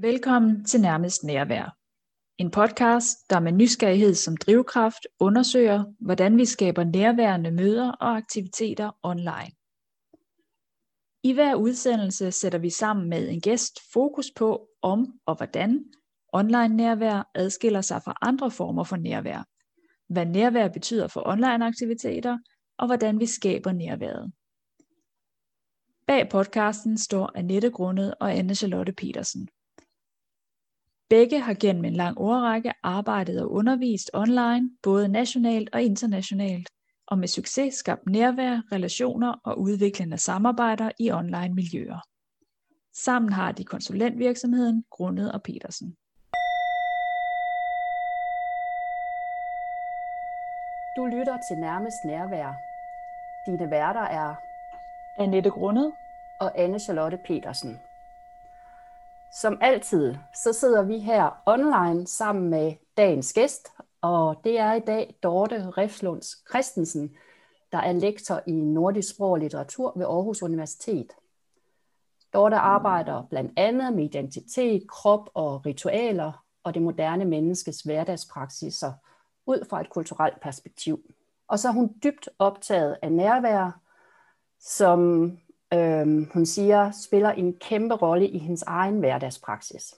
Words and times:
Velkommen 0.00 0.64
til 0.64 0.80
Nærmest 0.80 1.24
Nærvær. 1.24 1.76
En 2.38 2.50
podcast, 2.50 3.30
der 3.30 3.40
med 3.40 3.52
nysgerrighed 3.52 4.14
som 4.14 4.36
drivkraft 4.36 5.06
undersøger, 5.20 5.84
hvordan 6.00 6.36
vi 6.36 6.44
skaber 6.44 6.84
nærværende 6.84 7.50
møder 7.50 7.92
og 7.92 8.16
aktiviteter 8.16 8.90
online. 9.02 9.50
I 11.22 11.32
hver 11.32 11.54
udsendelse 11.54 12.32
sætter 12.32 12.58
vi 12.58 12.70
sammen 12.70 13.08
med 13.08 13.28
en 13.28 13.40
gæst 13.40 13.80
fokus 13.92 14.26
på, 14.36 14.68
om 14.82 15.06
og 15.26 15.36
hvordan 15.36 15.84
online 16.32 16.76
nærvær 16.76 17.30
adskiller 17.34 17.80
sig 17.80 18.02
fra 18.04 18.18
andre 18.22 18.50
former 18.50 18.84
for 18.84 18.96
nærvær, 18.96 19.44
hvad 20.12 20.26
nærvær 20.26 20.68
betyder 20.68 21.08
for 21.08 21.22
online 21.26 21.66
aktiviteter, 21.66 22.38
og 22.78 22.86
hvordan 22.86 23.20
vi 23.20 23.26
skaber 23.26 23.72
nærværet. 23.72 24.32
Bag 26.06 26.28
podcasten 26.28 26.98
står 26.98 27.32
Annette 27.34 27.70
Grundet 27.70 28.14
og 28.20 28.34
Anne 28.34 28.54
Charlotte 28.54 28.92
Petersen. 28.92 29.48
Begge 31.08 31.40
har 31.40 31.54
gennem 31.54 31.84
en 31.84 31.92
lang 31.92 32.18
årrække 32.18 32.72
arbejdet 32.82 33.42
og 33.42 33.52
undervist 33.52 34.10
online, 34.14 34.70
både 34.82 35.08
nationalt 35.08 35.70
og 35.72 35.82
internationalt, 35.82 36.68
og 37.06 37.18
med 37.18 37.28
succes 37.28 37.74
skabt 37.74 38.06
nærvær, 38.06 38.60
relationer 38.72 39.40
og 39.44 39.60
udviklende 39.60 40.18
samarbejder 40.18 40.90
i 40.98 41.10
online 41.10 41.54
miljøer. 41.54 42.00
Sammen 42.94 43.32
har 43.32 43.52
de 43.52 43.64
konsulentvirksomheden 43.64 44.84
Grundet 44.90 45.32
og 45.32 45.42
Petersen. 45.42 45.96
Du 50.96 51.06
lytter 51.06 51.38
til 51.48 51.56
Nærmest 51.58 52.04
Nærvær. 52.04 52.67
Dine 53.48 53.70
værter 53.70 54.00
er 54.00 54.34
Annette 55.18 55.50
Grundet 55.50 55.92
og 56.40 56.58
Anne 56.58 56.78
Charlotte 56.78 57.18
Petersen. 57.24 57.80
Som 59.40 59.58
altid, 59.60 60.14
så 60.34 60.52
sidder 60.52 60.82
vi 60.82 60.98
her 60.98 61.42
online 61.46 62.06
sammen 62.06 62.50
med 62.50 62.72
dagens 62.96 63.32
gæst, 63.32 63.72
og 64.00 64.40
det 64.44 64.58
er 64.58 64.72
i 64.72 64.80
dag 64.80 65.14
Dorte 65.22 65.70
Refslunds 65.70 66.26
Christensen, 66.50 67.16
der 67.72 67.78
er 67.78 67.92
lektor 67.92 68.42
i 68.46 68.52
nordisk 68.52 69.14
sprog 69.14 69.30
og 69.30 69.38
litteratur 69.38 69.92
ved 69.96 70.06
Aarhus 70.06 70.42
Universitet. 70.42 71.12
Dorte 72.32 72.56
arbejder 72.56 73.26
blandt 73.30 73.52
andet 73.56 73.92
med 73.92 74.04
identitet, 74.04 74.88
krop 74.88 75.30
og 75.34 75.66
ritualer 75.66 76.44
og 76.64 76.74
det 76.74 76.82
moderne 76.82 77.24
menneskes 77.24 77.80
hverdagspraksiser 77.80 78.92
ud 79.46 79.66
fra 79.70 79.80
et 79.80 79.90
kulturelt 79.90 80.40
perspektiv. 80.40 81.00
Og 81.48 81.58
så 81.58 81.68
er 81.68 81.72
hun 81.72 81.94
dybt 82.02 82.28
optaget 82.38 82.96
af 83.02 83.12
nærvær, 83.12 83.80
som 84.60 85.32
øh, 85.74 86.32
hun 86.32 86.46
siger, 86.46 86.90
spiller 86.90 87.30
en 87.30 87.54
kæmpe 87.60 87.94
rolle 87.94 88.28
i 88.28 88.38
hendes 88.38 88.62
egen 88.62 88.98
hverdagspraksis. 88.98 89.94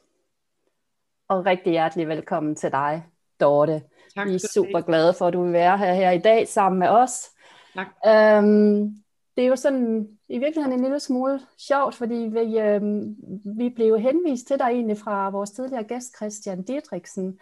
Og 1.29 1.47
rigtig 1.47 1.71
hjertelig 1.71 2.09
velkommen 2.09 2.57
til 2.57 2.73
dig, 2.73 3.07
Dorte. 3.41 3.83
Tak, 4.15 4.27
Vi 4.27 4.35
er 4.35 4.49
super 4.55 4.81
glade 4.81 5.15
for, 5.15 5.27
at 5.27 5.33
du 5.33 5.43
vil 5.43 5.53
være 5.53 5.79
her, 5.79 5.95
her 5.95 6.11
i 6.11 6.19
dag 6.19 6.49
sammen 6.49 6.79
med 6.79 6.89
os. 6.89 7.31
Tak. 7.75 7.87
Øhm, 8.07 8.97
det 9.37 9.45
er 9.45 9.49
jo 9.49 9.57
sådan 9.57 10.09
i 10.29 10.39
virkeligheden 10.39 10.79
en 10.79 10.85
lille 10.85 11.01
smule 11.01 11.41
sjovt, 11.59 11.95
fordi 11.95 12.15
vi, 12.15 12.59
øhm, 12.59 13.17
vi 13.59 13.69
blev 13.69 13.99
henvist 13.99 14.47
til 14.47 14.59
dig 14.59 14.67
egentlig 14.67 14.99
fra 14.99 15.31
vores 15.31 15.51
tidligere 15.51 15.85
gæst, 15.85 16.17
Christian 16.17 16.63
Dietriksen. 16.63 17.39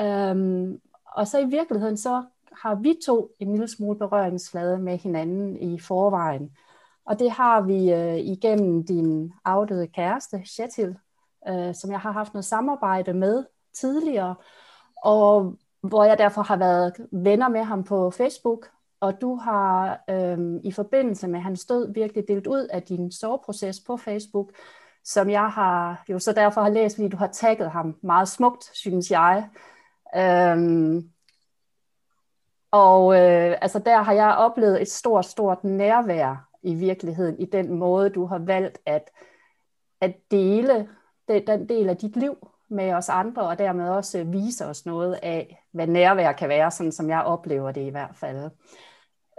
Øhm, 0.00 0.80
og 1.06 1.26
så 1.26 1.38
i 1.38 1.44
virkeligheden, 1.44 1.96
så 1.96 2.24
har 2.62 2.74
vi 2.74 2.94
to 3.06 3.30
en 3.38 3.50
lille 3.50 3.68
smule 3.68 3.98
berøringsflade 3.98 4.78
med 4.78 4.98
hinanden 4.98 5.56
i 5.56 5.80
forvejen. 5.80 6.50
Og 7.06 7.18
det 7.18 7.30
har 7.30 7.60
vi 7.60 7.92
øh, 7.92 8.18
igennem 8.18 8.86
din 8.86 9.32
afdøde 9.44 9.86
kæreste, 9.86 10.42
Shetil, 10.44 10.96
øh, 11.48 11.74
som 11.74 11.90
jeg 11.90 12.00
har 12.00 12.12
haft 12.12 12.34
noget 12.34 12.44
samarbejde 12.44 13.12
med 13.12 13.44
tidligere, 13.74 14.34
og 15.02 15.56
hvor 15.80 16.04
jeg 16.04 16.18
derfor 16.18 16.42
har 16.42 16.56
været 16.56 16.92
venner 17.12 17.48
med 17.48 17.62
ham 17.62 17.84
på 17.84 18.10
Facebook, 18.10 18.70
og 19.00 19.20
du 19.20 19.36
har 19.36 20.04
øh, 20.10 20.38
i 20.64 20.72
forbindelse 20.72 21.28
med 21.28 21.40
hans 21.40 21.64
død 21.64 21.92
virkelig 21.92 22.24
delt 22.28 22.46
ud 22.46 22.68
af 22.70 22.82
din 22.82 23.12
soveproces 23.12 23.80
på 23.86 23.96
Facebook, 23.96 24.52
som 25.04 25.30
jeg 25.30 25.48
har 25.48 26.04
jo 26.08 26.18
så 26.18 26.32
derfor 26.32 26.60
har 26.60 26.70
læst, 26.70 26.96
fordi 26.96 27.08
du 27.08 27.16
har 27.16 27.26
tagget 27.26 27.70
ham 27.70 27.96
meget 28.02 28.28
smukt, 28.28 28.70
synes 28.74 29.10
jeg. 29.10 29.48
Øhm, 30.16 31.11
og 32.72 33.14
øh, 33.14 33.56
altså 33.62 33.78
der 33.78 34.02
har 34.02 34.12
jeg 34.12 34.36
oplevet 34.36 34.82
et 34.82 34.90
stort, 34.90 35.26
stort 35.26 35.64
nærvær 35.64 36.48
i 36.62 36.74
virkeligheden, 36.74 37.38
i 37.38 37.44
den 37.44 37.72
måde, 37.72 38.10
du 38.10 38.26
har 38.26 38.38
valgt 38.38 38.78
at, 38.86 39.10
at 40.00 40.14
dele 40.30 40.88
den, 41.28 41.46
den 41.46 41.68
del 41.68 41.88
af 41.88 41.96
dit 41.96 42.16
liv 42.16 42.48
med 42.68 42.92
os 42.92 43.08
andre, 43.08 43.42
og 43.42 43.58
dermed 43.58 43.88
også 43.88 44.18
øh, 44.18 44.32
vise 44.32 44.66
os 44.66 44.86
noget 44.86 45.18
af, 45.22 45.64
hvad 45.72 45.86
nærvær 45.86 46.32
kan 46.32 46.48
være, 46.48 46.70
sådan 46.70 46.92
som 46.92 47.08
jeg 47.08 47.22
oplever 47.22 47.72
det 47.72 47.80
i 47.80 47.88
hvert 47.88 48.16
fald. 48.16 48.50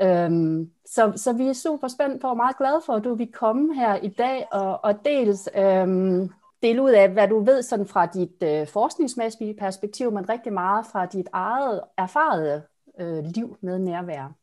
Øhm, 0.02 0.72
så, 0.86 1.14
så 1.16 1.34
vi 1.34 1.48
er 1.48 1.54
super 1.54 1.88
spændt 1.88 2.22
på 2.22 2.28
og 2.28 2.38
meget 2.38 2.58
glade 2.58 2.82
for, 2.86 2.94
at 2.94 3.04
du 3.04 3.16
vil 3.16 3.32
komme 3.32 3.76
her 3.76 3.96
i 3.96 4.08
dag 4.08 4.48
og, 4.52 4.84
og 4.84 5.06
dels 5.06 5.50
øhm, 5.56 6.30
dele 6.62 6.82
ud 6.82 6.92
af, 6.92 7.10
hvad 7.10 7.28
du 7.28 7.40
ved 7.40 7.62
sådan 7.62 7.88
fra 7.88 8.06
dit 8.06 8.44
øh, 8.44 8.68
forskningsmæssige 8.68 9.56
perspektiv, 9.60 10.12
men 10.12 10.30
rigtig 10.30 10.54
meget 10.54 10.86
fra 10.86 11.06
dit 11.06 11.30
eget 11.34 11.82
erfarede 11.98 12.64
øh, 13.00 13.24
liv 13.24 13.58
med 13.62 13.80
nærvær. 13.80 14.38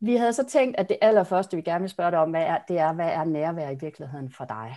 Vi 0.00 0.16
havde 0.16 0.32
så 0.32 0.46
tænkt, 0.46 0.76
at 0.76 0.88
det 0.88 0.98
allerførste, 1.00 1.56
vi 1.56 1.62
gerne 1.62 1.80
vil 1.80 1.90
spørge 1.90 2.10
dig 2.10 2.18
om, 2.18 2.30
hvad 2.30 2.42
er, 2.42 2.58
det 2.68 2.78
er, 2.78 2.92
hvad 2.92 3.08
er 3.08 3.24
nærvær 3.24 3.70
i 3.70 3.78
virkeligheden 3.80 4.30
for 4.30 4.44
dig? 4.44 4.76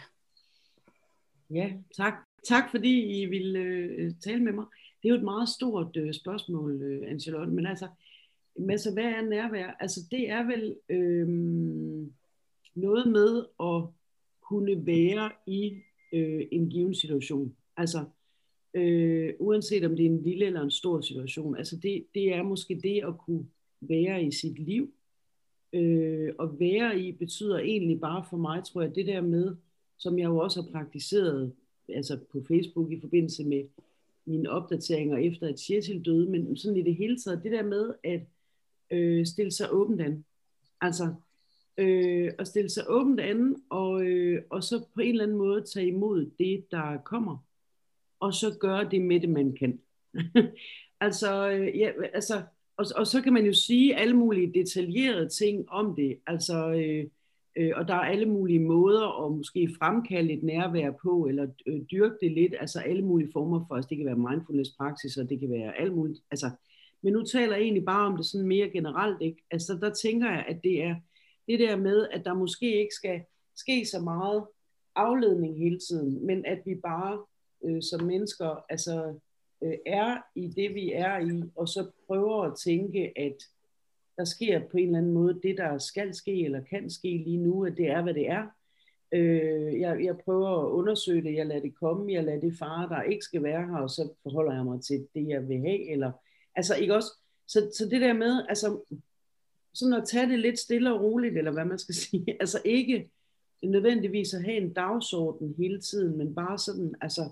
Ja, 1.49 1.73
tak. 1.97 2.13
Tak 2.43 2.71
fordi 2.71 3.21
I 3.21 3.25
ville 3.25 3.59
øh, 3.59 4.13
tale 4.23 4.43
med 4.43 4.51
mig. 4.51 4.65
Det 5.03 5.09
er 5.09 5.13
jo 5.13 5.15
et 5.15 5.23
meget 5.23 5.49
stort 5.49 5.97
øh, 5.97 6.13
spørgsmål, 6.13 6.81
øh, 6.81 7.11
Angelotte, 7.11 7.53
men 7.53 7.65
altså, 7.65 7.87
men 8.55 8.69
altså, 8.69 8.93
hvad 8.93 9.03
er 9.03 9.21
nærvær? 9.21 9.75
Altså, 9.79 9.99
det 10.11 10.29
er 10.29 10.43
vel 10.43 10.75
øh, 10.89 11.27
noget 12.75 13.11
med 13.11 13.45
at 13.59 13.93
kunne 14.41 14.85
være 14.85 15.31
i 15.47 15.81
øh, 16.13 16.41
en 16.51 16.69
given 16.69 16.95
situation. 16.95 17.55
Altså, 17.77 18.05
øh, 18.73 19.33
uanset 19.39 19.85
om 19.85 19.95
det 19.95 20.05
er 20.05 20.09
en 20.09 20.21
lille 20.21 20.45
eller 20.45 20.61
en 20.61 20.71
stor 20.71 21.01
situation. 21.01 21.57
Altså, 21.57 21.75
det, 21.75 22.05
det 22.13 22.33
er 22.33 22.43
måske 22.43 22.79
det 22.83 23.03
at 23.07 23.17
kunne 23.17 23.45
være 23.81 24.23
i 24.23 24.31
sit 24.31 24.59
liv, 24.59 24.93
øh, 25.73 26.33
og 26.37 26.59
være 26.59 26.99
i 26.99 27.11
betyder 27.11 27.57
egentlig 27.57 27.99
bare 27.99 28.25
for 28.29 28.37
mig, 28.37 28.63
tror 28.63 28.81
jeg, 28.81 28.95
det 28.95 29.07
der 29.07 29.21
med, 29.21 29.55
som 29.97 30.19
jeg 30.19 30.25
jo 30.25 30.37
også 30.37 30.61
har 30.61 30.71
praktiseret 30.71 31.53
altså 31.89 32.19
på 32.31 32.43
Facebook 32.47 32.91
i 32.91 32.99
forbindelse 32.99 33.43
med 33.43 33.63
mine 34.25 34.49
opdateringer 34.49 35.17
efter 35.17 35.47
at 35.47 35.59
Churchill 35.59 36.05
døde, 36.05 36.29
men 36.29 36.57
sådan 36.57 36.77
i 36.77 36.83
det 36.83 36.95
hele 36.95 37.17
taget, 37.17 37.43
det 37.43 37.51
der 37.51 37.63
med 37.63 37.93
at 38.03 38.21
øh, 38.91 39.25
stille 39.25 39.51
sig 39.51 39.67
åbent 39.71 40.01
an. 40.01 40.25
Altså 40.81 41.13
øh, 41.77 42.31
at 42.39 42.47
stille 42.47 42.69
sig 42.69 42.83
åbent 42.87 43.19
an, 43.19 43.55
og, 43.69 44.03
øh, 44.03 44.43
og 44.49 44.63
så 44.63 44.85
på 44.95 45.01
en 45.01 45.09
eller 45.09 45.23
anden 45.23 45.37
måde 45.37 45.61
tage 45.61 45.87
imod 45.87 46.31
det, 46.39 46.71
der 46.71 46.97
kommer, 46.97 47.37
og 48.21 48.33
så 48.33 48.57
gøre 48.59 48.89
det 48.89 49.01
med 49.01 49.19
det, 49.19 49.29
man 49.29 49.55
kan. 49.59 49.79
altså, 51.05 51.49
øh, 51.49 51.79
ja, 51.79 51.91
altså 52.13 52.41
og, 52.81 52.85
og 52.95 53.07
så 53.07 53.21
kan 53.21 53.33
man 53.33 53.45
jo 53.45 53.53
sige 53.53 53.95
alle 53.95 54.17
mulige 54.17 54.53
detaljerede 54.53 55.29
ting 55.29 55.69
om 55.69 55.95
det, 55.95 56.19
altså, 56.27 56.71
øh, 56.71 57.05
øh, 57.57 57.71
og 57.75 57.87
der 57.87 57.93
er 57.93 58.09
alle 58.11 58.25
mulige 58.25 58.59
måder 58.59 59.25
at 59.25 59.31
måske 59.31 59.75
fremkalde 59.79 60.33
et 60.33 60.43
nærvær 60.43 60.91
på, 61.03 61.25
eller 61.25 61.47
øh, 61.67 61.81
dyrke 61.91 62.15
det 62.21 62.31
lidt, 62.31 62.53
altså 62.59 62.79
alle 62.79 63.05
mulige 63.05 63.31
former 63.33 63.65
for, 63.67 63.75
os, 63.75 63.85
det 63.85 63.97
kan 63.97 64.05
være 64.05 64.29
mindfulness 64.29 64.71
praksis, 64.77 65.17
og 65.17 65.29
det 65.29 65.39
kan 65.39 65.51
være 65.51 65.79
alt 65.79 65.95
muligt, 65.95 66.19
altså, 66.31 66.49
men 67.03 67.13
nu 67.13 67.23
taler 67.23 67.55
jeg 67.55 67.63
egentlig 67.63 67.85
bare 67.85 68.07
om 68.07 68.17
det 68.17 68.25
sådan 68.25 68.47
mere 68.47 68.69
generelt, 68.69 69.21
ikke? 69.21 69.43
Altså 69.51 69.77
der 69.81 69.93
tænker 69.93 70.31
jeg, 70.31 70.45
at 70.47 70.63
det 70.63 70.83
er 70.83 70.95
det 71.47 71.59
der 71.59 71.75
med, 71.75 72.07
at 72.11 72.25
der 72.25 72.33
måske 72.33 72.79
ikke 72.79 72.95
skal 72.95 73.21
ske 73.55 73.85
så 73.85 73.99
meget 73.99 74.45
afledning 74.95 75.57
hele 75.57 75.79
tiden, 75.89 76.25
men 76.25 76.45
at 76.45 76.59
vi 76.65 76.75
bare 76.75 77.25
øh, 77.63 77.81
som 77.81 78.03
mennesker, 78.03 78.65
altså 78.69 79.19
øh, 79.63 79.77
er 79.85 80.17
i 80.35 80.47
det, 80.47 80.75
vi 80.75 80.91
er 80.91 81.19
i, 81.19 81.43
og 81.55 81.67
så 81.67 81.91
prøver 82.07 82.43
at 82.43 82.57
tænke, 82.63 83.13
at 83.19 83.35
der 84.17 84.25
sker 84.25 84.61
på 84.71 84.77
en 84.77 84.85
eller 84.85 84.97
anden 84.97 85.13
måde 85.13 85.39
det, 85.43 85.57
der 85.57 85.77
skal 85.77 86.13
ske 86.13 86.45
eller 86.45 86.61
kan 86.63 86.89
ske 86.89 87.17
lige 87.17 87.37
nu, 87.37 87.65
at 87.65 87.77
det 87.77 87.87
er, 87.87 88.01
hvad 88.01 88.13
det 88.13 88.29
er. 88.29 88.47
Øh, 89.11 89.79
jeg, 89.79 90.03
jeg 90.03 90.17
prøver 90.17 90.49
at 90.49 90.69
undersøge 90.71 91.23
det, 91.23 91.35
jeg 91.35 91.45
lader 91.45 91.61
det 91.61 91.75
komme, 91.75 92.13
jeg 92.13 92.23
lader 92.23 92.39
det 92.39 92.57
fare, 92.59 92.89
der 92.89 93.01
ikke 93.01 93.23
skal 93.23 93.43
være 93.43 93.67
her, 93.67 93.77
og 93.77 93.89
så 93.89 94.13
forholder 94.23 94.53
jeg 94.53 94.65
mig 94.65 94.81
til 94.81 95.07
det, 95.15 95.27
jeg 95.27 95.49
vil 95.49 95.59
have. 95.59 95.91
Eller, 95.91 96.11
altså 96.55 96.75
ikke 96.75 96.95
også, 96.95 97.11
så, 97.47 97.71
så 97.77 97.85
det 97.85 98.01
der 98.01 98.13
med, 98.13 98.45
altså 98.49 98.81
sådan 99.73 99.93
at 99.93 100.07
tage 100.07 100.29
det 100.29 100.39
lidt 100.39 100.59
stille 100.59 100.93
og 100.93 101.01
roligt, 101.01 101.37
eller 101.37 101.51
hvad 101.51 101.65
man 101.65 101.79
skal 101.79 101.95
sige, 102.03 102.37
altså 102.39 102.61
ikke 102.65 103.09
nødvendigvis 103.63 104.33
at 104.33 104.43
have 104.43 104.57
en 104.57 104.73
dagsorden 104.73 105.55
hele 105.57 105.81
tiden, 105.81 106.17
men 106.17 106.35
bare 106.35 106.57
sådan, 106.57 106.95
altså 107.01 107.29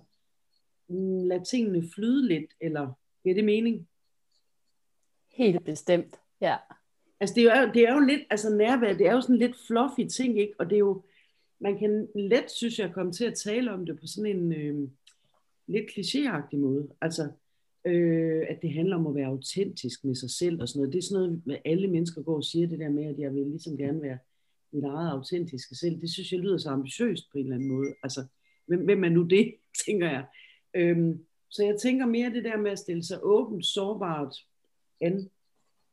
lade 1.28 1.44
tingene 1.44 1.90
flyde 1.96 2.28
lidt, 2.28 2.52
eller 2.62 2.94
giver 3.24 3.36
det 3.36 3.44
mening? 3.44 3.88
Helt 5.32 5.66
bestemt, 5.66 6.20
ja. 6.42 6.56
Altså 7.20 7.36
det 7.36 7.44
er, 7.44 7.62
jo, 7.62 7.72
det 7.74 7.88
er 7.88 7.94
jo 7.94 8.00
lidt, 8.00 8.22
altså 8.30 8.56
nærvær, 8.56 8.94
det 8.94 9.08
er 9.08 9.14
jo 9.14 9.22
sådan 9.22 9.38
lidt 9.38 9.56
fluffy 9.68 10.08
ting, 10.08 10.40
ikke? 10.40 10.54
Og 10.60 10.66
det 10.66 10.76
er 10.76 10.80
jo, 10.80 11.04
man 11.60 11.80
kan 11.80 12.08
let, 12.16 12.52
synes 12.52 12.80
jeg, 12.80 12.94
komme 12.94 13.12
til 13.12 13.26
at 13.26 13.34
tale 13.34 13.72
om 13.72 13.86
det 13.86 14.00
på 14.00 14.08
sådan 14.08 14.38
en 14.38 14.54
øh, 14.54 14.90
lidt 15.68 15.90
klichéagtig 15.90 16.58
måde. 16.58 16.90
Altså, 17.02 17.32
øh, 17.86 18.46
at 18.50 18.62
det 18.62 18.74
handler 18.74 18.96
om 18.96 19.08
at 19.08 19.16
være 19.16 19.28
autentisk 19.28 20.06
med 20.06 20.16
sig 20.16 20.30
selv 20.30 20.62
og 20.62 20.68
sådan 20.68 20.80
noget. 20.80 20.94
Det 20.94 21.00
er 21.00 21.04
sådan 21.04 21.42
noget, 21.46 21.62
alle 21.66 21.88
mennesker 21.88 22.22
går 22.22 22.36
og 22.36 22.44
siger 22.44 22.68
det 22.68 22.80
der 22.80 22.90
med, 22.90 23.06
at 23.06 23.20
jeg 23.20 23.34
vil 23.34 23.48
ligesom 23.48 23.78
gerne 23.78 24.02
være 24.02 24.18
mit 24.72 24.84
eget 24.84 25.12
autentiske 25.12 25.76
selv. 25.76 26.02
Det 26.02 26.10
synes 26.10 26.32
jeg 26.32 26.40
lyder 26.40 26.58
så 26.58 26.70
ambitiøst 26.70 27.32
på 27.32 27.38
en 27.38 27.44
eller 27.44 27.56
anden 27.56 27.70
måde. 27.70 27.94
Altså, 28.04 28.26
hvem, 28.68 28.86
hvem 28.86 29.04
er 29.04 29.10
nu 29.10 29.24
det, 29.24 29.56
tænker 29.86 30.10
jeg. 30.10 30.26
Øhm, 30.74 31.26
så 31.50 31.64
jeg 31.64 31.78
tænker 31.80 32.06
mere 32.06 32.34
det 32.34 32.44
der 32.44 32.58
med 32.58 32.72
at 32.72 32.80
stille 32.80 33.04
sig 33.04 33.20
åbent, 33.24 33.66
sårbart 33.66 34.36
an, 35.02 35.30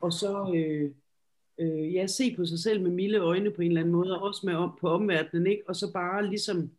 og 0.00 0.12
så 0.12 0.52
øh, 0.56 0.90
øh, 1.58 1.94
ja, 1.94 2.06
se 2.06 2.36
på 2.36 2.44
sig 2.44 2.58
selv 2.58 2.82
med 2.82 2.90
milde 2.90 3.18
øjne 3.18 3.50
på 3.50 3.62
en 3.62 3.68
eller 3.68 3.80
anden 3.80 3.94
måde, 3.94 4.16
og 4.18 4.22
også 4.22 4.46
med 4.46 4.54
om, 4.54 4.78
på 4.80 4.88
omverdenen, 4.88 5.46
ikke? 5.46 5.62
og 5.68 5.76
så 5.76 5.92
bare 5.92 6.26
ligesom 6.28 6.70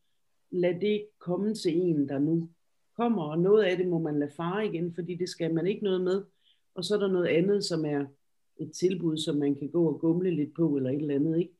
lade 0.52 0.82
det 0.82 1.08
komme 1.20 1.56
til 1.56 1.78
en, 1.78 2.10
der 2.10 2.20
nu 2.20 2.50
kommer, 2.96 3.24
og 3.24 3.40
noget 3.40 3.64
af 3.64 3.78
det 3.78 3.88
må 3.88 4.00
man 4.00 4.20
lade 4.20 4.32
fare 4.38 4.66
igen, 4.66 4.96
fordi 4.96 5.16
det 5.16 5.30
skal 5.30 5.54
man 5.54 5.68
ikke 5.68 5.84
noget 5.84 6.02
med, 6.02 6.24
og 6.76 6.86
så 6.86 6.96
er 6.96 7.00
der 7.00 7.08
noget 7.08 7.28
andet, 7.28 7.64
som 7.64 7.86
er 7.86 8.06
et 8.60 8.72
tilbud, 8.72 9.18
som 9.18 9.36
man 9.36 9.56
kan 9.56 9.70
gå 9.70 9.88
og 9.88 10.00
gumle 10.00 10.36
lidt 10.36 10.56
på, 10.56 10.78
eller 10.78 10.90
et 10.90 10.96
eller 10.96 11.16
andet, 11.16 11.40
ikke? 11.40 11.54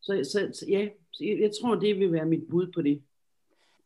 Så, 0.00 0.30
så, 0.32 0.50
så 0.52 0.66
ja, 0.68 0.88
jeg 1.20 1.50
tror, 1.60 1.74
det 1.74 1.98
vil 1.98 2.12
være 2.12 2.26
mit 2.26 2.48
bud 2.48 2.72
på 2.72 2.82
det 2.82 3.02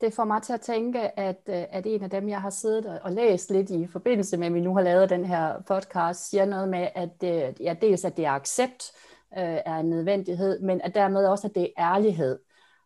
det 0.01 0.15
får 0.15 0.25
mig 0.25 0.43
til 0.43 0.53
at 0.53 0.61
tænke, 0.61 1.19
at, 1.21 1.41
øh, 1.49 1.65
at 1.71 1.87
en 1.87 2.03
af 2.03 2.11
dem, 2.11 2.29
jeg 2.29 2.41
har 2.41 2.51
siddet 2.51 3.01
og 3.03 3.13
læst 3.13 3.51
lidt 3.51 3.71
i 3.71 3.87
forbindelse 3.87 4.37
med, 4.37 4.47
at 4.47 4.55
vi 4.55 4.61
nu 4.61 4.75
har 4.75 4.83
lavet 4.83 5.11
den 5.11 5.25
her 5.25 5.63
podcast, 5.69 6.31
siger 6.31 6.45
noget 6.45 6.69
med, 6.69 6.89
at 6.95 7.21
det, 7.21 7.61
ja, 7.61 7.75
dels 7.81 8.05
at 8.05 8.17
det 8.17 8.25
er 8.25 8.31
accept 8.31 8.93
øh, 9.39 9.59
er 9.67 9.77
en 9.77 9.91
nødvendighed, 9.91 10.61
men 10.61 10.81
at 10.81 10.95
dermed 10.95 11.27
også, 11.27 11.47
at 11.47 11.55
det 11.55 11.63
er 11.63 11.95
ærlighed. 11.95 12.39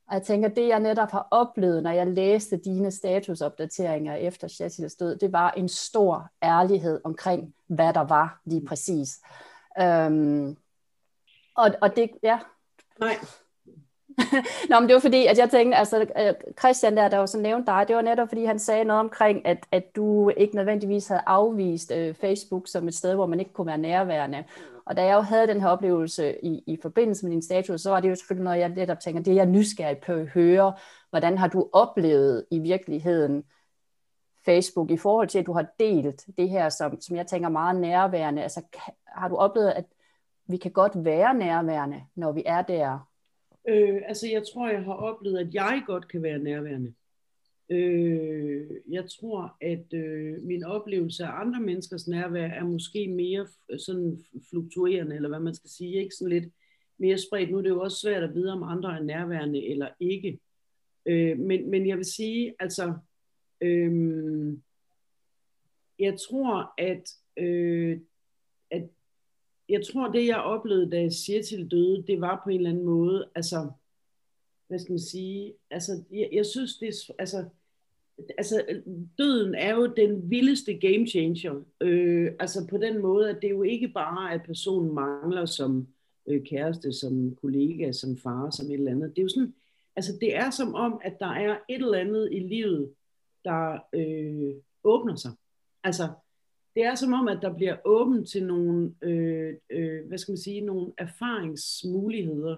Og 0.09 0.15
jeg 0.15 0.23
tænker, 0.23 0.49
det 0.49 0.69
jeg 0.69 0.81
netop 0.81 1.11
har 1.11 1.29
oplevet, 1.31 1.83
når 1.83 1.91
jeg 1.91 2.07
læste 2.07 2.57
dine 2.57 2.91
statusopdateringer 2.91 4.15
efter 4.15 4.49
Chatils 4.49 4.95
død, 4.95 5.17
det 5.17 5.33
var 5.33 5.51
en 5.51 5.69
stor 5.69 6.29
ærlighed 6.43 7.01
omkring, 7.05 7.55
hvad 7.67 7.95
der 7.95 8.01
var 8.01 8.41
lige 8.45 8.67
præcis. 8.67 9.21
Øhm, 9.81 10.57
og, 11.57 11.71
og 11.81 11.97
det, 11.97 12.11
ja. 12.23 12.39
Nej, 13.01 13.17
Nå, 14.71 14.81
men 14.81 14.89
det 14.89 14.95
var 14.95 15.01
fordi, 15.01 15.27
at 15.27 15.39
jeg 15.39 15.51
tænkte, 15.51 15.77
altså 15.77 16.01
øh, 16.01 16.35
Christian 16.59 16.97
der, 16.97 17.09
der 17.09 17.19
var 17.19 17.27
så 17.27 17.39
nævnt 17.39 17.67
dig, 17.67 17.85
det 17.89 17.97
var 17.97 18.03
netop 18.03 18.29
fordi, 18.29 18.45
han 18.45 18.59
sagde 18.59 18.85
noget 18.85 19.01
omkring, 19.01 19.47
at, 19.47 19.67
at 19.73 19.97
du 19.97 20.31
ikke 20.37 20.57
nødvendigvis 20.57 21.09
havde 21.09 21.23
afvist 21.27 21.93
øh, 21.93 22.15
Facebook 22.15 22.69
som 22.69 22.89
et 22.89 22.95
sted, 22.95 23.15
hvor 23.15 23.27
man 23.27 23.41
ikke 23.41 23.53
kunne 23.53 23.67
være 23.67 23.79
nærværende. 23.79 24.45
Og 24.85 24.97
da 24.97 25.05
jeg 25.05 25.15
jo 25.15 25.21
havde 25.21 25.47
den 25.47 25.61
her 25.61 25.69
oplevelse 25.69 26.45
i, 26.45 26.63
i 26.67 26.79
forbindelse 26.83 27.27
med 27.27 27.33
din 27.33 27.43
status, 27.43 27.81
så 27.81 27.91
var 27.91 28.01
det 28.01 28.11
jo 28.11 28.15
selvfølgelig 28.15 28.45
noget, 28.45 28.59
jeg 28.59 28.69
netop 28.69 29.01
tænker, 29.01 29.23
det 29.23 29.31
er 29.31 29.35
jeg 29.35 29.47
nysgerrig 29.47 29.99
på 29.99 30.13
at 30.13 30.27
høre. 30.27 30.75
Hvordan 31.11 31.39
har 31.39 31.49
du 31.49 31.69
oplevet 31.73 32.45
i 32.51 32.59
virkeligheden 32.59 33.45
Facebook 34.45 34.91
i 34.91 34.97
forhold 34.97 35.29
til, 35.29 35.39
at 35.39 35.47
du 35.47 35.53
har 35.53 35.67
delt 35.81 36.27
det 36.39 36.49
her, 36.49 36.69
som, 36.69 37.01
som 37.01 37.17
jeg 37.17 37.27
tænker 37.27 37.49
meget 37.49 37.81
nærværende? 37.81 38.43
Altså 38.43 38.63
har 39.07 39.29
du 39.29 39.37
oplevet, 39.37 39.71
at 39.71 39.85
vi 40.47 40.57
kan 40.57 40.71
godt 40.71 40.93
være 41.05 41.35
nærværende, 41.35 42.03
når 42.15 42.33
vi 42.33 42.43
er 42.47 42.63
der, 42.63 43.09
Øh, 43.69 44.01
altså, 44.07 44.29
jeg 44.29 44.43
tror, 44.53 44.69
jeg 44.69 44.85
har 44.85 44.93
oplevet, 44.93 45.39
at 45.39 45.55
jeg 45.55 45.83
godt 45.87 46.09
kan 46.09 46.23
være 46.23 46.39
nærværende. 46.39 46.95
Øh, 47.71 48.67
jeg 48.91 49.11
tror, 49.11 49.57
at 49.61 49.95
øh, 49.95 50.43
min 50.43 50.65
oplevelse 50.65 51.25
af 51.25 51.41
andre 51.41 51.61
menneskers 51.61 52.09
nærvær 52.09 52.47
er 52.47 52.65
måske 52.65 53.09
mere 53.09 53.47
sådan 53.79 54.25
fluktuerende, 54.51 55.17
eller 55.17 55.29
hvad 55.29 55.41
man 55.41 55.55
skal 55.55 55.71
sige, 55.71 56.03
ikke 56.03 56.15
sådan 56.15 56.33
lidt 56.33 56.53
mere 56.99 57.19
spredt. 57.19 57.51
Nu 57.51 57.59
er 57.59 57.63
det 57.63 57.69
jo 57.69 57.81
også 57.81 58.01
svært 58.01 58.23
at 58.23 58.35
vide, 58.35 58.53
om 58.53 58.63
andre 58.63 58.97
er 58.97 59.03
nærværende 59.03 59.67
eller 59.67 59.89
ikke. 60.01 60.41
Øh, 61.07 61.39
men, 61.39 61.71
men 61.71 61.87
jeg 61.87 61.97
vil 61.97 62.05
sige, 62.05 62.55
altså, 62.59 62.95
øh, 63.61 64.53
jeg 65.99 66.19
tror, 66.29 66.75
at, 66.79 67.11
øh, 67.37 68.01
jeg 69.69 69.87
tror, 69.87 70.13
det 70.13 70.27
jeg 70.27 70.37
oplevede, 70.37 70.91
da 70.91 71.09
Sjetil 71.09 71.71
døde, 71.71 72.05
det 72.07 72.21
var 72.21 72.41
på 72.45 72.51
en 72.51 72.57
eller 72.57 72.71
anden 72.71 72.85
måde, 72.85 73.29
altså, 73.35 73.71
hvad 74.69 74.79
skal 74.79 74.93
man 74.93 74.99
sige, 74.99 75.55
altså, 75.71 76.05
jeg, 76.11 76.29
jeg 76.33 76.47
synes, 76.47 76.77
det 76.77 76.89
er, 76.89 77.13
altså, 77.19 77.45
altså, 78.39 78.65
døden 79.19 79.55
er 79.55 79.75
jo 79.75 79.87
den 79.87 80.31
vildeste 80.31 80.75
game 80.75 81.07
changer, 81.07 81.63
øh, 81.81 82.33
altså 82.41 82.67
på 82.71 82.79
den 82.79 83.03
måde, 83.03 83.31
at 83.31 83.39
det 83.43 83.51
jo 83.51 83.63
ikke 83.63 83.89
bare, 83.89 84.35
at 84.35 84.43
personen 84.43 84.95
mangler 84.95 85.47
som 85.47 85.89
øh, 86.27 86.45
kæreste, 86.45 86.93
som 86.93 87.37
kollega, 87.37 87.93
som 87.93 88.17
far, 88.17 88.51
som 88.51 88.67
et 88.67 88.73
eller 88.73 88.91
andet. 88.91 89.11
Det 89.11 89.19
er 89.19 89.23
jo 89.23 89.29
sådan, 89.29 89.55
altså 89.97 90.13
det 90.21 90.37
er 90.37 90.51
som 90.51 90.75
om, 90.75 91.01
at 91.05 91.17
der 91.21 91.27
er 91.27 91.59
et 91.69 91.83
eller 91.83 91.99
andet 91.99 92.29
i 92.33 92.39
livet, 92.39 92.93
der 93.45 93.79
øh, 93.93 94.55
åbner 94.85 95.17
sig. 95.17 95.33
Altså, 95.85 96.09
det 96.75 96.85
er 96.85 96.95
som 96.95 97.13
om, 97.13 97.29
at 97.29 97.39
der 97.43 97.55
bliver 97.55 97.77
åbent 97.85 98.29
til 98.29 98.47
nogle, 98.47 98.95
øh, 99.03 99.55
øh, 99.71 100.07
hvad 100.09 100.19
skal 100.19 100.33
man 100.33 100.39
sige, 100.39 100.61
nogle 100.61 100.93
erfaringsmuligheder, 100.99 102.57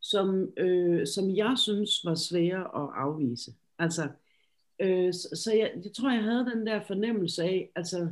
som, 0.00 0.52
øh, 0.56 1.06
som 1.06 1.30
jeg 1.30 1.54
synes 1.56 2.04
var 2.04 2.14
svære 2.14 2.60
at 2.60 2.90
afvise. 2.94 3.54
Altså, 3.78 4.08
øh, 4.80 5.12
så, 5.12 5.28
så 5.34 5.52
jeg, 5.52 5.72
jeg 5.84 5.92
tror, 5.92 6.10
jeg 6.10 6.22
havde 6.22 6.50
den 6.54 6.66
der 6.66 6.80
fornemmelse 6.86 7.42
af, 7.42 7.70
altså, 7.74 8.08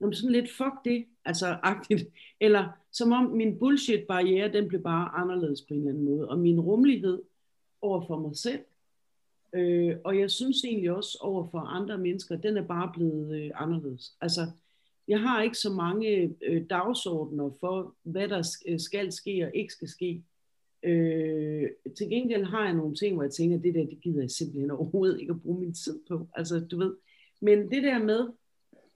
jamen 0.00 0.14
sådan 0.14 0.32
lidt 0.32 0.50
fuck 0.50 0.84
det, 0.84 1.04
altså 1.24 1.46
agtigt, 1.62 2.08
eller 2.40 2.68
som 2.92 3.12
om 3.12 3.24
min 3.24 3.58
bullshit-barriere, 3.58 4.52
den 4.52 4.68
blev 4.68 4.82
bare 4.82 5.08
anderledes 5.08 5.62
på 5.62 5.74
en 5.74 5.80
eller 5.80 5.90
anden 5.90 6.04
måde, 6.04 6.28
og 6.28 6.38
min 6.38 6.60
rummelighed 6.60 7.22
over 7.82 8.06
for 8.06 8.18
mig 8.18 8.36
selv, 8.36 8.60
øh, 9.52 9.96
og 10.04 10.18
jeg 10.18 10.30
synes 10.30 10.64
egentlig 10.64 10.92
også 10.92 11.18
over 11.20 11.48
for 11.50 11.58
andre 11.58 11.98
mennesker, 11.98 12.36
den 12.36 12.56
er 12.56 12.66
bare 12.66 12.90
blevet 12.94 13.36
øh, 13.36 13.50
anderledes. 13.54 14.16
Altså, 14.20 14.40
jeg 15.08 15.20
har 15.20 15.42
ikke 15.42 15.58
så 15.58 15.70
mange 15.70 16.34
øh, 16.42 16.62
dagsordner 16.70 17.50
for, 17.60 17.96
hvad 18.02 18.28
der 18.28 18.56
øh, 18.68 18.80
skal 18.80 19.12
ske 19.12 19.44
og 19.44 19.56
ikke 19.56 19.72
skal 19.72 19.88
ske. 19.88 20.22
Øh, 20.82 21.68
til 21.98 22.08
gengæld 22.08 22.44
har 22.44 22.64
jeg 22.64 22.74
nogle 22.74 22.94
ting, 22.94 23.14
hvor 23.14 23.22
jeg 23.22 23.32
tænker, 23.32 23.58
det 23.58 23.74
der, 23.74 23.86
det 23.86 24.00
gider 24.00 24.20
jeg 24.20 24.30
simpelthen 24.30 24.70
overhovedet 24.70 25.20
ikke 25.20 25.30
at 25.30 25.42
bruge 25.42 25.60
min 25.60 25.74
tid 25.74 26.00
på. 26.08 26.28
Altså, 26.34 26.60
du 26.60 26.78
ved. 26.78 26.94
Men 27.40 27.70
det 27.70 27.82
der 27.82 27.98
med, 27.98 28.28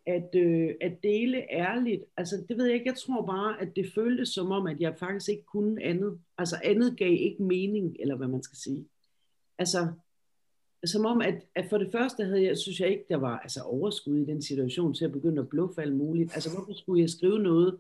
at, 0.07 0.35
øh, 0.35 0.75
at 0.81 1.03
dele 1.03 1.53
ærligt, 1.53 2.05
altså 2.17 2.45
det 2.49 2.59
ved 2.59 2.65
jeg 2.65 2.75
ikke, 2.75 2.89
jeg 2.89 2.97
tror 2.97 3.27
bare, 3.27 3.61
at 3.61 3.77
det 3.77 3.93
føltes 3.95 4.29
som 4.29 4.51
om, 4.51 4.67
at 4.67 4.81
jeg 4.81 4.99
faktisk 4.99 5.29
ikke 5.31 5.45
kunne 5.45 5.83
andet. 5.83 6.21
Altså 6.39 6.57
andet 6.65 6.99
gav 6.99 7.13
ikke 7.13 7.43
mening, 7.43 7.97
eller 8.01 8.17
hvad 8.17 8.29
man 8.29 8.43
skal 8.43 8.59
sige. 8.59 8.87
Altså, 9.59 9.89
som 10.89 11.07
om, 11.07 11.21
at, 11.21 11.35
at 11.55 11.67
for 11.71 11.79
det 11.79 11.93
første 11.93 12.25
havde 12.25 12.45
jeg, 12.45 12.59
synes 12.59 12.81
jeg 12.81 12.91
ikke, 12.91 13.05
der 13.09 13.17
var 13.17 13.39
altså, 13.39 13.63
overskud 13.63 14.17
i 14.17 14.25
den 14.25 14.43
situation 14.43 14.95
til 14.95 15.05
at 15.05 15.13
begynde 15.13 15.43
at 15.43 15.49
bluffe 15.49 15.83
alt 15.83 15.97
muligt. 15.97 16.35
Altså, 16.35 16.51
hvorfor 16.55 16.73
skulle 16.73 17.01
jeg 17.01 17.11
skrive 17.11 17.39
noget 17.39 17.79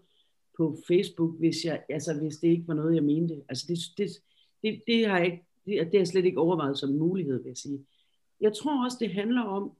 på 0.56 0.76
Facebook, 0.88 1.38
hvis, 1.38 1.64
jeg, 1.64 1.84
altså, 1.88 2.20
hvis 2.22 2.36
det 2.36 2.48
ikke 2.48 2.68
var 2.68 2.74
noget, 2.74 2.94
jeg 2.94 3.04
mente? 3.04 3.42
Altså, 3.48 3.64
det, 3.68 3.78
det, 3.98 4.10
det, 4.62 4.82
det 4.86 5.06
har 5.06 5.16
jeg 5.18 5.26
ikke, 5.26 5.44
det, 5.66 5.78
det 5.78 5.92
har 5.92 5.98
jeg 5.98 6.06
slet 6.06 6.24
ikke 6.24 6.40
overvejet 6.40 6.78
som 6.78 6.90
en 6.90 6.98
mulighed, 6.98 7.42
vil 7.42 7.48
jeg 7.50 7.56
sige. 7.56 7.86
Jeg 8.40 8.54
tror 8.54 8.84
også, 8.84 8.96
det 9.00 9.10
handler 9.10 9.42
om, 9.42 9.72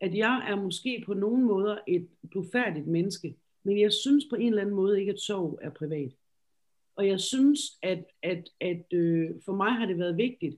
at 0.00 0.14
jeg 0.14 0.46
er 0.48 0.56
måske 0.56 1.02
på 1.06 1.14
nogen 1.14 1.44
måder 1.44 1.78
et 1.88 2.08
blufærdigt 2.30 2.86
menneske, 2.86 3.36
men 3.62 3.80
jeg 3.80 3.92
synes 3.92 4.24
på 4.30 4.36
en 4.36 4.48
eller 4.48 4.62
anden 4.62 4.76
måde 4.76 5.00
ikke, 5.00 5.12
at 5.12 5.20
sorg 5.20 5.58
er 5.62 5.70
privat. 5.70 6.12
Og 6.96 7.06
jeg 7.08 7.20
synes, 7.20 7.60
at, 7.82 8.04
at, 8.22 8.48
at 8.60 8.92
øh, 8.92 9.30
for 9.44 9.54
mig 9.54 9.72
har 9.72 9.86
det 9.86 9.98
været 9.98 10.16
vigtigt 10.16 10.56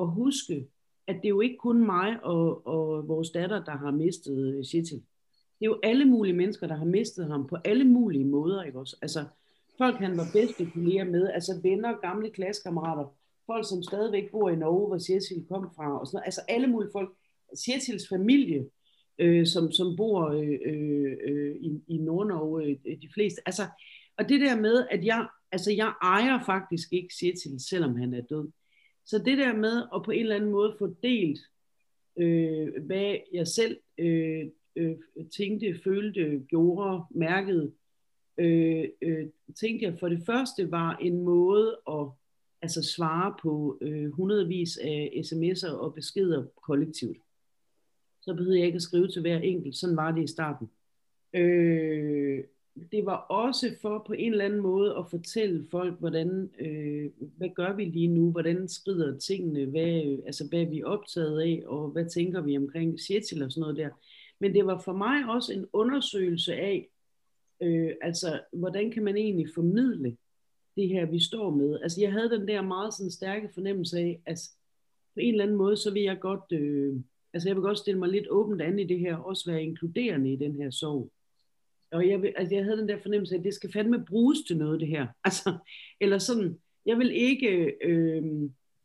at 0.00 0.10
huske, 0.10 0.66
at 1.06 1.16
det 1.16 1.24
er 1.24 1.28
jo 1.28 1.40
ikke 1.40 1.56
kun 1.56 1.86
mig 1.86 2.24
og, 2.24 2.66
og 2.66 3.08
vores 3.08 3.30
datter, 3.30 3.64
der 3.64 3.76
har 3.76 3.90
mistet 3.90 4.54
øh, 4.54 4.64
Shetil. 4.64 5.02
Det 5.58 5.66
er 5.66 5.70
jo 5.70 5.80
alle 5.82 6.04
mulige 6.04 6.36
mennesker, 6.36 6.66
der 6.66 6.76
har 6.76 6.84
mistet 6.84 7.26
ham 7.26 7.46
på 7.46 7.56
alle 7.64 7.84
mulige 7.84 8.24
måder. 8.24 8.62
Ikke 8.62 8.78
også? 8.78 8.96
Altså, 9.02 9.24
folk 9.78 9.96
han 9.96 10.16
var 10.16 10.26
bedste 10.32 10.70
kolleger 10.70 11.04
med, 11.04 11.30
altså 11.30 11.60
venner, 11.62 12.00
gamle 12.00 12.30
klassekammerater, 12.30 13.16
folk 13.46 13.68
som 13.68 13.82
stadigvæk 13.82 14.30
bor 14.30 14.50
i 14.50 14.56
Norge, 14.56 14.86
hvor 14.86 14.98
Shetil 14.98 15.44
kom 15.48 15.70
fra, 15.76 16.00
og 16.00 16.06
sådan 16.06 16.16
noget. 16.16 16.26
altså 16.26 16.40
alle 16.48 16.66
mulige 16.66 16.90
folk. 16.92 17.14
Shetils 17.54 18.08
familie, 18.08 18.64
øh, 19.18 19.46
som, 19.46 19.72
som 19.72 19.96
bor 19.96 20.28
øh, 20.28 20.58
øh, 20.66 21.16
øh, 21.26 21.56
i, 21.56 21.82
i 21.88 21.98
Nord-Norge, 21.98 22.64
øh, 22.64 23.00
de 23.02 23.08
fleste. 23.14 23.40
Altså, 23.46 23.62
og 24.18 24.28
det 24.28 24.40
der 24.40 24.60
med, 24.60 24.86
at 24.90 25.04
jeg, 25.04 25.28
altså 25.52 25.72
jeg 25.72 25.92
ejer 26.02 26.44
faktisk 26.46 26.92
ikke 26.92 27.14
Shetil, 27.14 27.60
selvom 27.68 27.96
han 27.96 28.14
er 28.14 28.20
død. 28.20 28.48
Så 29.06 29.18
det 29.18 29.38
der 29.38 29.56
med 29.56 29.82
at 29.94 30.02
på 30.04 30.10
en 30.10 30.20
eller 30.20 30.36
anden 30.36 30.50
måde 30.50 30.76
få 30.78 30.94
delt, 31.02 31.38
øh, 32.16 32.84
hvad 32.84 33.16
jeg 33.32 33.46
selv 33.46 33.76
øh, 33.98 34.46
øh, 34.76 34.96
tænkte, 35.36 35.80
følte, 35.84 36.44
gjorde, 36.48 37.02
mærkede, 37.10 37.72
øh, 38.38 38.88
øh, 39.02 39.26
tænkte 39.60 39.86
jeg 39.86 39.96
for 40.00 40.08
det 40.08 40.22
første 40.26 40.70
var 40.70 40.96
en 40.96 41.22
måde 41.22 41.78
at 41.88 42.06
altså 42.62 42.82
svare 42.82 43.34
på 43.42 43.78
øh, 43.80 44.10
hundredvis 44.10 44.76
af 44.76 45.22
sms'er 45.24 45.70
og 45.70 45.94
beskeder 45.94 46.44
kollektivt. 46.62 47.16
Så 48.22 48.34
behøvede 48.34 48.58
jeg 48.58 48.66
ikke 48.66 48.76
at 48.76 48.82
skrive 48.82 49.08
til 49.08 49.20
hver 49.20 49.38
enkelt. 49.38 49.76
Sådan 49.76 49.96
var 49.96 50.10
det 50.10 50.24
i 50.24 50.26
starten. 50.26 50.70
Øh, 51.34 52.44
det 52.92 53.06
var 53.06 53.16
også 53.16 53.76
for 53.82 54.04
på 54.06 54.12
en 54.12 54.32
eller 54.32 54.44
anden 54.44 54.60
måde 54.60 54.96
at 54.98 55.10
fortælle 55.10 55.66
folk, 55.70 55.98
hvordan, 55.98 56.50
øh, 56.58 57.10
hvad 57.36 57.48
gør 57.54 57.72
vi 57.72 57.84
lige 57.84 58.08
nu, 58.08 58.30
hvordan 58.30 58.68
skrider 58.68 59.18
tingene, 59.18 59.64
hvad, 59.64 60.22
altså, 60.26 60.48
hvad 60.48 60.60
er 60.60 60.70
vi 60.70 60.82
optaget 60.82 61.40
af, 61.40 61.62
og 61.66 61.88
hvad 61.88 62.10
tænker 62.10 62.40
vi 62.40 62.56
omkring 62.56 63.00
Sjetil 63.00 63.42
og 63.42 63.52
sådan 63.52 63.60
noget 63.60 63.76
der. 63.76 63.90
Men 64.38 64.54
det 64.54 64.66
var 64.66 64.78
for 64.78 64.92
mig 64.92 65.24
også 65.28 65.52
en 65.52 65.66
undersøgelse 65.72 66.54
af, 66.54 66.88
øh, 67.60 67.90
altså, 68.02 68.40
hvordan 68.52 68.90
kan 68.90 69.04
man 69.04 69.16
egentlig 69.16 69.46
formidle 69.54 70.16
det 70.76 70.88
her, 70.88 71.06
vi 71.06 71.20
står 71.20 71.50
med. 71.50 71.80
Altså, 71.82 72.00
jeg 72.00 72.12
havde 72.12 72.30
den 72.30 72.48
der 72.48 72.62
meget 72.62 72.94
sådan 72.94 73.10
stærke 73.10 73.48
fornemmelse 73.54 73.98
af, 73.98 74.20
at 74.26 74.38
på 75.14 75.20
en 75.20 75.34
eller 75.34 75.44
anden 75.44 75.56
måde, 75.56 75.76
så 75.76 75.92
vil 75.92 76.02
jeg 76.02 76.20
godt, 76.20 76.52
øh, 76.52 76.96
altså 77.32 77.48
jeg 77.48 77.56
vil 77.56 77.62
godt 77.62 77.78
stille 77.78 77.98
mig 77.98 78.08
lidt 78.08 78.28
åbent 78.30 78.62
an 78.62 78.78
i 78.78 78.84
det 78.84 78.98
her, 78.98 79.16
også 79.16 79.50
være 79.50 79.62
inkluderende 79.62 80.32
i 80.32 80.36
den 80.36 80.54
her 80.54 80.70
sorg. 80.70 81.10
Og 81.94 82.08
jeg, 82.08 82.22
vil, 82.22 82.32
altså 82.36 82.54
jeg 82.54 82.64
havde 82.64 82.76
den 82.76 82.88
der 82.88 83.02
fornemmelse 83.02 83.34
af, 83.34 83.38
at 83.38 83.44
det 83.44 83.54
skal 83.54 83.72
fandme 83.72 84.04
bruges 84.04 84.38
til 84.46 84.56
noget, 84.56 84.80
det 84.80 84.88
her. 84.88 85.06
Altså, 85.24 85.58
eller 86.00 86.18
sådan, 86.18 86.58
jeg 86.86 86.98
vil 86.98 87.10
ikke, 87.12 87.74
øh, 87.84 88.22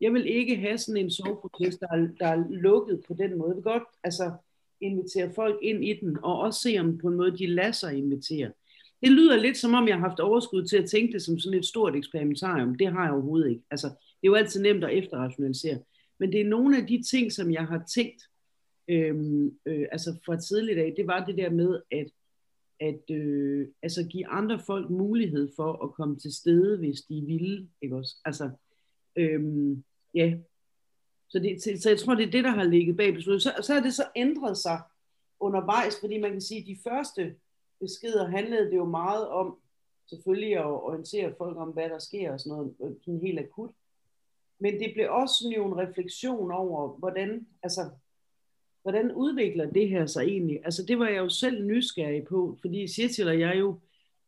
jeg 0.02 0.14
vil 0.14 0.28
ikke 0.28 0.56
have 0.56 0.78
sådan 0.78 1.02
en 1.02 1.12
soveproces, 1.12 1.78
der 1.78 1.88
er, 1.92 2.08
der 2.20 2.28
er 2.28 2.44
lukket 2.50 3.04
på 3.08 3.14
den 3.14 3.38
måde. 3.38 3.50
Jeg 3.50 3.56
vil 3.56 3.64
godt 3.64 3.84
altså, 4.04 4.32
invitere 4.82 5.32
folk 5.36 5.60
ind 5.62 5.86
i 5.86 5.94
den, 6.02 6.18
og 6.24 6.40
også 6.40 6.60
se 6.62 6.78
om 6.80 6.98
på 6.98 7.08
en 7.08 7.16
måde, 7.16 7.38
de 7.38 7.48
lader 7.48 7.72
sig 7.72 7.98
invitere. 7.98 8.52
Det 9.02 9.12
lyder 9.12 9.38
lidt 9.38 9.58
som 9.58 9.74
om, 9.74 9.88
jeg 9.88 9.96
har 9.96 10.08
haft 10.08 10.20
overskud 10.20 10.66
til 10.66 10.78
at 10.78 10.90
tænke 10.90 11.14
det 11.14 11.22
som 11.22 11.40
sådan 11.40 11.60
et 11.60 11.66
stort 11.66 11.96
eksperimentarium. 11.96 12.76
Det 12.76 12.88
har 12.88 13.04
jeg 13.04 13.14
overhovedet 13.14 13.50
ikke. 13.50 13.64
Altså, 13.72 13.88
det 13.88 14.24
er 14.24 14.28
jo 14.28 14.36
altid 14.36 14.62
nemt 14.62 14.84
at 14.84 14.98
efterrationalisere. 14.98 15.80
Men 16.20 16.32
det 16.32 16.42
er 16.42 16.46
nogle 16.46 16.78
af 16.78 16.88
de 16.88 17.04
ting, 17.04 17.32
som 17.32 17.52
jeg 17.52 17.66
har 17.66 17.84
tænkt, 17.96 18.24
øh, 18.88 19.46
øh, 19.66 19.88
altså 19.92 20.20
fra 20.26 20.40
tidligt 20.40 20.80
af, 20.80 20.94
det 20.98 21.08
var 21.08 21.26
det 21.26 21.38
der 21.38 21.50
med, 21.50 21.82
at 21.92 22.08
at 22.80 23.12
øh, 23.12 23.68
altså 23.82 24.08
give 24.08 24.28
andre 24.28 24.60
folk 24.60 24.90
mulighed 24.90 25.50
for 25.56 25.84
at 25.84 25.94
komme 25.94 26.20
til 26.20 26.34
stede, 26.34 26.78
hvis 26.78 27.02
de 27.02 27.22
vil, 27.22 27.70
ikke 27.82 27.96
også? 27.96 28.16
Altså, 28.26 28.50
øhm, 29.16 29.84
ja. 30.14 30.38
Så, 31.30 31.40
det, 31.40 31.82
så, 31.82 31.90
jeg 31.90 32.00
tror, 32.00 32.16
det 32.16 32.28
er 32.28 32.32
det, 32.32 32.44
der 32.44 32.50
har 32.52 32.64
ligget 32.64 32.98
bag 32.98 33.14
beslutningen. 33.14 33.42
Så, 33.42 33.68
så 33.68 33.74
har 33.74 33.82
det 33.82 33.94
så 33.94 34.04
ændret 34.16 34.58
sig 34.58 34.82
undervejs, 35.40 36.00
fordi 36.00 36.20
man 36.20 36.32
kan 36.32 36.42
sige, 36.42 36.62
at 36.62 36.68
de 36.68 36.78
første 36.84 37.36
beskeder 37.80 38.28
handlede 38.28 38.66
det 38.72 38.78
jo 38.78 38.86
meget 38.86 39.28
om, 39.28 39.58
selvfølgelig 40.10 40.58
at 40.58 40.66
orientere 40.66 41.34
folk 41.38 41.58
om, 41.58 41.70
hvad 41.70 41.90
der 41.90 42.00
sker 42.00 42.34
og 42.34 42.40
sådan 42.40 42.58
noget, 42.58 42.76
øh, 42.82 42.92
sådan 43.06 43.22
helt 43.22 43.40
akut. 43.40 43.72
Men 44.60 44.80
det 44.80 44.92
blev 44.94 45.12
også 45.12 45.36
sådan 45.36 45.56
jo 45.56 45.66
en 45.66 45.78
refleksion 45.78 46.52
over, 46.52 46.98
hvordan, 46.98 47.48
altså, 47.64 47.90
hvordan 48.82 49.12
udvikler 49.12 49.70
det 49.72 49.90
her 49.90 50.06
sig 50.06 50.24
egentlig? 50.24 50.60
Altså 50.64 50.86
det 50.88 51.00
var 51.00 51.08
jeg 51.08 51.18
jo 51.18 51.30
selv 51.30 51.64
nysgerrig 51.64 52.24
på, 52.24 52.58
fordi 52.62 52.88
Cecil 52.88 53.28
og 53.28 53.40
jeg 53.40 53.60
jo, 53.60 53.80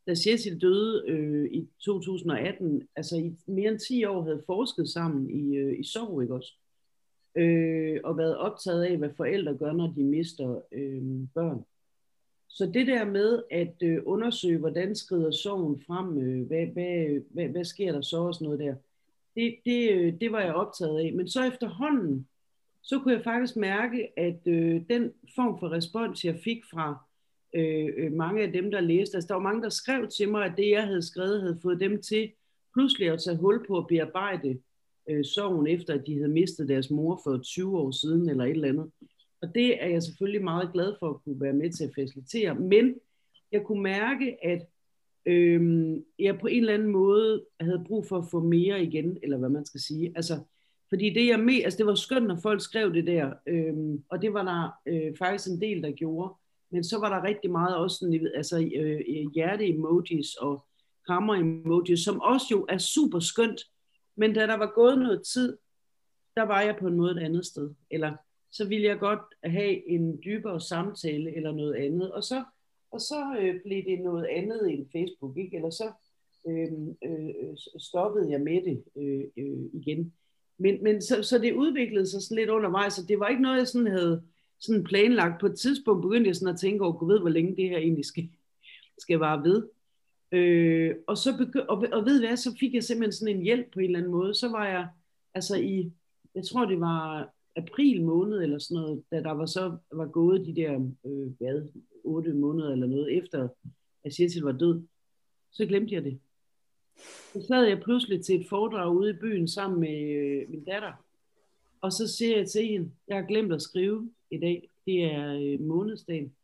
da 0.08 0.16
Cecil 0.16 0.62
døde 0.62 1.04
øh, 1.08 1.52
i 1.52 1.70
2018, 1.80 2.88
altså 2.96 3.18
i 3.18 3.36
mere 3.46 3.72
end 3.72 3.80
10 3.80 4.06
år 4.06 4.24
havde 4.24 4.44
forsket 4.46 4.90
sammen 4.90 5.30
i, 5.30 5.56
øh, 5.56 5.80
i 5.80 5.84
sorg, 5.84 6.22
ikke 6.22 6.36
også? 6.36 6.54
Øh, 7.36 8.00
og 8.04 8.18
været 8.18 8.38
optaget 8.38 8.84
af, 8.84 8.98
hvad 8.98 9.10
forældre 9.18 9.58
gør, 9.58 9.72
når 9.72 9.94
de 9.96 10.04
mister 10.04 10.62
øh, 10.72 11.28
børn. 11.34 11.66
Så 12.48 12.66
det 12.66 12.88
der 12.88 13.06
med 13.06 13.44
at 13.52 13.76
øh, 13.84 14.00
undersøge, 14.06 14.58
hvordan 14.58 14.96
skrider 14.96 15.32
sorgen 15.32 15.82
frem, 15.88 16.18
øh, 16.18 16.48
hvad, 16.48 16.66
hvad, 16.66 17.22
hvad, 17.30 17.48
hvad 17.48 17.64
sker 17.64 17.92
der 17.92 18.02
så 18.02 18.18
og 18.18 18.34
sådan 18.34 18.46
noget 18.46 18.60
der, 18.60 18.76
det, 19.36 19.56
det, 19.66 19.92
øh, 19.92 20.20
det 20.22 20.32
var 20.32 20.42
jeg 20.42 20.54
optaget 20.54 21.00
af. 21.00 21.14
Men 21.14 21.28
så 21.28 21.44
efterhånden, 21.44 22.28
så 22.84 23.00
kunne 23.00 23.14
jeg 23.14 23.24
faktisk 23.24 23.56
mærke, 23.56 24.20
at 24.20 24.48
øh, 24.48 24.82
den 24.90 25.12
form 25.36 25.60
for 25.60 25.72
respons, 25.72 26.26
jeg 26.26 26.40
fik 26.44 26.66
fra 26.72 27.06
øh, 27.56 27.90
øh, 27.98 28.12
mange 28.12 28.44
af 28.44 28.52
dem, 28.52 28.72
der 28.72 28.80
læste, 28.80 29.18
altså 29.18 29.28
der 29.28 29.34
var 29.34 29.42
mange, 29.42 29.62
der 29.62 29.70
skrev 29.70 30.08
til 30.08 30.30
mig, 30.30 30.46
at 30.46 30.54
det, 30.58 30.70
jeg 30.70 30.88
havde 30.88 31.02
skrevet, 31.02 31.42
havde 31.42 31.60
fået 31.62 31.80
dem 31.80 32.02
til 32.02 32.32
pludselig 32.74 33.10
at 33.10 33.22
tage 33.22 33.38
hul 33.38 33.66
på 33.68 33.78
at 33.78 33.88
bearbejde 33.88 34.60
øh, 35.10 35.26
sorgen, 35.26 35.68
efter 35.68 35.94
at 35.94 36.08
de 36.08 36.16
havde 36.16 36.32
mistet 36.32 36.68
deres 36.68 36.90
mor 36.90 37.22
for 37.24 37.38
20 37.38 37.80
år 37.80 37.92
siden, 37.92 38.30
eller 38.30 38.44
et 38.44 38.52
eller 38.52 38.68
andet. 38.68 38.92
Og 39.42 39.56
det 39.56 39.84
er 39.84 39.88
jeg 39.88 40.04
selvfølgelig 40.04 40.44
meget 40.44 40.70
glad 40.74 40.94
for 41.00 41.10
at 41.10 41.24
kunne 41.24 41.42
være 41.42 41.54
med 41.54 41.72
til 41.72 41.84
at 41.84 41.92
facilitere. 41.96 42.56
Men 42.56 42.96
jeg 43.52 43.64
kunne 43.66 43.84
mærke, 43.84 44.46
at 44.46 44.68
øh, 45.26 45.98
jeg 46.20 46.40
på 46.40 46.48
en 46.48 46.60
eller 46.60 46.74
anden 46.74 46.92
måde 46.92 47.46
havde 47.60 47.84
brug 47.88 48.08
for 48.08 48.18
at 48.18 48.26
få 48.32 48.40
mere 48.40 48.84
igen, 48.84 49.18
eller 49.24 49.38
hvad 49.38 49.50
man 49.50 49.66
skal 49.66 49.80
sige. 49.80 50.14
Altså, 50.16 50.40
fordi 50.92 51.10
det, 51.10 51.28
jeg 51.28 51.40
med, 51.40 51.64
altså 51.64 51.78
det 51.78 51.86
var 51.86 51.96
skønt, 51.96 52.28
når 52.28 52.40
folk 52.44 52.62
skrev 52.62 52.94
det 52.94 53.08
der, 53.08 53.34
øhm, 53.48 54.04
og 54.10 54.22
det 54.22 54.34
var 54.34 54.44
der 54.44 54.70
øh, 54.86 55.18
faktisk 55.18 55.48
en 55.48 55.62
del, 55.62 55.84
der 55.84 55.92
gjorde. 55.92 56.34
Men 56.72 56.84
så 56.84 57.00
var 57.00 57.10
der 57.10 57.28
rigtig 57.28 57.52
meget 57.52 57.76
også 57.78 57.98
sådan, 57.98 58.30
altså, 58.36 58.70
øh, 58.76 59.02
øh, 59.10 59.32
hjerte-emojis 59.34 60.36
og 60.36 60.66
krammer-emojis, 61.08 62.00
som 62.04 62.22
også 62.22 62.48
jo 62.52 62.66
er 62.70 62.78
super 62.78 63.20
skønt. 63.20 63.62
Men 64.16 64.34
da 64.34 64.48
der 64.48 64.58
var 64.58 64.72
gået 64.76 65.00
noget 65.00 65.24
tid, 65.34 65.58
der 66.36 66.44
var 66.44 66.62
jeg 66.62 66.78
på 66.80 66.88
en 66.88 66.96
måde 66.96 67.12
et 67.12 67.26
andet 67.26 67.46
sted. 67.46 67.74
Eller 67.92 68.16
så 68.52 68.68
ville 68.68 68.88
jeg 68.88 69.00
godt 69.00 69.22
have 69.44 69.90
en 69.90 70.20
dybere 70.26 70.62
samtale 70.62 71.36
eller 71.36 71.52
noget 71.52 71.76
andet. 71.76 72.12
Og 72.12 72.24
så, 72.24 72.44
og 72.92 73.02
så 73.02 73.36
øh, 73.40 73.62
blev 73.62 73.84
det 73.84 74.00
noget 74.00 74.26
andet 74.26 74.72
end 74.72 74.88
Facebook, 74.92 75.38
ikke? 75.38 75.56
Eller 75.56 75.70
så 75.70 75.92
øhm, 76.48 76.98
øh, 77.06 77.28
øh, 77.28 77.58
stoppede 77.80 78.32
jeg 78.32 78.42
med 78.42 78.62
det 78.62 78.84
øh, 78.96 79.24
øh, 79.38 79.66
igen. 79.74 80.14
Men, 80.62 80.84
men 80.84 81.02
så, 81.02 81.24
så 81.24 81.38
det 81.38 81.54
udviklede 81.54 82.08
sig 82.08 82.22
sådan 82.22 82.38
lidt 82.38 82.50
undervejs, 82.50 82.94
så 82.94 83.06
det 83.06 83.20
var 83.20 83.28
ikke 83.28 83.42
noget, 83.42 83.58
jeg 83.58 83.68
sådan 83.68 83.88
havde 83.88 84.24
sådan 84.60 84.84
planlagt. 84.84 85.40
På 85.40 85.46
et 85.46 85.60
tidspunkt 85.60 86.02
begyndte 86.02 86.28
jeg 86.28 86.36
sådan 86.36 86.54
at 86.54 86.60
tænke 86.60 86.86
over, 86.86 87.06
ved 87.06 87.20
hvor 87.20 87.30
længe 87.30 87.56
det 87.56 87.70
her 87.70 87.78
egentlig 87.78 88.06
skal, 88.06 88.30
skal 88.98 89.20
vare 89.20 89.44
ved. 89.44 89.68
Øh, 90.32 90.96
og, 91.08 91.18
så 91.18 91.30
begy- 91.30 91.66
og, 91.70 91.86
og 91.92 92.06
ved 92.06 92.20
hvad, 92.20 92.38
så 92.38 92.56
fik 92.60 92.74
jeg 92.74 92.84
simpelthen 92.84 93.12
sådan 93.12 93.36
en 93.36 93.42
hjælp 93.44 93.74
på 93.74 93.80
en 93.80 93.86
eller 93.86 94.00
anden 94.00 94.12
måde. 94.12 94.34
Så 94.34 94.50
var 94.50 94.68
jeg, 94.68 94.88
altså 95.34 95.56
i, 95.56 95.92
jeg 96.36 96.44
tror 96.46 96.66
det 96.66 96.80
var 96.80 97.30
april 97.56 98.04
måned 98.04 98.44
eller 98.44 98.60
sådan 98.60 98.82
noget, 98.82 99.04
da 99.12 99.22
der 99.22 99.32
var 99.32 99.46
så 99.46 99.78
var 99.92 100.08
gået 100.08 100.46
de 100.46 100.56
der, 100.56 100.74
øh, 101.06 101.28
hvad, 101.38 101.68
otte 102.04 102.34
måneder 102.34 102.72
eller 102.72 102.88
noget 102.88 103.18
efter, 103.18 103.48
at 104.04 104.14
Cecil 104.14 104.42
var 104.42 104.52
død, 104.52 104.82
så 105.52 105.66
glemte 105.66 105.96
jeg 105.96 106.04
det. 106.04 106.20
Så 107.34 107.46
sad 107.48 107.64
jeg 107.64 107.82
pludselig 107.84 108.26
til 108.26 108.42
et 108.42 108.50
foredrag 108.50 108.96
ude 108.96 109.10
i 109.10 109.14
byen 109.14 109.48
sammen 109.48 109.80
med 109.80 110.14
øh, 110.16 110.50
min 110.50 110.64
datter. 110.64 110.94
Og 111.82 111.94
så 111.94 112.08
siger 112.08 112.38
jeg 112.38 112.50
til 112.50 112.68
hende, 112.68 112.92
jeg 113.08 113.18
har 113.18 113.26
glemt 113.26 113.54
at 113.54 113.62
skrive 113.62 114.12
i 114.32 114.38
dag. 114.38 114.70
Det 114.86 115.04
er 115.04 115.40
øh, 115.42 115.60
månedsdagen. 115.60 116.36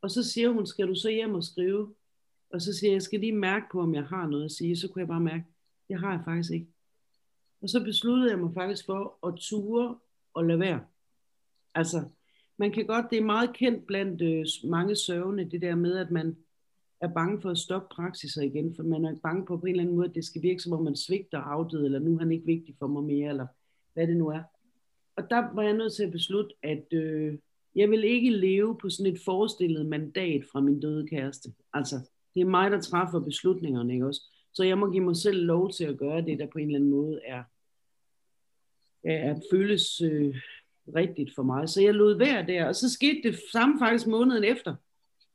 Og 0.00 0.10
så 0.10 0.22
siger 0.22 0.48
hun, 0.48 0.66
skal 0.66 0.88
du 0.88 0.94
så 0.94 1.10
hjem 1.10 1.34
og 1.34 1.44
skrive? 1.44 1.94
Og 2.50 2.62
så 2.62 2.72
siger 2.72 2.90
jeg, 2.90 2.94
jeg 2.94 3.02
skal 3.02 3.20
lige 3.20 3.32
mærke 3.32 3.66
på, 3.72 3.80
om 3.80 3.94
jeg 3.94 4.04
har 4.04 4.26
noget 4.26 4.44
at 4.44 4.52
sige. 4.52 4.76
Så 4.76 4.88
kunne 4.88 5.00
jeg 5.00 5.08
bare 5.08 5.20
mærke, 5.20 5.44
det 5.88 6.00
har 6.00 6.10
jeg 6.12 6.20
faktisk 6.24 6.52
ikke. 6.52 6.66
Og 7.62 7.68
så 7.68 7.84
besluttede 7.84 8.30
jeg 8.30 8.38
mig 8.38 8.54
faktisk 8.54 8.86
for 8.86 9.26
at 9.26 9.34
ture 9.36 9.98
og 10.34 10.44
lade 10.44 10.58
være. 10.58 10.80
Altså, 11.74 12.04
man 12.56 12.72
kan 12.72 12.86
godt, 12.86 13.06
det 13.10 13.18
er 13.18 13.24
meget 13.24 13.56
kendt 13.56 13.86
blandt 13.86 14.22
øh, 14.22 14.70
mange 14.70 14.96
sørgende, 14.96 15.50
det 15.50 15.62
der 15.62 15.74
med, 15.74 15.96
at 15.96 16.10
man 16.10 16.36
er 17.04 17.14
bange 17.14 17.40
for 17.40 17.50
at 17.50 17.58
stoppe 17.58 17.94
praksiser 17.94 18.42
igen, 18.42 18.76
for 18.76 18.82
man 18.82 19.04
er 19.04 19.14
bange 19.22 19.46
på 19.46 19.56
på 19.56 19.66
en 19.66 19.70
eller 19.70 19.82
anden 19.82 19.96
måde, 19.96 20.08
at 20.08 20.14
det 20.14 20.24
skal 20.24 20.42
virke 20.42 20.62
som 20.62 20.72
om 20.72 20.84
man 20.84 20.96
svigter 20.96 21.38
afdøde, 21.38 21.84
eller 21.84 21.98
nu 21.98 22.14
er 22.14 22.18
han 22.18 22.32
ikke 22.32 22.46
vigtig 22.46 22.74
for 22.78 22.86
mig 22.86 23.04
mere, 23.04 23.28
eller 23.28 23.46
hvad 23.94 24.06
det 24.06 24.16
nu 24.16 24.28
er. 24.28 24.42
Og 25.16 25.30
der 25.30 25.54
var 25.54 25.62
jeg 25.62 25.72
nødt 25.72 25.92
til 25.92 26.02
at 26.02 26.12
beslutte, 26.12 26.54
at 26.62 26.92
øh, 26.92 27.38
jeg 27.74 27.90
vil 27.90 28.04
ikke 28.04 28.30
leve 28.30 28.78
på 28.78 28.88
sådan 28.88 29.12
et 29.12 29.20
forestillet 29.24 29.86
mandat 29.86 30.44
fra 30.52 30.60
min 30.60 30.80
døde 30.80 31.06
kæreste. 31.06 31.52
Altså, 31.72 31.96
det 32.34 32.40
er 32.40 32.46
mig, 32.46 32.70
der 32.70 32.80
træffer 32.80 33.20
beslutningerne, 33.20 33.92
ikke 33.92 34.06
også? 34.06 34.22
Så 34.52 34.64
jeg 34.64 34.78
må 34.78 34.90
give 34.90 35.04
mig 35.04 35.16
selv 35.16 35.44
lov 35.44 35.72
til 35.72 35.84
at 35.84 35.98
gøre 35.98 36.22
det, 36.22 36.38
der 36.38 36.46
på 36.46 36.58
en 36.58 36.66
eller 36.66 36.78
anden 36.78 36.90
måde 36.90 37.20
er, 37.24 37.42
er 39.04 39.40
føles 39.52 40.00
øh, 40.00 40.36
rigtigt 40.96 41.34
for 41.34 41.42
mig. 41.42 41.68
Så 41.68 41.82
jeg 41.82 41.94
lod 41.94 42.18
være 42.18 42.46
der, 42.46 42.66
og 42.66 42.74
så 42.74 42.90
skete 42.90 43.20
det 43.22 43.38
samme 43.52 43.78
faktisk 43.78 44.06
måneden 44.06 44.44
efter 44.44 44.74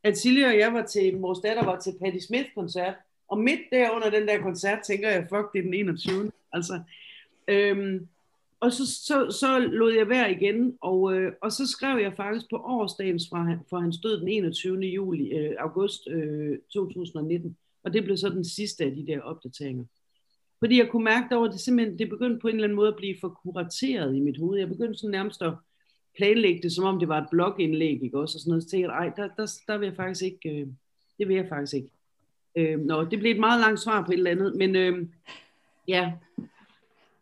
at 0.03 0.17
Silje 0.17 0.47
og 0.47 0.57
jeg 0.57 0.73
var 0.73 0.85
til, 0.85 1.13
vores 1.13 1.39
datter 1.39 1.65
var 1.65 1.79
til 1.79 1.93
Patti 2.03 2.19
Smith-koncert, 2.19 2.95
og 3.27 3.37
midt 3.37 3.59
der 3.71 3.89
under 3.89 4.09
den 4.09 4.27
der 4.27 4.41
koncert, 4.41 4.79
tænker 4.87 5.09
jeg, 5.09 5.27
fuck, 5.29 5.53
det 5.53 5.59
er 5.59 5.63
den 5.63 5.73
21. 5.73 6.31
Altså, 6.53 6.79
øhm, 7.47 8.07
og 8.59 8.73
så, 8.73 8.85
så, 8.85 9.37
så 9.39 9.59
lod 9.59 9.93
jeg 9.93 10.09
være 10.09 10.31
igen, 10.31 10.77
og, 10.81 11.13
øh, 11.13 11.33
og 11.41 11.51
så 11.51 11.67
skrev 11.67 11.99
jeg 12.01 12.13
faktisk 12.15 12.45
på 12.49 12.57
årsdagen 12.57 13.19
fra, 13.29 13.57
fra 13.69 13.79
hans 13.79 13.97
død 14.03 14.19
den 14.19 14.27
21. 14.27 14.79
juli, 14.79 15.29
øh, 15.29 15.55
august 15.59 16.07
øh, 16.09 16.57
2019, 16.73 17.57
og 17.83 17.93
det 17.93 18.03
blev 18.03 18.17
så 18.17 18.29
den 18.29 18.45
sidste 18.45 18.83
af 18.83 18.91
de 18.91 19.05
der 19.07 19.21
opdateringer. 19.21 19.85
Fordi 20.59 20.77
jeg 20.77 20.89
kunne 20.89 21.03
mærke, 21.03 21.35
at 21.35 21.51
det 21.51 21.59
simpelthen, 21.59 21.99
det 21.99 22.09
begyndte 22.09 22.39
på 22.39 22.47
en 22.47 22.55
eller 22.55 22.63
anden 22.63 22.75
måde 22.75 22.87
at 22.87 22.95
blive 22.95 23.15
for 23.21 23.39
kurateret 23.43 24.15
i 24.15 24.19
mit 24.19 24.37
hoved. 24.37 24.59
Jeg 24.59 24.67
begyndte 24.67 24.99
sådan 24.99 25.11
nærmest 25.11 25.41
at 25.41 25.53
planlægge 26.19 26.61
det, 26.61 26.71
som 26.71 26.85
om 26.85 26.99
det 26.99 27.07
var 27.07 27.21
et 27.21 27.29
blogindlæg, 27.31 28.03
ikke 28.03 28.19
også, 28.19 28.35
og 28.37 28.39
sådan 28.39 28.49
noget, 28.49 28.63
så 28.63 28.69
tænkte 28.69 28.93
jeg, 28.93 29.11
der, 29.17 29.27
der, 29.37 29.47
der 29.67 29.77
vil 29.77 29.87
jeg 29.87 29.95
faktisk 29.95 30.23
ikke, 30.23 30.49
øh, 30.49 30.67
det 31.19 31.27
vil 31.27 31.35
jeg 31.35 31.45
faktisk 31.49 31.73
ikke. 31.73 31.89
Øh, 32.55 32.79
nå, 32.79 33.05
det 33.05 33.19
blev 33.19 33.31
et 33.31 33.39
meget 33.39 33.61
langt 33.61 33.79
svar 33.79 34.05
på 34.05 34.11
et 34.11 34.17
eller 34.17 34.31
andet, 34.31 34.55
men 34.55 34.75
øh, 34.75 35.07
ja. 35.87 36.11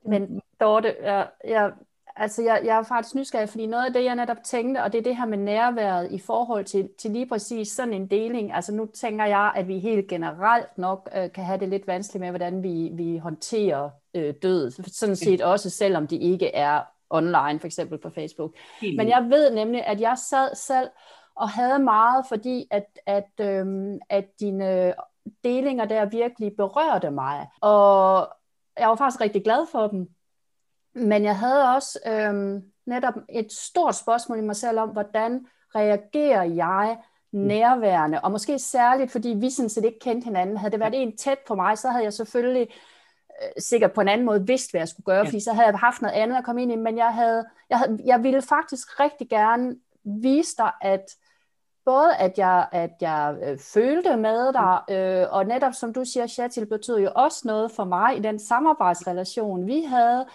Men 0.05 0.41
Dorte, 0.59 0.95
jeg, 1.01 1.27
jeg, 1.47 1.71
altså 2.15 2.43
jeg, 2.43 2.61
jeg 2.65 2.77
er 2.77 2.83
faktisk 2.83 3.15
nysgerrig, 3.15 3.49
fordi 3.49 3.65
noget 3.65 3.85
af 3.85 3.93
det, 3.93 4.03
jeg 4.03 4.15
netop 4.15 4.43
tænkte, 4.43 4.83
og 4.83 4.93
det 4.93 4.99
er 4.99 5.03
det 5.03 5.17
her 5.17 5.25
med 5.25 5.37
nærværet 5.37 6.11
i 6.11 6.19
forhold 6.19 6.65
til, 6.65 6.89
til 6.97 7.11
lige 7.11 7.25
præcis 7.25 7.67
sådan 7.67 7.93
en 7.93 8.07
deling. 8.07 8.53
Altså 8.53 8.73
nu 8.73 8.85
tænker 8.93 9.25
jeg, 9.25 9.51
at 9.55 9.67
vi 9.67 9.79
helt 9.79 10.07
generelt 10.07 10.77
nok 10.77 11.09
øh, 11.17 11.31
kan 11.31 11.43
have 11.43 11.59
det 11.59 11.69
lidt 11.69 11.87
vanskeligt 11.87 12.21
med, 12.21 12.29
hvordan 12.29 12.63
vi, 12.63 12.89
vi 12.93 13.17
håndterer 13.17 13.89
øh, 14.13 14.33
død. 14.41 14.71
Sådan 14.71 15.15
set 15.15 15.41
også, 15.41 15.69
selvom 15.69 16.07
det 16.07 16.21
ikke 16.21 16.47
er 16.47 16.81
online, 17.09 17.59
for 17.59 17.65
eksempel 17.65 17.97
på 17.97 18.09
Facebook. 18.09 18.55
Helt 18.81 18.97
Men 18.97 19.09
jeg 19.09 19.27
ved 19.29 19.51
nemlig, 19.51 19.85
at 19.85 20.01
jeg 20.01 20.17
sad 20.17 20.55
selv 20.55 20.89
og 21.35 21.49
havde 21.49 21.79
meget, 21.79 22.25
fordi 22.27 22.67
at, 22.71 22.99
at, 23.05 23.31
øhm, 23.41 23.99
at 24.09 24.25
dine 24.39 24.93
delinger 25.43 25.85
der 25.85 26.05
virkelig 26.05 26.51
berørte 26.57 27.11
mig. 27.11 27.47
Og 27.61 28.29
jeg 28.79 28.89
var 28.89 28.95
faktisk 28.95 29.21
rigtig 29.21 29.43
glad 29.43 29.67
for 29.71 29.87
dem. 29.87 30.09
Men 30.95 31.23
jeg 31.23 31.37
havde 31.37 31.75
også 31.75 31.99
øhm, 32.07 32.63
netop 32.85 33.13
et 33.29 33.51
stort 33.51 33.95
spørgsmål 33.95 34.37
i 34.37 34.41
mig 34.41 34.55
selv 34.55 34.79
om, 34.79 34.89
hvordan 34.89 35.47
reagerer 35.75 36.43
jeg 36.43 36.97
nærværende, 37.31 38.21
og 38.21 38.31
måske 38.31 38.59
særligt, 38.59 39.11
fordi 39.11 39.29
vi 39.29 39.49
sådan 39.49 39.69
set 39.69 39.85
ikke 39.85 39.99
kendte 39.99 40.25
hinanden. 40.25 40.57
Havde 40.57 40.71
det 40.71 40.79
været 40.79 41.01
en 41.01 41.17
tæt 41.17 41.39
på 41.47 41.55
mig, 41.55 41.77
så 41.77 41.89
havde 41.89 42.03
jeg 42.03 42.13
selvfølgelig 42.13 42.67
øh, 42.69 42.96
sikkert 43.59 43.93
på 43.93 44.01
en 44.01 44.07
anden 44.07 44.25
måde 44.25 44.47
vidst, 44.47 44.71
hvad 44.71 44.81
jeg 44.81 44.87
skulle 44.87 45.05
gøre, 45.05 45.17
ja. 45.17 45.23
fordi 45.23 45.39
så 45.39 45.53
havde 45.53 45.67
jeg 45.67 45.79
haft 45.79 46.01
noget 46.01 46.15
andet 46.15 46.37
at 46.37 46.43
komme 46.43 46.61
ind 46.61 46.71
i, 46.71 46.75
men 46.75 46.97
jeg, 46.97 47.13
havde, 47.13 47.45
jeg, 47.69 47.77
havde, 47.77 47.99
jeg 48.05 48.23
ville 48.23 48.41
faktisk 48.41 48.99
rigtig 48.99 49.29
gerne 49.29 49.75
vise 50.03 50.55
dig, 50.57 50.71
at 50.81 51.05
både 51.85 52.15
at 52.15 52.37
jeg, 52.37 52.67
at 52.71 52.91
jeg 53.01 53.35
øh, 53.43 53.57
følte 53.57 54.17
med 54.17 54.53
dig, 54.53 54.95
øh, 54.95 55.27
og 55.31 55.45
netop 55.45 55.73
som 55.73 55.93
du 55.93 56.05
siger, 56.05 56.27
Shatil 56.27 56.65
betød 56.65 56.99
jo 56.99 57.09
også 57.15 57.41
noget 57.45 57.71
for 57.71 57.83
mig 57.83 58.17
i 58.17 58.19
den 58.19 58.39
samarbejdsrelation, 58.39 59.67
vi 59.67 59.81
havde, 59.81 60.25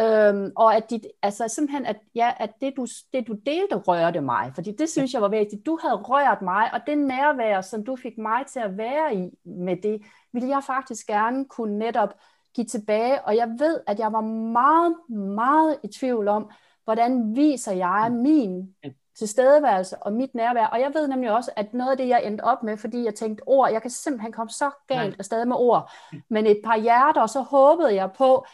Øhm, 0.00 0.52
og 0.56 0.76
at, 0.76 0.90
dit, 0.90 1.06
altså 1.22 1.48
simpelthen, 1.48 1.86
at, 1.86 1.96
ja, 2.14 2.32
at 2.36 2.50
det, 2.60 2.72
du, 2.76 2.86
det 3.12 3.26
du 3.26 3.32
delte 3.46 3.76
rørte 3.76 4.20
mig, 4.20 4.52
fordi 4.54 4.72
det 4.72 4.88
synes 4.88 5.14
jeg 5.14 5.22
var 5.22 5.28
vigtigt. 5.28 5.66
Du 5.66 5.78
havde 5.82 5.94
rørt 5.94 6.42
mig, 6.42 6.74
og 6.74 6.80
det 6.86 6.98
nærvær, 6.98 7.60
som 7.60 7.84
du 7.84 7.96
fik 7.96 8.18
mig 8.18 8.46
til 8.46 8.60
at 8.60 8.78
være 8.78 9.14
i 9.14 9.30
med 9.44 9.76
det, 9.82 10.02
ville 10.32 10.48
jeg 10.48 10.64
faktisk 10.64 11.06
gerne 11.06 11.44
kunne 11.44 11.78
netop 11.78 12.14
give 12.54 12.66
tilbage. 12.66 13.24
Og 13.24 13.36
jeg 13.36 13.48
ved, 13.58 13.80
at 13.86 13.98
jeg 13.98 14.12
var 14.12 14.20
meget, 14.52 14.94
meget 15.18 15.78
i 15.84 15.88
tvivl 15.88 16.28
om, 16.28 16.50
hvordan 16.84 17.36
viser 17.36 17.72
jeg 17.72 18.12
min 18.12 18.74
tilstedeværelse 19.18 19.96
og 19.96 20.12
mit 20.12 20.34
nærvær. 20.34 20.66
Og 20.66 20.80
jeg 20.80 20.94
ved 20.94 21.08
nemlig 21.08 21.30
også, 21.32 21.50
at 21.56 21.74
noget 21.74 21.90
af 21.90 21.96
det, 21.96 22.08
jeg 22.08 22.24
endte 22.24 22.42
op 22.42 22.62
med, 22.62 22.76
fordi 22.76 23.04
jeg 23.04 23.14
tænkte 23.14 23.42
ord, 23.46 23.70
jeg 23.72 23.82
kan 23.82 23.90
simpelthen 23.90 24.32
komme 24.32 24.50
så 24.50 24.70
galt 24.88 25.18
afsted 25.18 25.44
med 25.44 25.56
ord, 25.56 25.90
men 26.30 26.46
et 26.46 26.60
par 26.64 26.76
hjerter, 26.76 27.20
og 27.20 27.30
så 27.30 27.40
håbede 27.40 27.94
jeg 27.94 28.12
på, 28.12 28.44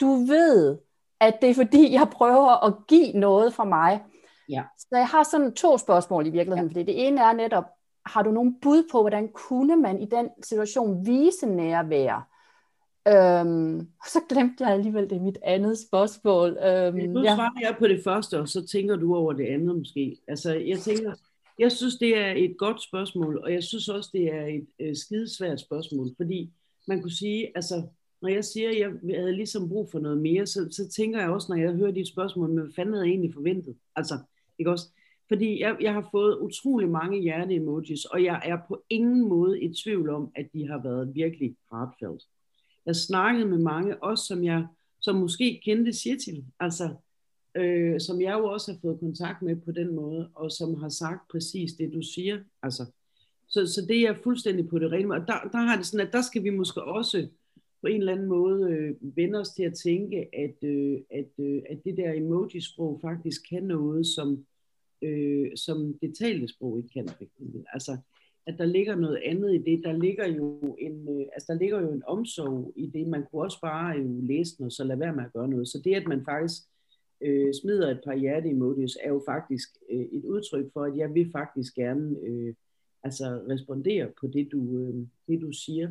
du 0.00 0.14
ved, 0.14 0.78
at 1.20 1.38
det 1.40 1.50
er 1.50 1.54
fordi, 1.54 1.92
jeg 1.92 2.08
prøver 2.12 2.64
at 2.66 2.74
give 2.88 3.12
noget 3.12 3.54
fra 3.54 3.64
mig. 3.64 4.04
Ja. 4.48 4.62
Så 4.78 4.88
jeg 4.90 5.06
har 5.06 5.22
sådan 5.22 5.54
to 5.54 5.78
spørgsmål 5.78 6.26
i 6.26 6.30
virkeligheden, 6.30 6.70
ja. 6.70 6.72
fordi 6.72 6.92
det 6.92 7.06
ene 7.06 7.20
er 7.20 7.32
netop, 7.32 7.64
har 8.06 8.22
du 8.22 8.30
nogen 8.30 8.60
bud 8.60 8.88
på, 8.92 9.00
hvordan 9.00 9.28
kunne 9.28 9.76
man 9.76 9.98
i 9.98 10.06
den 10.06 10.28
situation 10.42 11.06
vise 11.06 11.46
nærvær? 11.46 12.28
Øhm, 13.06 13.88
så 14.12 14.20
glemte 14.28 14.64
jeg 14.64 14.72
alligevel 14.72 15.10
det 15.10 15.22
mit 15.22 15.38
andet 15.42 15.78
spørgsmål. 15.78 16.50
Øhm, 16.50 16.96
nu 16.96 17.22
svarer 17.24 17.60
jeg 17.60 17.76
på 17.78 17.86
det 17.86 18.00
første, 18.04 18.40
og 18.40 18.48
så 18.48 18.66
tænker 18.66 18.96
du 18.96 19.16
over 19.16 19.32
det 19.32 19.46
andet 19.46 19.78
måske. 19.78 20.16
Altså, 20.28 20.54
jeg 20.54 20.78
tænker, 20.78 21.12
jeg 21.58 21.72
synes, 21.72 21.96
det 21.96 22.18
er 22.18 22.32
et 22.36 22.58
godt 22.58 22.82
spørgsmål, 22.82 23.38
og 23.38 23.52
jeg 23.52 23.62
synes 23.62 23.88
også, 23.88 24.10
det 24.12 24.34
er 24.34 24.46
et 24.46 24.66
øh, 24.80 24.96
skidesvært 24.96 25.60
spørgsmål, 25.60 26.08
fordi 26.16 26.50
man 26.88 27.02
kunne 27.02 27.12
sige, 27.12 27.52
altså, 27.54 27.82
når 28.22 28.28
jeg 28.28 28.44
siger, 28.44 28.68
at 28.68 28.78
jeg 28.78 29.20
havde 29.20 29.36
ligesom 29.36 29.68
brug 29.68 29.90
for 29.90 29.98
noget 29.98 30.18
mere, 30.18 30.46
så, 30.46 30.68
så 30.70 30.88
tænker 30.88 31.20
jeg 31.20 31.30
også, 31.30 31.46
når 31.48 31.56
jeg 31.56 31.72
hører 31.72 31.90
dit 31.90 32.08
spørgsmål, 32.08 32.48
men 32.48 32.58
hvad 32.58 32.72
fanden 32.76 32.94
havde 32.94 33.06
jeg 33.06 33.10
egentlig 33.10 33.34
forventet? 33.34 33.76
Altså, 33.96 34.14
ikke 34.58 34.70
også? 34.70 34.86
Fordi 35.28 35.60
jeg, 35.60 35.76
jeg 35.80 35.94
har 35.94 36.08
fået 36.10 36.38
utrolig 36.38 36.88
mange 36.88 37.20
hjerte-emojis, 37.20 38.04
og 38.04 38.24
jeg 38.24 38.42
er 38.44 38.58
på 38.68 38.82
ingen 38.90 39.28
måde 39.28 39.60
i 39.60 39.74
tvivl 39.74 40.10
om, 40.10 40.30
at 40.36 40.46
de 40.52 40.68
har 40.68 40.82
været 40.82 41.14
virkelig 41.14 41.56
heartfelt. 41.72 42.22
Jeg 42.88 42.96
snakkede 42.96 43.48
med 43.48 43.58
mange, 43.58 44.02
også 44.02 44.24
som 44.24 44.44
jeg 44.44 44.66
som 45.00 45.16
måske 45.16 45.60
kendte 45.64 45.92
Shetil, 45.92 46.44
altså, 46.60 46.94
øh, 47.54 48.00
som 48.00 48.20
jeg 48.20 48.32
jo 48.32 48.44
også 48.44 48.72
har 48.72 48.78
fået 48.82 49.00
kontakt 49.00 49.42
med 49.42 49.56
på 49.56 49.72
den 49.72 49.94
måde, 49.94 50.30
og 50.34 50.52
som 50.52 50.74
har 50.74 50.88
sagt 50.88 51.30
præcis 51.30 51.72
det, 51.72 51.92
du 51.92 52.02
siger. 52.02 52.40
Altså, 52.62 52.86
så, 53.48 53.66
så 53.66 53.86
det 53.88 54.00
er 54.00 54.14
fuldstændig 54.22 54.68
på 54.68 54.78
det 54.78 54.92
rene. 54.92 55.14
Og 55.14 55.20
der, 55.20 55.48
der 55.52 55.58
har 55.58 55.76
det 55.76 55.86
sådan, 55.86 56.06
at 56.06 56.12
der 56.12 56.22
skal 56.22 56.44
vi 56.44 56.50
måske 56.50 56.82
også 56.82 57.28
på 57.80 57.86
en 57.86 58.00
eller 58.00 58.12
anden 58.12 58.28
måde 58.28 58.70
øh, 58.70 59.16
vende 59.16 59.38
os 59.38 59.48
til 59.48 59.62
at 59.62 59.74
tænke, 59.74 60.28
at, 60.32 60.68
øh, 60.68 60.98
at, 61.10 61.44
øh, 61.44 61.62
at 61.70 61.84
det 61.84 61.96
der 61.96 62.12
emoji-sprog 62.12 62.98
faktisk 63.02 63.40
kan 63.50 63.62
noget, 63.62 64.06
som, 64.06 64.46
øh, 65.02 65.46
som 65.56 65.98
det 66.02 66.14
talte 66.18 66.48
sprog 66.48 66.78
ikke 66.78 66.92
kan. 66.92 67.08
Altså, 67.72 67.96
at 68.48 68.58
der 68.58 68.64
ligger 68.64 68.94
noget 68.94 69.20
andet 69.24 69.54
i 69.54 69.58
det. 69.58 69.84
Der 69.84 69.92
ligger 69.92 70.26
jo 70.26 70.76
en, 70.78 71.08
øh, 71.08 71.26
altså, 71.32 71.52
der 71.52 71.58
ligger 71.58 71.80
jo 71.80 71.92
en 71.92 72.02
omsorg 72.06 72.72
i 72.76 72.86
det. 72.86 73.06
Man 73.08 73.24
kunne 73.26 73.42
også 73.42 73.60
bare 73.60 73.98
jo 73.98 74.20
læse 74.20 74.54
noget, 74.58 74.72
så 74.72 74.84
lad 74.84 74.96
være 74.96 75.16
med 75.16 75.24
at 75.24 75.32
gøre 75.32 75.48
noget. 75.48 75.68
Så 75.68 75.80
det, 75.84 75.94
at 75.94 76.08
man 76.08 76.24
faktisk 76.24 76.62
øh, 77.20 77.54
smider 77.62 77.90
et 77.90 78.00
par 78.04 78.16
hjerte-emojis, 78.16 78.96
er 79.04 79.08
jo 79.08 79.22
faktisk 79.26 79.68
øh, 79.90 80.06
et 80.12 80.24
udtryk 80.24 80.72
for, 80.72 80.84
at 80.84 80.96
jeg 80.96 81.14
vil 81.14 81.30
faktisk 81.32 81.74
gerne 81.74 82.16
øh, 82.26 82.54
altså 83.02 83.40
respondere 83.48 84.12
på 84.20 84.26
det, 84.26 84.48
du, 84.52 84.78
øh, 84.78 85.06
det, 85.28 85.40
du 85.40 85.52
siger 85.52 85.88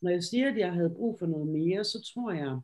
når 0.00 0.10
jeg 0.10 0.24
siger, 0.24 0.50
at 0.50 0.58
jeg 0.58 0.72
havde 0.72 0.90
brug 0.90 1.18
for 1.18 1.26
noget 1.26 1.46
mere, 1.46 1.84
så 1.84 2.02
tror 2.14 2.32
jeg 2.32 2.60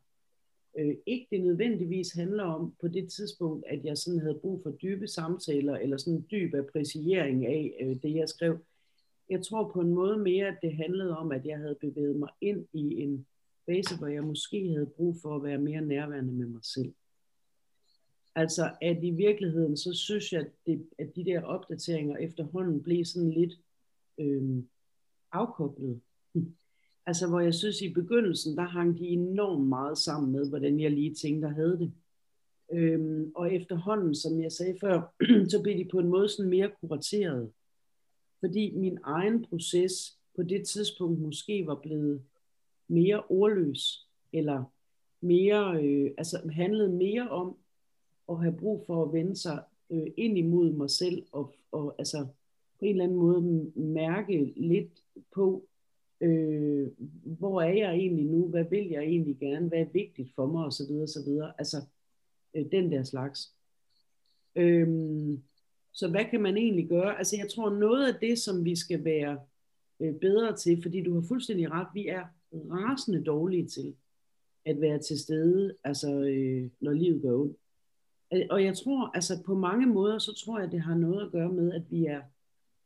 øh, 0.78 0.96
ikke, 1.06 1.26
det 1.30 1.40
nødvendigvis 1.40 2.12
handler 2.12 2.44
om 2.44 2.74
på 2.80 2.88
det 2.88 3.12
tidspunkt, 3.12 3.64
at 3.66 3.84
jeg 3.84 3.98
sådan 3.98 4.20
havde 4.20 4.38
brug 4.42 4.62
for 4.62 4.70
dybe 4.70 5.08
samtaler, 5.08 5.76
eller 5.76 5.96
sådan 5.96 6.14
en 6.14 6.26
dyb 6.30 6.54
appreciering 6.54 7.46
af 7.46 7.76
øh, 7.80 7.96
det, 8.02 8.14
jeg 8.14 8.28
skrev. 8.28 8.58
Jeg 9.30 9.42
tror 9.42 9.70
på 9.72 9.80
en 9.80 9.94
måde 9.94 10.18
mere, 10.18 10.46
at 10.46 10.58
det 10.62 10.76
handlede 10.76 11.16
om, 11.16 11.32
at 11.32 11.46
jeg 11.46 11.58
havde 11.58 11.76
bevæget 11.80 12.16
mig 12.16 12.28
ind 12.40 12.66
i 12.72 13.02
en 13.02 13.26
fase, 13.66 13.98
hvor 13.98 14.06
jeg 14.06 14.24
måske 14.24 14.68
havde 14.68 14.86
brug 14.86 15.16
for 15.22 15.36
at 15.36 15.42
være 15.42 15.58
mere 15.58 15.80
nærværende 15.80 16.32
med 16.32 16.46
mig 16.46 16.64
selv. 16.64 16.94
Altså, 18.34 18.70
at 18.82 19.04
i 19.04 19.10
virkeligheden, 19.10 19.76
så 19.76 19.92
synes 19.92 20.32
jeg, 20.32 20.40
at, 20.40 20.50
det, 20.66 20.88
at 20.98 21.16
de 21.16 21.24
der 21.24 21.42
opdateringer 21.42 22.16
efterhånden 22.16 22.82
blev 22.82 23.04
sådan 23.04 23.30
lidt 23.30 23.52
øh, 24.18 24.62
afkoblet. 25.32 26.00
Altså 27.06 27.28
hvor 27.28 27.40
jeg 27.40 27.54
synes 27.54 27.80
i 27.82 27.92
begyndelsen, 27.92 28.56
der 28.56 28.62
hang 28.62 28.98
de 28.98 29.06
enormt 29.06 29.68
meget 29.68 29.98
sammen 29.98 30.32
med, 30.32 30.48
hvordan 30.48 30.80
jeg 30.80 30.90
lige 30.90 31.14
tænkte 31.14 31.46
og 31.46 31.54
havde 31.54 31.78
det. 31.78 31.92
Øhm, 32.72 33.32
og 33.34 33.54
efterhånden, 33.54 34.14
som 34.14 34.42
jeg 34.42 34.52
sagde 34.52 34.78
før, 34.80 35.14
så 35.50 35.60
blev 35.62 35.78
de 35.78 35.88
på 35.90 35.98
en 35.98 36.08
måde 36.08 36.28
sådan 36.28 36.50
mere 36.50 36.70
kurateret. 36.80 37.52
Fordi 38.44 38.72
min 38.76 38.98
egen 39.02 39.44
proces 39.44 40.18
på 40.36 40.42
det 40.42 40.66
tidspunkt 40.66 41.20
måske 41.20 41.66
var 41.66 41.74
blevet 41.74 42.22
mere 42.88 43.22
ordløs, 43.28 44.08
eller 44.32 44.64
mere, 45.20 45.84
øh, 45.84 46.10
altså 46.18 46.50
handlede 46.52 46.88
mere 46.88 47.30
om 47.30 47.56
at 48.28 48.40
have 48.42 48.56
brug 48.56 48.84
for 48.86 49.04
at 49.04 49.12
vende 49.12 49.36
sig 49.36 49.62
øh, 49.90 50.06
ind 50.16 50.38
imod 50.38 50.72
mig 50.72 50.90
selv, 50.90 51.26
og, 51.32 51.54
og 51.72 51.94
altså 51.98 52.26
på 52.78 52.84
en 52.84 52.90
eller 52.90 53.04
anden 53.04 53.18
måde 53.18 53.72
mærke 53.76 54.52
lidt 54.56 55.04
på, 55.34 55.66
øh, 56.20 56.88
hvor 57.24 57.62
er 57.62 57.72
jeg 57.72 57.94
egentlig 57.94 58.26
nu, 58.26 58.48
hvad 58.48 58.64
vil 58.70 58.88
jeg 58.88 59.02
egentlig 59.02 59.38
gerne, 59.38 59.68
hvad 59.68 59.78
er 59.78 59.92
vigtigt 59.92 60.34
for 60.34 60.46
mig, 60.46 60.64
osv. 60.66 60.92
osv. 61.02 61.28
Altså 61.58 61.76
øh, 62.54 62.66
den 62.72 62.92
der 62.92 63.02
slags. 63.02 63.54
Øh, 64.56 64.88
så 65.94 66.08
hvad 66.08 66.24
kan 66.30 66.42
man 66.42 66.56
egentlig 66.56 66.88
gøre? 66.88 67.18
Altså 67.18 67.36
jeg 67.36 67.50
tror 67.54 67.70
noget 67.70 68.12
af 68.12 68.14
det, 68.20 68.38
som 68.38 68.64
vi 68.64 68.76
skal 68.76 69.04
være 69.04 69.38
øh, 70.00 70.14
bedre 70.14 70.56
til, 70.56 70.82
fordi 70.82 71.02
du 71.02 71.14
har 71.14 71.24
fuldstændig 71.28 71.70
ret, 71.70 71.86
vi 71.94 72.06
er 72.08 72.24
rasende 72.52 73.24
dårlige 73.24 73.68
til 73.68 73.94
at 74.64 74.80
være 74.80 74.98
til 74.98 75.18
stede, 75.18 75.74
altså 75.84 76.14
øh, 76.14 76.70
når 76.80 76.92
livet 76.92 77.22
går 77.22 77.40
ondt. 77.40 77.56
Øh, 78.34 78.46
og 78.50 78.64
jeg 78.64 78.76
tror, 78.76 79.10
altså 79.14 79.42
på 79.46 79.54
mange 79.54 79.86
måder, 79.86 80.18
så 80.18 80.34
tror 80.44 80.60
jeg, 80.60 80.72
det 80.72 80.80
har 80.80 80.94
noget 80.94 81.26
at 81.26 81.32
gøre 81.32 81.52
med, 81.52 81.72
at 81.72 81.82
vi 81.90 82.04
er 82.04 82.20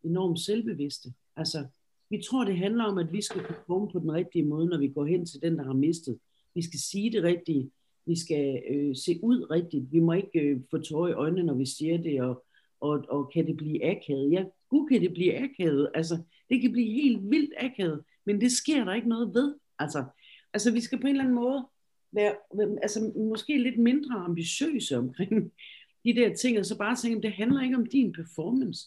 enormt 0.03 0.41
selvbevidste. 0.41 1.15
Altså, 1.37 1.67
vi 2.11 2.23
tror, 2.23 2.45
det 2.45 2.57
handler 2.57 2.85
om, 2.85 2.99
at 2.99 3.13
vi 3.13 3.23
skal 3.23 3.43
komme 3.67 3.91
på 3.93 3.99
den 3.99 4.13
rigtige 4.13 4.45
måde, 4.45 4.67
når 4.67 4.79
vi 4.79 4.89
går 4.89 5.05
hen 5.05 5.27
til 5.27 5.43
den, 5.43 5.59
der 5.59 5.65
har 5.65 5.73
mistet. 5.73 6.19
Vi 6.55 6.63
skal 6.63 6.81
sige 6.81 7.13
det 7.13 7.23
rigtige. 7.23 7.71
Vi 8.07 8.19
skal 8.19 8.63
øh, 8.71 8.97
se 8.97 9.21
ud 9.23 9.51
rigtigt. 9.51 9.93
Vi 9.93 10.01
må 10.01 10.13
ikke 10.13 10.41
øh, 10.41 10.61
få 10.71 10.79
tårer 10.79 11.09
i 11.09 11.13
øjnene, 11.13 11.43
når 11.43 11.55
vi 11.55 11.67
siger 11.67 12.03
det, 12.03 12.23
og, 12.23 12.45
og, 12.81 13.05
og 13.09 13.31
kan 13.35 13.47
det 13.47 13.57
blive 13.57 13.85
akavet? 13.85 14.33
Ja, 14.33 14.45
gud 14.69 14.89
kan 14.89 15.01
det 15.01 15.13
blive 15.13 15.37
akavet. 15.37 15.91
Altså, 15.95 16.23
det 16.51 16.61
kan 16.61 16.73
blive 16.73 16.93
helt 17.03 17.31
vildt 17.31 17.55
akavet, 17.59 18.05
men 18.27 18.41
det 18.41 18.53
sker 18.53 18.85
der 18.85 18.95
ikke 18.95 19.09
noget 19.09 19.35
ved. 19.35 19.55
Altså, 19.79 20.05
altså 20.53 20.73
vi 20.73 20.81
skal 20.81 21.01
på 21.01 21.07
en 21.07 21.11
eller 21.11 21.25
anden 21.25 21.35
måde 21.35 21.67
være 22.13 22.35
altså, 22.83 23.13
måske 23.17 23.59
lidt 23.59 23.79
mindre 23.79 24.15
ambitiøse 24.15 24.99
omkring 24.99 25.53
de 26.05 26.15
der 26.15 26.35
ting, 26.35 26.59
og 26.59 26.67
så 26.67 26.79
bare 26.79 26.97
tænke, 26.97 27.23
det 27.23 27.33
handler 27.33 27.63
ikke 27.63 27.77
om 27.77 27.87
din 27.87 28.13
performance. 28.13 28.87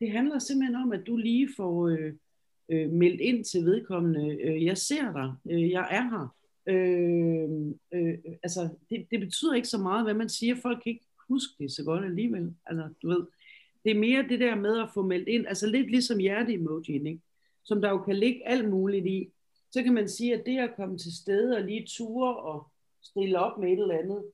Det 0.00 0.10
handler 0.10 0.38
simpelthen 0.38 0.76
om, 0.76 0.92
at 0.92 1.06
du 1.06 1.16
lige 1.16 1.48
får... 1.56 1.88
Øh, 1.88 2.12
øh, 2.68 2.90
meldt 2.90 3.20
ind 3.20 3.44
til 3.44 3.64
vedkommende, 3.64 4.38
øh, 4.42 4.64
jeg 4.64 4.78
ser 4.78 5.12
dig, 5.12 5.34
øh, 5.50 5.70
jeg 5.70 5.88
er 5.90 6.02
her, 6.02 6.36
Øh, 6.68 7.48
øh, 7.94 8.18
altså, 8.42 8.68
det, 8.90 9.06
det 9.10 9.20
betyder 9.20 9.54
ikke 9.54 9.68
så 9.68 9.78
meget, 9.78 10.04
hvad 10.04 10.14
man 10.14 10.28
siger. 10.28 10.54
Folk 10.62 10.82
kan 10.82 10.92
ikke 10.92 11.06
huske 11.28 11.54
det 11.58 11.72
så 11.72 11.84
godt 11.84 12.04
alligevel. 12.04 12.54
Altså, 12.66 12.88
du 13.02 13.08
ved, 13.08 13.26
det 13.84 13.90
er 13.90 13.98
mere 13.98 14.28
det 14.28 14.40
der 14.40 14.54
med 14.54 14.80
at 14.80 14.88
få 14.94 15.02
meldt 15.02 15.28
ind, 15.28 15.46
altså 15.46 15.66
lidt 15.66 15.90
ligesom 15.90 16.18
hjerte-emojien, 16.18 17.06
ikke? 17.06 17.20
som 17.64 17.80
der 17.80 17.90
jo 17.90 17.98
kan 17.98 18.16
ligge 18.16 18.48
alt 18.48 18.70
muligt 18.70 19.06
i. 19.06 19.28
Så 19.70 19.82
kan 19.82 19.94
man 19.94 20.08
sige, 20.08 20.34
at 20.34 20.46
det 20.46 20.58
at 20.58 20.76
komme 20.76 20.98
til 20.98 21.16
stede 21.16 21.56
og 21.56 21.62
lige 21.62 21.86
ture 21.88 22.36
og 22.36 22.66
stille 23.02 23.38
op 23.38 23.58
med 23.58 23.72
et 23.72 23.78
eller 23.78 23.98
andet, 23.98 24.24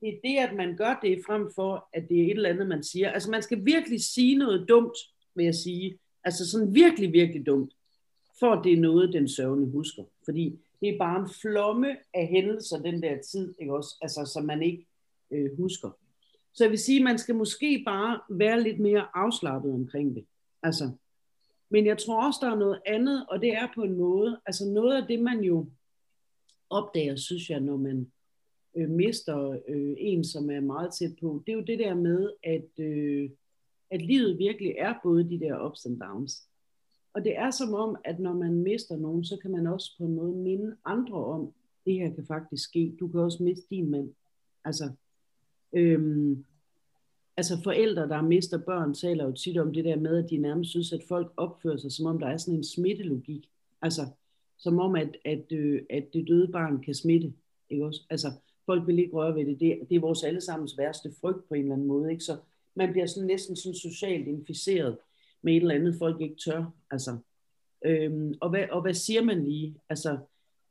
det 0.00 0.08
er 0.08 0.18
det, 0.24 0.48
at 0.48 0.56
man 0.56 0.76
gør 0.76 0.98
det 1.02 1.22
frem 1.26 1.50
for, 1.54 1.88
at 1.92 2.08
det 2.08 2.20
er 2.20 2.24
et 2.24 2.30
eller 2.30 2.48
andet, 2.48 2.66
man 2.66 2.82
siger. 2.82 3.10
Altså 3.10 3.30
man 3.30 3.42
skal 3.42 3.64
virkelig 3.64 4.00
sige 4.00 4.38
noget 4.38 4.68
dumt, 4.68 4.98
vil 5.34 5.44
jeg 5.44 5.54
sige. 5.54 5.98
Altså 6.24 6.50
sådan 6.50 6.74
virkelig, 6.74 7.12
virkelig 7.12 7.46
dumt, 7.46 7.72
for 8.38 8.52
at 8.52 8.64
det 8.64 8.72
er 8.72 8.80
noget, 8.80 9.12
den 9.12 9.28
sørgende 9.28 9.70
husker. 9.70 10.04
Fordi 10.24 10.58
det 10.80 10.88
er 10.88 10.98
bare 10.98 11.20
en 11.20 11.28
flomme 11.40 11.96
af 12.14 12.26
hændelser 12.26 12.82
den 12.82 13.02
der 13.02 13.22
tid, 13.22 13.54
ikke 13.60 13.74
også? 13.74 13.96
Altså, 14.02 14.30
som 14.34 14.44
man 14.44 14.62
ikke 14.62 14.86
øh, 15.30 15.56
husker. 15.56 15.90
Så 16.56 16.64
jeg 16.64 16.70
vil 16.70 16.78
sige, 16.78 16.98
at 16.98 17.04
man 17.04 17.18
skal 17.18 17.34
måske 17.34 17.82
bare 17.86 18.20
være 18.30 18.62
lidt 18.62 18.80
mere 18.80 19.06
afslappet 19.14 19.72
omkring 19.72 20.14
det. 20.14 20.26
Altså, 20.62 20.90
men 21.70 21.86
jeg 21.86 21.98
tror 21.98 22.26
også, 22.26 22.38
der 22.42 22.50
er 22.50 22.58
noget 22.58 22.80
andet, 22.86 23.26
og 23.28 23.40
det 23.40 23.54
er 23.54 23.68
på 23.74 23.82
en 23.82 23.96
måde, 23.96 24.40
altså 24.46 24.64
noget 24.64 25.02
af 25.02 25.08
det, 25.08 25.20
man 25.20 25.40
jo 25.40 25.66
opdager, 26.70 27.16
synes 27.16 27.50
jeg, 27.50 27.60
når 27.60 27.76
man 27.76 28.12
øh, 28.76 28.90
mister 28.90 29.50
øh, 29.68 29.94
en, 29.98 30.24
som 30.24 30.50
er 30.50 30.60
meget 30.60 30.94
tæt 30.94 31.16
på, 31.20 31.42
det 31.46 31.52
er 31.52 31.56
jo 31.56 31.64
det 31.64 31.78
der 31.78 31.94
med, 31.94 32.32
at, 32.42 32.84
øh, 32.84 33.30
at 33.90 34.02
livet 34.02 34.38
virkelig 34.38 34.74
er 34.78 34.94
både 35.02 35.30
de 35.30 35.40
der 35.40 35.66
ups 35.66 35.86
and 35.86 36.00
downs. 36.00 36.48
Og 37.14 37.24
det 37.24 37.38
er 37.38 37.50
som 37.50 37.74
om, 37.74 37.96
at 38.04 38.20
når 38.20 38.32
man 38.32 38.54
mister 38.54 38.96
nogen, 38.96 39.24
så 39.24 39.36
kan 39.42 39.50
man 39.50 39.66
også 39.66 39.94
på 39.98 40.04
en 40.04 40.14
måde 40.14 40.32
minde 40.32 40.76
andre 40.84 41.24
om, 41.24 41.52
det 41.86 41.94
her 41.94 42.14
kan 42.14 42.26
faktisk 42.26 42.64
ske. 42.64 42.96
Du 43.00 43.08
kan 43.08 43.20
også 43.20 43.42
miste 43.42 43.66
din 43.70 43.90
mand. 43.90 44.14
Altså, 44.64 44.90
øhm, 45.76 46.44
altså 47.36 47.62
forældre, 47.64 48.08
der 48.08 48.22
mister 48.22 48.58
børn, 48.58 48.94
taler 48.94 49.24
jo 49.24 49.32
tit 49.32 49.58
om 49.58 49.72
det 49.72 49.84
der 49.84 49.96
med, 49.96 50.24
at 50.24 50.30
de 50.30 50.36
nærmest 50.36 50.70
synes, 50.70 50.92
at 50.92 51.02
folk 51.08 51.32
opfører 51.36 51.76
sig, 51.76 51.92
som 51.92 52.06
om 52.06 52.18
der 52.18 52.26
er 52.26 52.36
sådan 52.36 52.54
en 52.54 52.64
smittelogik. 52.64 53.50
Altså, 53.82 54.02
som 54.58 54.78
om, 54.78 54.94
at, 54.94 55.16
at, 55.24 55.52
øh, 55.52 55.82
at 55.90 56.04
det 56.12 56.28
døde 56.28 56.48
barn 56.48 56.82
kan 56.82 56.94
smitte. 56.94 57.32
Ikke 57.70 57.84
også? 57.84 58.02
Altså, 58.10 58.28
folk 58.66 58.86
vil 58.86 58.98
ikke 58.98 59.12
røre 59.12 59.34
ved 59.34 59.46
det. 59.46 59.60
det. 59.60 59.78
Det 59.88 59.96
er 59.96 60.00
vores 60.00 60.24
allesammens 60.24 60.78
værste 60.78 61.12
frygt 61.20 61.48
på 61.48 61.54
en 61.54 61.62
eller 61.62 61.74
anden 61.74 61.88
måde. 61.88 62.12
Ikke? 62.12 62.24
Så 62.24 62.36
man 62.74 62.92
bliver 62.92 63.06
sådan 63.06 63.26
næsten 63.26 63.56
sådan 63.56 63.74
socialt 63.74 64.28
inficeret 64.28 64.98
med 65.42 65.52
et 65.52 65.60
eller 65.60 65.74
andet, 65.74 65.94
folk 65.98 66.20
ikke 66.20 66.36
tør. 66.44 66.64
Altså, 66.90 67.18
øhm, 67.84 68.34
og, 68.40 68.50
hvad, 68.50 68.64
og 68.70 68.82
hvad 68.82 68.94
siger 68.94 69.22
man 69.22 69.44
lige? 69.44 69.74
Altså, 69.88 70.18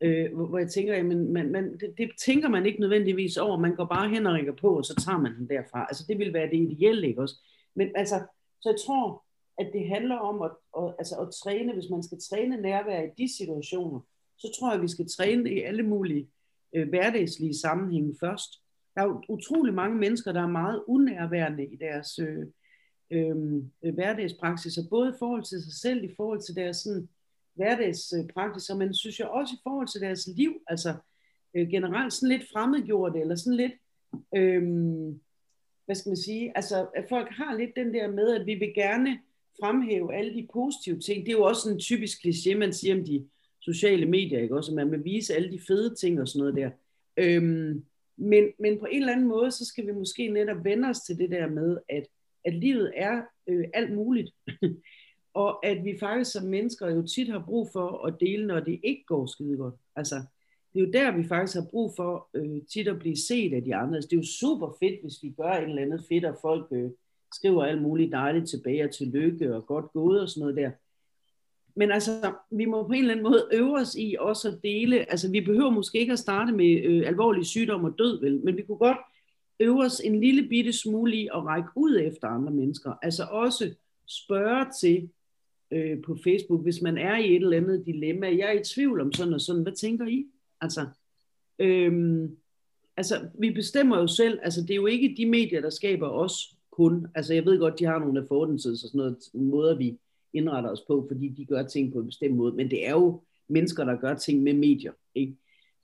øh, 0.06 0.34
hvor, 0.36 0.48
hvor 0.48 0.58
jeg 0.58 0.70
tænker, 0.70 0.94
jamen, 0.96 1.34
man, 1.34 1.52
man, 1.52 1.78
det, 1.80 1.94
det 1.98 2.12
tænker 2.26 2.50
man 2.50 2.66
ikke 2.66 2.80
nødvendigvis 2.80 3.38
over, 3.38 3.60
man 3.60 3.76
går 3.76 3.86
bare 3.86 4.10
hen 4.10 4.28
og 4.28 4.34
ringer 4.34 4.54
på, 4.54 4.78
og 4.78 4.86
så 4.86 4.96
tager 5.06 5.18
man 5.18 5.36
den 5.36 5.50
derfra. 5.50 5.86
Altså 5.90 6.06
det 6.08 6.20
vil 6.20 6.34
være 6.34 6.50
det 6.50 6.72
ideelle, 6.72 7.08
ikke 7.08 7.22
også? 7.22 7.36
Men 7.76 7.92
altså, 7.96 8.16
så 8.62 8.70
jeg 8.70 8.80
tror, 8.86 9.24
at 9.58 9.70
det 9.74 9.88
handler 9.88 10.16
om 10.16 10.42
at, 10.42 10.52
at, 10.78 10.96
altså 11.00 11.16
at 11.16 11.30
træne, 11.44 11.74
hvis 11.74 11.90
man 11.92 12.04
skal 12.04 12.18
træne 12.30 12.58
nærvær 12.58 13.02
i 13.02 13.10
de 13.18 13.38
situationer, 13.38 14.00
så 14.38 14.58
tror 14.60 14.70
jeg, 14.70 14.76
at 14.76 14.82
vi 14.82 14.88
skal 14.88 15.10
træne 15.10 15.52
i 15.52 15.60
alle 15.62 15.84
mulige 15.84 16.30
øh, 16.76 16.90
hverdagslige 16.90 17.60
sammenhænge 17.60 18.16
først. 18.20 18.50
Der 18.96 19.02
er 19.02 19.06
jo 19.06 19.24
utrolig 19.30 19.74
mange 19.74 19.98
mennesker, 19.98 20.32
der 20.32 20.42
er 20.42 20.48
meget 20.48 20.84
unærværende 20.88 21.66
i 21.66 21.76
deres 21.76 22.20
øh, 22.20 22.46
øh, 23.12 23.36
øh 23.84 23.94
hverdagspraksis, 23.94 24.80
både 24.90 25.10
i 25.10 25.18
forhold 25.20 25.44
til 25.44 25.64
sig 25.64 25.74
selv, 25.74 26.04
i 26.04 26.16
forhold 26.18 26.42
til 26.42 26.56
deres 26.56 26.78
sådan, 26.78 27.10
hverdagspraksis, 27.56 28.76
men 28.78 28.94
synes 28.94 29.20
jeg 29.20 29.28
også 29.28 29.54
i 29.56 29.62
forhold 29.64 29.88
til 29.88 30.02
deres 30.02 30.28
liv, 30.38 30.54
altså 30.68 30.94
øh, 31.56 31.70
generelt 31.70 32.14
sådan 32.14 32.38
lidt 32.38 32.50
fremmedgjort, 32.54 33.16
eller 33.16 33.36
sådan 33.36 33.58
lidt, 33.58 33.74
øh, 34.36 34.64
hvad 35.86 35.96
skal 35.96 36.10
man 36.10 36.18
sige, 36.18 36.52
altså 36.56 36.88
at 36.96 37.06
folk 37.10 37.28
har 37.32 37.58
lidt 37.58 37.76
den 37.76 37.94
der 37.94 38.12
med, 38.12 38.36
at 38.36 38.46
vi 38.46 38.54
vil 38.54 38.74
gerne 38.74 39.20
fremhæve 39.60 40.16
alle 40.16 40.34
de 40.34 40.48
positive 40.54 41.00
ting. 41.00 41.26
Det 41.26 41.32
er 41.32 41.38
jo 41.38 41.44
også 41.44 41.70
en 41.70 41.80
typisk 41.80 42.18
kliché, 42.26 42.58
man 42.58 42.74
siger 42.74 42.96
om 42.96 43.06
de 43.06 43.28
sociale 43.62 44.06
medier, 44.06 44.40
ikke? 44.40 44.56
Også, 44.56 44.72
at 44.72 44.76
man 44.76 44.92
vil 44.92 45.04
vise 45.04 45.36
alle 45.36 45.52
de 45.52 45.60
fede 45.68 45.96
ting 45.96 46.22
og 46.22 46.28
sådan 46.28 46.40
noget 46.40 46.56
der. 46.56 46.70
Øhm, 47.18 47.86
men, 48.18 48.44
men 48.60 48.80
på 48.80 48.86
en 48.86 49.00
eller 49.00 49.14
anden 49.14 49.28
måde, 49.28 49.52
så 49.52 49.66
skal 49.66 49.88
vi 49.88 49.92
måske 49.92 50.28
netop 50.28 50.64
vende 50.64 50.90
os 50.90 51.00
til 51.00 51.18
det 51.18 51.32
der 51.32 51.48
med, 51.50 51.78
at, 51.90 52.08
at 52.46 52.54
livet 52.54 52.92
er 52.96 53.22
øh, 53.48 53.66
alt 53.74 53.94
muligt. 53.94 54.32
og 55.36 55.66
at 55.66 55.86
vi 55.86 55.98
faktisk 56.00 56.32
som 56.32 56.44
mennesker 56.44 56.90
jo 56.90 57.08
tit 57.08 57.30
har 57.30 57.44
brug 57.46 57.70
for 57.74 58.06
at 58.06 58.16
dele, 58.20 58.48
når 58.48 58.60
det 58.60 58.80
ikke 58.84 59.04
går 59.08 59.26
skide 59.26 59.58
godt. 59.58 59.76
Altså, 59.96 60.16
det 60.74 60.82
er 60.82 60.86
jo 60.86 60.92
der, 60.92 61.18
vi 61.18 61.28
faktisk 61.28 61.56
har 61.56 61.68
brug 61.72 61.94
for 61.96 62.30
øh, 62.34 62.62
tit 62.74 62.88
at 62.88 63.00
blive 63.00 63.18
set 63.18 63.54
af 63.54 63.64
de 63.64 63.76
andre. 63.76 63.96
Altså, 63.96 64.08
det 64.08 64.16
er 64.16 64.22
jo 64.22 64.28
super 64.40 64.78
fedt, 64.80 65.02
hvis 65.02 65.24
vi 65.24 65.30
gør 65.30 65.52
et 65.52 65.64
eller 65.64 65.82
andet 65.82 66.06
fedt, 66.10 66.26
og 66.26 66.38
folk 66.42 66.68
øh, 66.72 66.90
skriver 67.34 67.64
alt 67.64 67.82
muligt 67.82 68.12
dejligt 68.12 68.50
tilbage 68.50 68.84
og 68.84 68.92
tillykke 68.92 69.56
og 69.56 69.66
godt 69.66 69.92
gået 69.94 70.22
og 70.22 70.30
sådan 70.30 70.42
noget 70.42 70.56
der. 70.56 70.72
Men 71.76 71.92
altså, 71.92 72.34
vi 72.52 72.66
må 72.66 72.88
på 72.88 72.94
en 72.94 73.00
eller 73.00 73.14
anden 73.14 73.24
måde 73.24 73.48
øve 73.54 73.80
os 73.80 73.96
i 73.96 74.16
også 74.20 74.48
at 74.48 74.60
dele, 74.64 75.12
altså 75.12 75.32
vi 75.32 75.42
behøver 75.42 75.70
måske 75.70 76.00
ikke 76.00 76.14
at 76.14 76.20
starte 76.20 76.52
med 76.52 76.84
øh, 76.84 77.08
alvorlig 77.08 77.46
sygdom 77.46 77.84
og 77.84 77.96
død, 77.98 78.22
vel, 78.22 78.42
men 78.44 78.58
vi 78.58 78.62
kunne 78.62 78.78
godt 78.78 78.98
øve 79.60 79.86
os 79.86 80.00
en 80.00 80.20
lille 80.20 80.50
bitte 80.50 80.74
smule 80.74 81.16
i 81.16 81.28
at 81.28 81.46
række 81.46 81.70
ud 81.76 82.00
efter 82.00 82.28
andre 82.28 82.52
mennesker. 82.52 82.94
Altså 83.02 83.24
også 83.32 83.76
spørge 84.08 84.66
til, 84.82 85.10
øh, 85.72 86.02
på 86.02 86.18
Facebook, 86.24 86.64
hvis 86.64 86.82
man 86.82 86.98
er 86.98 87.18
i 87.18 87.36
et 87.36 87.42
eller 87.42 87.58
andet 87.58 87.86
dilemma. 87.86 88.28
Jeg 88.28 88.48
er 88.48 88.60
i 88.60 88.64
tvivl 88.64 89.02
om 89.02 89.14
sådan 89.14 89.34
og 89.34 89.42
sådan. 89.42 89.62
Hvad 89.62 89.74
tænker 89.74 90.08
I? 90.08 90.26
Altså, 90.62 90.86
øhm, 91.60 92.38
altså, 92.98 93.30
vi 93.40 93.52
bestemmer 93.52 93.98
jo 93.98 94.08
selv. 94.08 94.40
Altså, 94.44 94.62
det 94.62 94.72
er 94.72 94.76
jo 94.76 94.86
ikke 94.86 95.16
de 95.18 95.26
medier, 95.26 95.62
der 95.62 95.70
skaber 95.70 96.10
os 96.10 96.56
kun. 96.72 97.08
Altså, 97.16 97.34
jeg 97.34 97.46
ved 97.46 97.60
godt, 97.60 97.80
de 97.80 97.86
har 97.86 98.00
nogle 98.00 98.22
affordances 98.22 98.84
og 98.84 98.90
sådan 98.90 98.98
noget 98.98 99.18
måder, 99.34 99.78
vi 99.78 100.00
indretter 100.34 100.70
os 100.70 100.82
på, 100.88 101.06
fordi 101.12 101.30
de 101.30 101.46
gør 101.46 101.64
ting 101.64 101.94
på 101.94 102.00
en 102.00 102.06
bestemt 102.06 102.36
måde. 102.36 102.56
Men 102.56 102.70
det 102.70 102.88
er 102.88 102.92
jo 102.92 103.22
mennesker, 103.48 103.84
der 103.84 103.96
gør 103.96 104.16
ting 104.16 104.44
med 104.44 104.54
medier. 104.54 104.94
Ikke? 105.16 105.36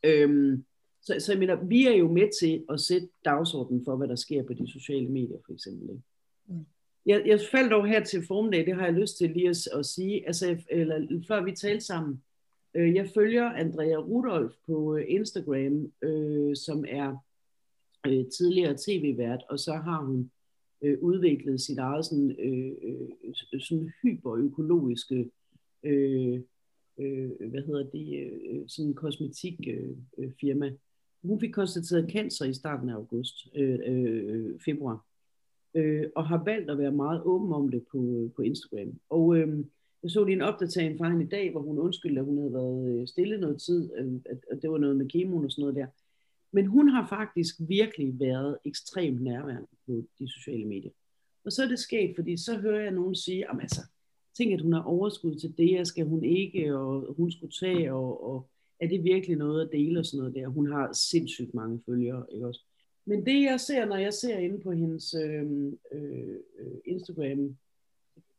Øhm, 0.04 0.66
så, 1.02 1.16
så 1.20 1.32
jeg 1.32 1.40
mener, 1.40 1.64
vi 1.64 1.88
er 1.88 1.96
jo 1.96 2.12
med 2.12 2.30
til 2.42 2.66
at 2.70 2.80
sætte 2.80 3.10
dagsordenen 3.26 3.86
for, 3.86 3.96
hvad 3.96 4.08
der 4.08 4.16
sker 4.16 4.44
på 4.44 4.54
de 4.54 4.72
sociale 4.72 5.10
medier, 5.10 5.38
for 5.46 5.54
eksempel. 5.54 5.90
Ikke? 5.90 6.02
Mm. 6.48 6.66
Jeg, 7.06 7.24
jeg 7.26 7.40
faldt 7.52 7.74
over 7.74 7.86
her 7.86 8.04
til 8.04 8.26
formiddag, 8.28 8.66
det 8.66 8.76
har 8.76 8.86
jeg 8.86 8.94
lyst 8.94 9.18
til 9.18 9.30
lige 9.30 9.50
at, 9.50 9.68
at 9.80 9.86
sige, 9.86 10.28
altså, 10.28 10.64
eller 10.70 11.24
før 11.28 11.44
vi 11.44 11.52
talte 11.52 11.86
sammen. 11.86 12.24
Øh, 12.74 12.96
jeg 12.96 13.10
følger 13.14 13.50
Andrea 13.50 13.98
Rudolf 13.98 14.54
på 14.66 14.98
øh, 14.98 15.06
Instagram, 15.08 15.92
øh, 16.02 16.56
som 16.56 16.86
er 16.88 17.16
øh, 18.08 18.26
tidligere 18.38 18.78
tv-vært, 18.88 19.44
og 19.50 19.60
så 19.60 19.74
har 19.74 20.06
hun 20.06 20.32
øh, 20.82 20.98
udviklet 21.02 21.62
sit 21.62 21.78
eget 21.78 22.06
sådan, 22.06 22.36
øh, 22.40 22.72
øh, 22.84 23.62
sådan 23.62 23.92
hyperøkologiske 24.04 25.30
øh, 25.84 26.42
øh, 27.00 27.50
hvad 27.50 27.62
hedder 27.62 27.84
det, 27.84 28.32
øh, 28.50 28.62
sådan 28.68 28.94
kosmetikfirma. 28.94 29.86
Øh, 30.18 30.26
øh, 30.26 30.32
firma. 30.42 30.72
hun 31.24 31.40
fik 31.40 31.52
konstateret 31.52 32.12
cancer 32.12 32.46
i 32.46 32.54
starten 32.54 32.90
af 32.90 32.94
august, 32.94 33.48
øh, 33.56 33.80
øh, 33.86 34.60
februar 34.66 35.06
øh, 35.76 36.06
og 36.16 36.28
har 36.28 36.44
valgt 36.44 36.72
at 36.72 36.78
være 36.78 36.92
meget 36.92 37.22
åben 37.24 37.54
om 37.54 37.70
det 37.70 37.84
på, 37.92 37.98
øh, 37.98 38.32
på 38.32 38.42
Instagram. 38.42 39.00
Og 39.10 39.38
øh, 39.38 39.66
jeg 40.04 40.12
så 40.12 40.24
lige 40.24 40.36
en 40.36 40.42
opdatering 40.42 40.98
fra 40.98 41.10
hende 41.10 41.26
i 41.26 41.28
dag, 41.28 41.52
hvor 41.52 41.62
hun 41.62 41.80
undskyldte, 41.80 42.20
at 42.20 42.26
hun 42.26 42.38
havde 42.38 42.54
været 42.54 43.00
øh, 43.02 43.08
stille 43.08 43.38
noget 43.38 43.62
tid, 43.62 43.90
øh, 43.98 44.14
at, 44.26 44.38
at 44.52 44.62
det 44.62 44.72
var 44.72 44.78
noget 44.78 44.98
med 44.98 45.10
kemo 45.10 45.38
og 45.38 45.52
sådan 45.52 45.62
noget 45.62 45.76
der. 45.76 45.88
Men 46.52 46.66
hun 46.66 46.88
har 46.88 47.08
faktisk 47.10 47.56
virkelig 47.60 48.20
været 48.20 48.58
ekstremt 48.66 49.22
nærværende 49.22 49.68
på 49.86 50.04
de 50.20 50.32
sociale 50.32 50.66
medier. 50.66 50.92
Og 51.46 51.52
så 51.52 51.64
er 51.64 51.68
det 51.68 51.80
sket, 51.80 52.14
fordi 52.16 52.38
så 52.38 52.58
hører 52.60 52.82
jeg 52.82 52.92
nogen 52.92 53.16
sige, 53.16 53.52
at 53.52 53.58
altså, 53.62 53.82
tænk, 54.38 54.54
at 54.54 54.62
hun 54.62 54.74
har 54.74 54.82
overskud 54.82 55.36
til 55.36 55.58
det, 55.58 55.88
skal 55.88 56.06
hun 56.06 56.24
ikke, 56.24 56.78
og 56.78 57.14
hun 57.18 57.32
skulle 57.32 57.54
tage, 57.60 57.94
og, 57.94 58.34
og 58.34 58.50
er 58.80 58.88
det 58.88 59.04
virkelig 59.04 59.38
noget 59.38 59.66
at 59.66 59.72
dele 59.72 60.00
og 60.00 60.06
sådan 60.06 60.20
noget 60.20 60.36
der. 60.36 60.48
Hun 60.48 60.72
har 60.72 60.94
sindssygt 60.94 61.54
mange 61.54 61.82
følgere, 61.86 62.26
ikke 62.34 62.48
også? 62.48 62.66
Men 63.12 63.26
det 63.26 63.44
jeg 63.44 63.60
ser, 63.60 63.86
når 63.86 63.96
jeg 63.96 64.14
ser 64.14 64.38
inde 64.38 64.60
på 64.60 64.72
hendes 64.72 65.14
øh, 65.14 65.74
øh, 65.92 66.36
Instagram, 66.86 67.58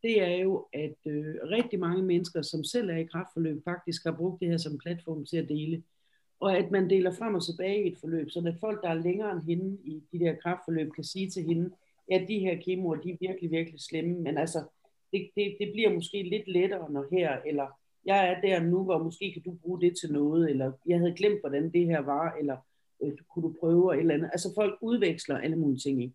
det 0.03 0.23
er 0.23 0.37
jo, 0.37 0.67
at 0.73 0.97
øh, 1.07 1.35
rigtig 1.43 1.79
mange 1.79 2.03
mennesker, 2.03 2.43
som 2.43 2.65
selv 2.65 2.91
er 2.91 2.97
i 2.97 3.05
kraftforløb, 3.05 3.65
faktisk 3.65 4.05
har 4.05 4.13
brugt 4.13 4.41
det 4.41 4.49
her 4.49 4.57
som 4.57 4.79
platform 4.79 5.25
til 5.27 5.37
at 5.37 5.49
dele. 5.49 5.83
Og 6.41 6.57
at 6.57 6.71
man 6.71 6.91
deler 6.91 7.13
frem 7.13 7.35
og 7.35 7.45
tilbage 7.45 7.85
i 7.85 7.93
et 7.93 7.99
forløb, 7.99 8.31
så 8.31 8.39
at 8.47 8.61
folk, 8.61 8.83
der 8.83 8.89
er 8.89 9.03
længere 9.03 9.33
end 9.33 9.43
hende 9.43 9.79
i 9.85 10.03
de 10.13 10.19
der 10.19 10.35
kraftforløb, 10.35 10.93
kan 10.93 11.05
sige 11.05 11.31
til 11.31 11.43
hende, 11.43 11.71
ja, 12.11 12.25
de 12.29 12.39
her 12.39 12.57
kemoer, 12.63 12.97
de 12.97 13.11
er 13.11 13.17
virkelig, 13.21 13.51
virkelig 13.51 13.81
slemme, 13.81 14.15
men 14.15 14.39
altså, 14.39 14.59
det, 15.13 15.31
det, 15.37 15.57
det 15.61 15.73
bliver 15.73 15.95
måske 15.95 16.23
lidt 16.23 16.49
lettere, 16.49 16.93
når 16.93 17.07
her, 17.11 17.41
eller 17.47 17.67
jeg 18.05 18.29
er 18.29 18.41
der 18.41 18.63
nu, 18.63 18.85
hvor 18.85 19.03
måske 19.03 19.33
kan 19.33 19.43
du 19.43 19.53
bruge 19.63 19.81
det 19.81 19.97
til 20.01 20.13
noget, 20.13 20.51
eller 20.51 20.73
jeg 20.87 20.99
havde 20.99 21.15
glemt, 21.15 21.41
hvordan 21.41 21.73
det 21.73 21.87
her 21.87 22.01
var, 22.01 22.37
eller 22.41 22.57
øh, 23.03 23.13
kunne 23.35 23.43
du 23.43 23.55
prøve, 23.61 23.95
et 23.95 24.01
eller 24.01 24.15
andet. 24.15 24.31
Altså 24.33 24.53
folk 24.55 24.79
udveksler 24.83 25.39
alle 25.39 25.57
mulige 25.57 25.81
ting 25.81 26.03
i. 26.03 26.15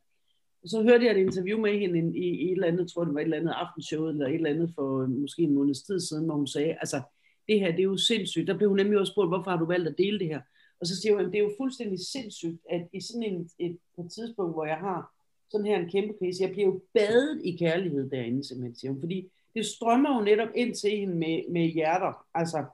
Og 0.64 0.70
så 0.70 0.84
hørte 0.84 1.06
jeg 1.06 1.12
et 1.12 1.26
interview 1.26 1.60
med 1.60 1.80
hende 1.80 2.18
i, 2.18 2.26
i 2.26 2.46
et 2.46 2.52
eller 2.52 2.68
andet, 2.68 2.92
tror 2.92 3.04
det 3.04 3.14
var 3.14 3.20
et 3.20 3.24
eller 3.24 3.38
andet 3.38 3.52
aftenshow, 3.52 4.08
eller 4.08 4.28
et 4.28 4.36
eller 4.36 4.50
andet 4.50 4.72
for 4.76 5.02
øh, 5.02 5.10
måske 5.10 5.42
en 5.42 5.54
måneds 5.54 5.84
tid 5.84 6.00
siden, 6.00 6.26
hvor 6.26 6.36
hun 6.36 6.48
sagde, 6.48 6.74
altså 6.74 7.02
det 7.48 7.60
her, 7.60 7.72
det 7.72 7.80
er 7.80 7.84
jo 7.84 7.98
sindssygt. 7.98 8.48
Der 8.48 8.58
blev 8.58 8.70
hun 8.70 8.78
nemlig 8.78 9.00
også 9.00 9.12
spurgt, 9.12 9.30
hvorfor 9.30 9.52
har 9.52 9.58
du 9.58 9.66
valgt 9.66 9.88
at 9.88 9.98
dele 9.98 10.20
det 10.20 10.28
her? 10.28 10.42
Og 10.80 10.88
så 10.88 11.02
siger 11.02 11.16
hun, 11.16 11.26
det 11.26 11.36
er 11.36 11.44
jo 11.44 11.54
fuldstændig 11.58 12.00
sindssygt, 12.00 12.60
at 12.70 12.88
i 12.94 13.02
sådan 13.02 13.24
en, 13.24 13.50
et, 13.60 13.78
et 14.00 14.12
tidspunkt, 14.12 14.56
hvor 14.56 14.66
jeg 14.66 14.78
har 14.78 15.14
sådan 15.52 15.66
her 15.66 15.80
en 15.80 15.90
kæmpe 15.90 16.14
krise, 16.20 16.44
jeg 16.44 16.52
bliver 16.52 16.68
jo 16.68 16.82
badet 16.94 17.42
i 17.44 17.56
kærlighed 17.56 18.10
derinde, 18.10 18.48
simpelthen, 18.48 18.76
siger 18.76 18.92
hun, 18.92 19.02
fordi 19.02 19.32
det 19.56 19.66
strømmer 19.66 20.18
jo 20.18 20.24
netop 20.24 20.50
ind 20.56 20.76
til 20.76 20.92
hende 20.98 21.16
med, 21.16 21.52
med 21.52 21.66
hjerter, 21.66 22.26
altså 22.34 22.66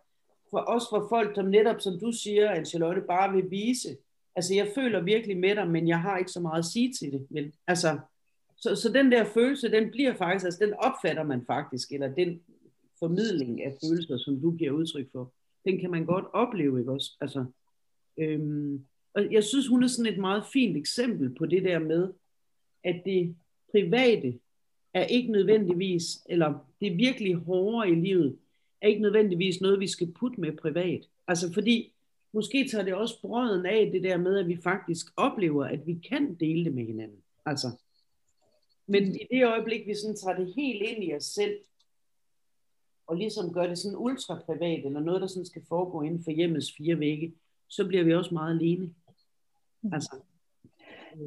for 0.54 0.60
også 0.60 0.88
for 0.90 1.06
folk, 1.10 1.36
som 1.36 1.46
netop, 1.46 1.82
som 1.82 2.00
du 2.00 2.12
siger, 2.12 2.52
Angelotte, 2.52 3.02
bare 3.02 3.36
vil 3.36 3.52
vise, 3.52 3.98
altså 4.36 4.56
jeg 4.56 4.68
føler 4.76 5.02
virkelig 5.02 5.38
med 5.38 5.56
dig, 5.56 5.68
men 5.68 5.88
jeg 5.88 6.02
har 6.02 6.18
ikke 6.18 6.32
så 6.32 6.40
meget 6.40 6.60
at 6.60 6.66
sige 6.66 6.94
til 6.94 7.12
det, 7.12 7.28
Men, 7.30 7.54
Altså, 7.68 8.00
så, 8.58 8.76
så 8.76 8.92
den 8.92 9.12
der 9.12 9.26
følelse, 9.26 9.72
den 9.72 9.92
bliver 9.92 10.14
faktisk, 10.14 10.46
altså 10.46 10.66
den 10.66 10.74
opfatter 10.74 11.24
man 11.24 11.46
faktisk, 11.46 11.92
eller 11.92 12.16
den 12.16 12.42
formidling 13.00 13.64
af 13.64 13.74
følelser, 13.84 14.18
som 14.18 14.42
du 14.42 14.52
giver 14.52 14.72
udtryk 14.72 15.12
for, 15.12 15.34
den 15.66 15.80
kan 15.80 15.92
man 15.92 16.06
godt 16.06 16.26
opleve, 16.34 16.80
ikke 16.80 16.92
også? 16.92 17.18
Altså, 17.22 17.46
øhm, 18.18 18.86
og 19.14 19.32
jeg 19.32 19.44
synes, 19.44 19.68
hun 19.68 19.84
er 19.84 19.88
sådan 19.88 20.14
et 20.14 20.20
meget 20.20 20.44
fint 20.54 20.78
eksempel 20.78 21.36
på 21.36 21.46
det 21.46 21.64
der 21.64 21.80
med, 21.80 22.14
at 22.84 23.02
det 23.06 23.36
private 23.72 24.40
er 24.94 25.04
ikke 25.04 25.32
nødvendigvis, 25.32 26.04
eller 26.30 26.68
det 26.82 26.98
virkelig 26.98 27.36
hårde 27.36 27.90
i 27.90 27.96
livet, 27.96 28.38
er 28.84 28.88
ikke 28.88 29.02
nødvendigvis 29.02 29.62
noget, 29.62 29.80
vi 29.80 29.88
skal 29.88 30.12
putte 30.12 30.42
med 30.42 30.58
privat. 30.58 31.10
Altså 31.28 31.54
fordi, 31.54 31.94
måske 32.34 32.68
tager 32.72 32.84
det 32.84 32.94
også 32.94 33.22
brøden 33.22 33.66
af 33.66 33.90
det 33.92 34.04
der 34.04 34.18
med, 34.18 34.38
at 34.38 34.48
vi 34.48 34.58
faktisk 34.64 35.06
oplever, 35.18 35.66
at 35.66 35.88
vi 35.88 35.94
kan 36.10 36.36
dele 36.36 36.66
det 36.66 36.74
med 36.74 36.86
hinanden. 36.86 37.24
Altså, 37.46 37.68
men 38.88 39.16
i 39.16 39.28
det 39.32 39.46
øjeblik, 39.46 39.88
vi 39.88 39.96
sådan 39.96 40.16
tager 40.16 40.38
det 40.38 40.54
helt 40.56 40.82
ind 40.82 41.04
i 41.04 41.16
os 41.16 41.24
selv, 41.24 41.58
og 43.08 43.16
ligesom 43.16 43.54
gør 43.54 43.68
det 43.68 43.78
sådan 43.78 43.98
ultra 43.98 44.40
privat, 44.46 44.86
eller 44.86 45.00
noget, 45.00 45.22
der 45.22 45.28
sådan 45.28 45.46
skal 45.46 45.62
foregå 45.70 46.02
inden 46.02 46.24
for 46.24 46.32
hjemmets 46.32 46.74
fire 46.78 47.00
vægge, 47.00 47.34
så 47.68 47.88
bliver 47.88 48.04
vi 48.04 48.14
også 48.14 48.34
meget 48.34 48.60
alene. 48.60 48.94
Altså, 49.94 50.16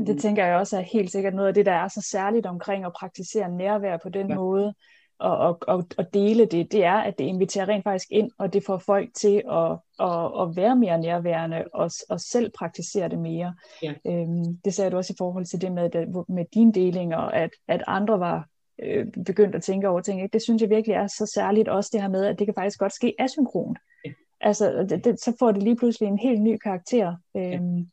det 0.07 0.21
tænker 0.21 0.47
jeg 0.47 0.57
også 0.57 0.77
er 0.77 0.81
helt 0.81 1.11
sikkert 1.11 1.35
noget 1.35 1.49
af 1.49 1.55
det, 1.55 1.67
der 1.67 1.73
er 1.73 1.89
så 1.89 2.01
særligt 2.11 2.47
omkring 2.47 2.85
at 2.85 2.93
praktisere 2.93 3.57
nærvær 3.57 3.97
på 3.97 4.09
den 4.09 4.29
ja. 4.29 4.35
måde, 4.35 4.75
og, 5.19 5.59
og, 5.63 5.87
og, 5.99 6.15
dele 6.15 6.45
det, 6.45 6.73
det 6.73 6.85
er, 6.85 6.97
at 6.97 7.19
det 7.19 7.25
inviterer 7.25 7.69
rent 7.69 7.85
faktisk 7.85 8.09
ind, 8.11 8.31
og 8.39 8.53
det 8.53 8.65
får 8.65 8.79
folk 8.79 9.09
til 9.15 9.43
at, 9.51 9.73
at, 10.01 10.43
at 10.43 10.57
være 10.57 10.77
mere 10.77 11.01
nærværende 11.01 11.65
og, 11.73 11.91
og 12.09 12.21
selv 12.21 12.51
praktisere 12.59 13.09
det 13.09 13.19
mere. 13.19 13.55
Ja. 13.83 13.95
Øhm, 14.07 14.57
det 14.65 14.75
sagde 14.75 14.91
du 14.91 14.97
også 14.97 15.13
i 15.13 15.19
forhold 15.19 15.45
til 15.45 15.61
det 15.61 15.73
med, 15.73 15.91
med 16.29 16.45
dine 16.55 16.73
delinger, 16.73 17.19
at, 17.19 17.51
at 17.69 17.83
andre 17.87 18.21
var 18.21 18.49
øh, 18.83 19.07
begyndt 19.27 19.55
at 19.55 19.63
tænke 19.63 19.89
over 19.89 20.01
ting. 20.01 20.33
Det 20.33 20.43
synes 20.43 20.63
jeg 20.63 20.71
virkelig 20.71 20.95
er 20.95 21.07
så 21.07 21.31
særligt 21.35 21.69
også 21.69 21.91
det 21.93 22.01
her 22.01 22.09
med, 22.09 22.25
at 22.25 22.39
det 22.39 22.47
kan 22.47 22.55
faktisk 22.55 22.79
godt 22.79 22.93
ske 22.93 23.15
asynkront. 23.19 23.79
Ja. 24.05 24.13
Altså, 24.41 24.87
det, 24.91 25.05
det, 25.05 25.21
så 25.21 25.37
får 25.39 25.53
det 25.53 25.63
lige 25.63 25.77
pludselig 25.77 26.07
en 26.07 26.19
helt 26.19 26.43
ny 26.43 26.57
karakter. 26.57 27.17
Øhm, 27.37 27.77
ja. 27.77 27.85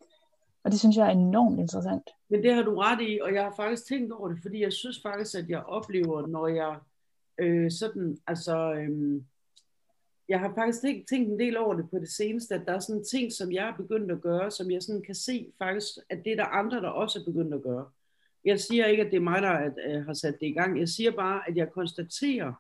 Og 0.64 0.72
det 0.72 0.80
synes 0.80 0.98
jeg 0.98 1.08
er 1.08 1.12
enormt 1.12 1.60
interessant. 1.60 2.10
Men 2.30 2.44
det 2.44 2.54
har 2.54 2.64
du 2.64 2.76
ret 2.76 3.02
i, 3.02 3.20
og 3.22 3.34
jeg 3.34 3.44
har 3.44 3.54
faktisk 3.56 3.88
tænkt 3.88 4.12
over 4.12 4.28
det, 4.30 4.38
fordi 4.42 4.64
jeg 4.64 4.74
synes 4.74 5.00
faktisk, 5.04 5.36
at 5.36 5.50
jeg 5.50 5.64
oplever, 5.64 6.28
når 6.28 6.48
jeg 6.48 6.76
øh, 7.38 7.72
sådan, 7.72 8.18
altså, 8.28 8.74
øh, 8.74 9.22
jeg 10.30 10.40
har 10.40 10.54
faktisk 10.56 10.82
tænkt, 10.82 11.10
tænkt 11.10 11.30
en 11.30 11.40
del 11.40 11.58
over 11.58 11.74
det 11.74 11.90
på 11.90 12.00
det 12.00 12.10
seneste, 12.10 12.56
at 12.56 12.62
der 12.66 12.74
er 12.74 12.80
sådan 12.80 13.04
ting, 13.04 13.32
som 13.32 13.52
jeg 13.52 13.68
er 13.68 13.78
begyndt 13.78 14.12
at 14.12 14.22
gøre, 14.22 14.52
som 14.52 14.72
jeg 14.72 14.84
sådan 14.84 15.02
kan 15.02 15.16
se 15.16 15.48
faktisk, 15.58 15.98
at 16.10 16.24
det 16.24 16.32
er 16.32 16.36
der 16.36 16.46
andre, 16.46 16.82
der 16.82 16.90
også 16.90 17.20
er 17.20 17.24
begyndt 17.24 17.54
at 17.54 17.62
gøre. 17.62 17.86
Jeg 18.46 18.60
siger 18.60 18.86
ikke, 18.86 19.04
at 19.04 19.12
det 19.12 19.18
er 19.18 19.22
mig, 19.22 19.42
der 19.42 19.50
at, 19.50 19.74
øh, 19.86 20.06
har 20.06 20.14
sat 20.14 20.40
det 20.42 20.48
i 20.48 20.52
gang. 20.52 20.80
Jeg 20.80 20.90
siger 20.90 21.12
bare, 21.12 21.50
at 21.50 21.58
jeg 21.58 21.72
konstaterer, 21.72 22.54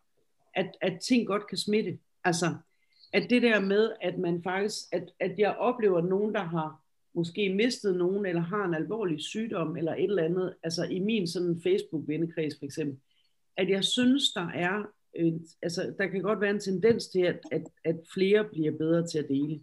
at, 0.53 0.77
at 0.81 0.99
ting 1.01 1.27
godt 1.27 1.47
kan 1.47 1.57
smitte. 1.57 1.99
Altså, 2.23 2.55
at 3.13 3.29
det 3.29 3.41
der 3.41 3.59
med, 3.59 3.91
at 4.01 4.17
man 4.17 4.43
faktisk, 4.43 4.79
at, 4.91 5.09
at 5.19 5.39
jeg 5.39 5.55
oplever 5.55 6.01
nogen, 6.01 6.33
der 6.33 6.43
har 6.43 6.79
måske 7.13 7.53
mistet 7.53 7.95
nogen, 7.95 8.25
eller 8.25 8.41
har 8.41 8.65
en 8.65 8.73
alvorlig 8.73 9.21
sygdom, 9.21 9.77
eller 9.77 9.93
et 9.93 10.03
eller 10.03 10.23
andet, 10.23 10.55
altså 10.63 10.83
i 10.83 10.99
min 10.99 11.27
sådan 11.27 11.61
Facebook-vennekreds 11.63 12.59
for 12.59 12.65
eksempel, 12.65 12.97
at 13.57 13.69
jeg 13.69 13.83
synes, 13.83 14.31
der 14.33 14.47
er, 14.47 14.83
en, 15.13 15.47
altså 15.61 15.93
der 15.97 16.07
kan 16.07 16.21
godt 16.21 16.41
være 16.41 16.51
en 16.51 16.59
tendens 16.59 17.07
til, 17.07 17.21
at, 17.21 17.39
at, 17.51 17.63
at 17.83 17.95
flere 18.13 18.43
bliver 18.43 18.77
bedre 18.77 19.07
til 19.07 19.19
at 19.19 19.27
dele. 19.27 19.59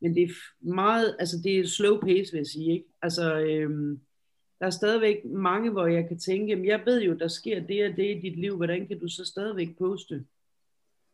Men 0.00 0.14
det 0.14 0.22
er 0.22 0.64
meget, 0.74 1.16
altså 1.18 1.36
det 1.44 1.58
er 1.58 1.66
slow 1.66 2.00
pace, 2.00 2.32
vil 2.32 2.38
jeg 2.38 2.46
sige, 2.46 2.72
ikke? 2.72 2.86
Altså, 3.02 3.38
øhm, 3.38 4.00
der 4.60 4.66
er 4.66 4.70
stadigvæk 4.70 5.24
mange, 5.24 5.70
hvor 5.70 5.86
jeg 5.86 6.08
kan 6.08 6.18
tænke, 6.18 6.46
jamen 6.46 6.66
jeg 6.66 6.82
ved 6.86 7.02
jo, 7.02 7.14
der 7.14 7.28
sker 7.28 7.66
det 7.66 7.90
og 7.90 7.96
det 7.96 8.16
i 8.16 8.20
dit 8.20 8.38
liv, 8.38 8.56
hvordan 8.56 8.86
kan 8.86 8.98
du 8.98 9.08
så 9.08 9.24
stadigvæk 9.24 9.78
poste? 9.78 10.24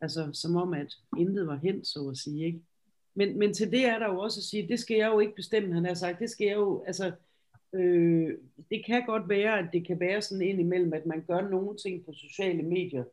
Altså, 0.01 0.31
som 0.33 0.57
om, 0.57 0.75
at 0.75 0.95
intet 1.19 1.47
var 1.47 1.57
hent, 1.57 1.87
så 1.87 2.09
at 2.09 2.17
sige, 2.17 2.47
ikke? 2.47 2.61
Men, 3.15 3.39
men 3.39 3.55
til 3.55 3.71
det 3.71 3.87
er 3.87 3.99
der 3.99 4.07
jo 4.07 4.19
også 4.19 4.41
at 4.41 4.45
sige, 4.45 4.69
det 4.69 4.81
skal 4.81 4.97
jeg 4.97 5.09
jo 5.09 5.19
ikke 5.19 5.35
bestemme, 5.35 5.75
han 5.75 5.85
har 5.85 5.95
sagt, 5.95 6.19
det 6.19 6.31
skal 6.31 6.47
jeg 6.47 6.57
jo, 6.57 6.85
altså, 6.87 7.13
øh, 7.75 8.39
det 8.71 8.87
kan 8.87 9.07
godt 9.07 9.29
være, 9.29 9.59
at 9.59 9.69
det 9.73 9.87
kan 9.87 10.01
være 10.01 10.23
sådan 10.23 10.49
ind 10.49 10.61
imellem, 10.61 10.93
at 10.93 11.07
man 11.07 11.25
gør 11.27 11.49
nogle 11.49 11.77
ting 11.77 12.05
på 12.05 12.13
sociale 12.13 12.63
medier, 12.63 13.05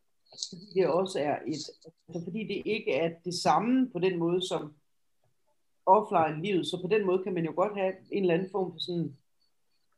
fordi 0.50 0.65
det 0.74 0.88
også 0.88 1.19
er 1.19 1.36
et, 1.47 1.63
altså 2.08 2.24
fordi 2.24 2.43
det 2.43 2.62
ikke 2.65 2.93
er 2.93 3.12
det 3.26 3.34
samme 3.34 3.89
på 3.89 4.00
den 4.00 4.19
måde 4.19 4.47
som 4.47 4.74
offline 5.86 6.43
livet, 6.43 6.67
så 6.67 6.82
på 6.82 6.88
den 6.88 7.06
måde 7.06 7.24
kan 7.24 7.34
man 7.34 7.45
jo 7.45 7.54
godt 7.56 7.78
have 7.78 7.93
en 8.12 8.24
eller 8.24 8.34
anden 8.34 8.50
form 8.52 8.71
for 8.71 8.80
sådan 8.80 9.17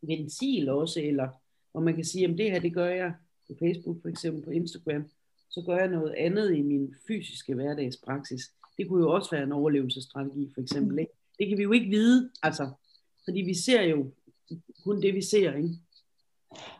ventil 0.02 0.70
også, 0.70 1.02
eller 1.02 1.30
hvor 1.72 1.82
man 1.82 1.96
kan 1.96 2.06
sige, 2.06 2.28
at 2.28 2.38
det 2.38 2.52
her, 2.52 2.60
det 2.60 2.74
gør 2.74 2.90
jeg 2.90 3.14
på 3.48 3.54
Facebook 3.60 4.02
for 4.02 4.10
eksempel, 4.10 4.44
på 4.44 4.52
Instagram, 4.52 5.06
så 5.50 5.64
gør 5.66 5.78
jeg 5.78 5.88
noget 5.88 6.14
andet 6.14 6.56
i 6.56 6.62
min 6.62 6.96
fysiske 7.08 7.54
hverdagspraksis. 7.54 8.42
Det 8.78 8.88
kunne 8.88 9.04
jo 9.04 9.14
også 9.14 9.32
være 9.32 9.44
en 9.44 9.52
overlevelsesstrategi 9.52 10.52
for 10.54 10.62
eksempel. 10.62 11.00
Ikke? 11.00 11.12
Det 11.40 11.48
kan 11.48 11.58
vi 11.58 11.64
jo 11.64 11.72
ikke 11.72 11.90
vide, 11.90 12.30
altså, 12.44 12.70
fordi 13.26 13.42
vi 13.42 13.54
ser 13.54 13.82
jo 13.82 14.12
kun 14.84 15.02
det, 15.02 15.14
vi 15.14 15.22
ser, 15.22 15.54
ikke? 15.54 15.70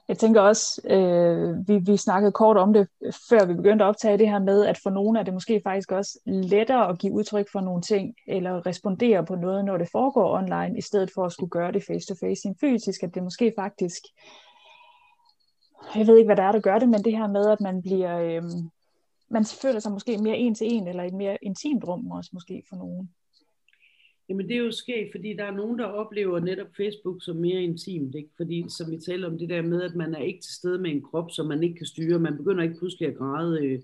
Jeg 0.08 0.18
tænker 0.18 0.42
også, 0.42 0.82
øh, 0.90 1.68
vi, 1.68 1.78
vi 1.92 1.98
snakkede 1.98 2.32
kort 2.32 2.58
om 2.58 2.74
det, 2.74 2.88
før 3.30 3.46
vi 3.46 3.54
begyndte 3.54 3.86
at 3.86 3.90
optage 3.90 4.18
det 4.18 4.30
her 4.30 4.40
med, 4.40 4.66
at 4.66 4.80
for 4.84 4.90
nogle 4.90 5.20
er 5.20 5.24
det 5.24 5.34
måske 5.34 5.62
faktisk 5.64 5.92
også 5.92 6.20
lettere 6.26 6.90
at 6.90 7.00
give 7.00 7.14
udtryk 7.14 7.46
for 7.52 7.62
nogle 7.62 7.82
ting, 7.82 8.16
eller 8.28 8.66
respondere 8.66 9.26
på 9.26 9.36
noget, 9.36 9.66
når 9.66 9.78
det 9.78 9.90
foregår 9.92 10.38
online, 10.38 10.78
i 10.78 10.82
stedet 10.82 11.12
for 11.16 11.26
at 11.26 11.32
skulle 11.32 11.50
gøre 11.50 11.72
det 11.72 11.84
face-to-face 11.88 12.50
-face 12.50 12.54
fysisk, 12.62 13.04
at 13.04 13.16
det 13.16 13.24
måske 13.24 13.54
faktisk, 13.58 14.04
jeg 15.96 16.08
ved 16.08 16.18
ikke, 16.18 16.28
hvad 16.28 16.36
der 16.36 16.44
er, 16.44 16.52
der 16.52 16.62
gør 16.62 16.80
det, 16.80 16.90
men 16.90 17.04
det 17.04 17.18
her 17.18 17.28
med, 17.28 17.50
at 17.50 17.62
man 17.62 17.82
bliver, 17.82 18.20
øh, 18.20 18.44
man 19.30 19.46
føler 19.46 19.80
sig 19.80 19.92
måske 19.92 20.18
mere 20.18 20.38
en 20.38 20.56
til 20.56 20.74
en, 20.74 20.88
eller 20.88 21.04
i 21.04 21.08
et 21.08 21.14
mere 21.14 21.38
intimt 21.42 21.88
rum 21.88 22.12
også 22.12 22.30
måske 22.34 22.64
for 22.70 22.76
nogen. 22.76 23.10
Jamen 24.30 24.48
det 24.50 24.56
er 24.56 24.60
jo 24.60 24.72
sket, 24.72 25.08
fordi 25.12 25.34
der 25.34 25.44
er 25.44 25.56
nogen, 25.56 25.80
der 25.80 25.86
oplever 25.86 26.40
netop 26.40 26.68
Facebook 26.78 27.24
som 27.24 27.36
mere 27.36 27.64
intimt, 27.64 28.16
ikke? 28.16 28.30
fordi 28.38 28.66
som 28.70 28.92
vi 28.92 28.98
taler 28.98 29.28
om 29.28 29.38
det 29.38 29.50
der 29.50 29.62
med, 29.62 29.82
at 29.82 29.96
man 29.96 30.16
er 30.16 30.20
ikke 30.22 30.42
til 30.42 30.54
stede 30.54 30.80
med 30.80 30.92
en 30.92 31.02
krop, 31.02 31.32
som 31.32 31.48
man 31.48 31.64
ikke 31.64 31.76
kan 31.76 31.86
styre. 31.86 32.20
Man 32.20 32.38
begynder 32.38 32.64
ikke 32.64 32.78
pludselig 32.80 33.08
at 33.08 33.18
græde 33.18 33.66
øh, 33.66 33.82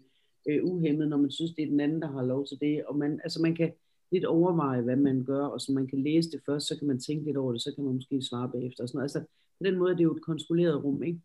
øh, 0.49 0.63
uhemmet, 0.63 1.07
når 1.07 1.17
man 1.17 1.31
synes, 1.31 1.51
det 1.51 1.63
er 1.63 1.69
den 1.69 1.79
anden, 1.79 2.01
der 2.01 2.11
har 2.11 2.23
lov 2.23 2.45
til 2.47 2.57
det. 2.61 2.85
Og 2.85 2.97
man, 2.97 3.19
altså 3.23 3.41
man 3.41 3.55
kan 3.55 3.71
lidt 4.11 4.25
overveje, 4.25 4.81
hvad 4.81 4.95
man 4.95 5.23
gør, 5.23 5.45
og 5.45 5.61
så 5.61 5.71
man 5.71 5.87
kan 5.87 6.03
læse 6.03 6.31
det 6.31 6.41
først, 6.45 6.67
så 6.67 6.77
kan 6.77 6.87
man 6.87 6.99
tænke 6.99 7.25
lidt 7.25 7.37
over 7.37 7.51
det, 7.51 7.61
så 7.61 7.75
kan 7.75 7.83
man 7.83 7.93
måske 7.93 8.21
svare 8.21 8.51
bagefter. 8.51 8.83
Og 8.83 8.89
sådan 8.89 8.97
noget. 8.97 9.15
Altså 9.15 9.19
på 9.57 9.63
den 9.63 9.77
måde 9.77 9.91
er 9.91 9.95
det 9.95 10.03
jo 10.03 10.15
et 10.15 10.21
kontrolleret 10.21 10.83
rum. 10.83 11.03
Ikke? 11.03 11.19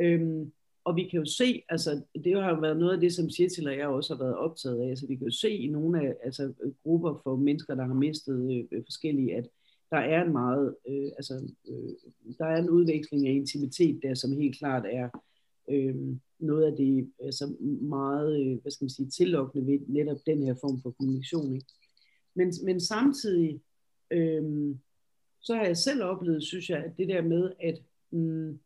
Øhm, 0.00 0.52
og 0.86 0.96
vi 0.96 1.08
kan 1.08 1.18
jo 1.18 1.24
se, 1.24 1.62
altså 1.68 2.02
det 2.24 2.42
har 2.42 2.50
jo 2.50 2.60
været 2.60 2.76
noget 2.78 2.94
af 2.94 3.00
det, 3.00 3.14
som 3.14 3.30
Sjetil 3.30 3.68
og 3.68 3.76
jeg 3.76 3.86
også 3.86 4.14
har 4.14 4.24
været 4.24 4.36
optaget 4.36 4.82
af, 4.82 4.88
altså 4.88 5.06
vi 5.06 5.16
kan 5.16 5.26
jo 5.26 5.32
se 5.32 5.50
i 5.50 5.68
nogle 5.68 6.02
af 6.02 6.14
altså, 6.22 6.52
øh, 6.62 6.72
grupper 6.82 7.20
for 7.22 7.36
mennesker, 7.36 7.74
der 7.74 7.86
har 7.86 7.94
mistet 7.94 8.52
øh, 8.52 8.64
øh, 8.72 8.84
forskellige, 8.84 9.36
at 9.36 9.48
der 9.90 9.96
er 9.96 10.24
en 10.24 10.32
meget, 10.32 10.76
øh, 10.88 11.10
altså 11.16 11.52
øh, 11.68 11.90
der 12.38 12.46
er 12.46 12.56
en 12.56 12.70
udveksling 12.70 13.26
af 13.26 13.32
intimitet 13.32 14.00
der, 14.02 14.14
som 14.14 14.32
helt 14.32 14.58
klart 14.58 14.84
er 14.86 15.08
øh, 15.70 15.96
noget 16.38 16.64
af 16.64 16.76
det 16.76 17.10
altså 17.20 17.56
meget, 17.80 18.40
øh, 18.40 18.62
hvad 18.62 18.72
skal 18.72 18.84
man 18.84 18.90
sige, 18.90 19.10
tillokkende 19.10 19.66
ved 19.72 19.78
netop 19.88 20.18
den 20.26 20.42
her 20.42 20.54
form 20.54 20.80
for 20.82 20.90
kommunikation. 20.90 21.54
Ikke? 21.54 21.66
Men, 22.34 22.52
men 22.64 22.80
samtidig, 22.80 23.60
øh, 24.10 24.74
så 25.40 25.54
har 25.54 25.64
jeg 25.64 25.76
selv 25.76 26.02
oplevet, 26.02 26.42
synes 26.42 26.70
jeg, 26.70 26.78
at 26.78 26.92
det 26.98 27.08
der 27.08 27.22
med, 27.22 27.52
at 27.60 27.78
mm, 28.10 28.60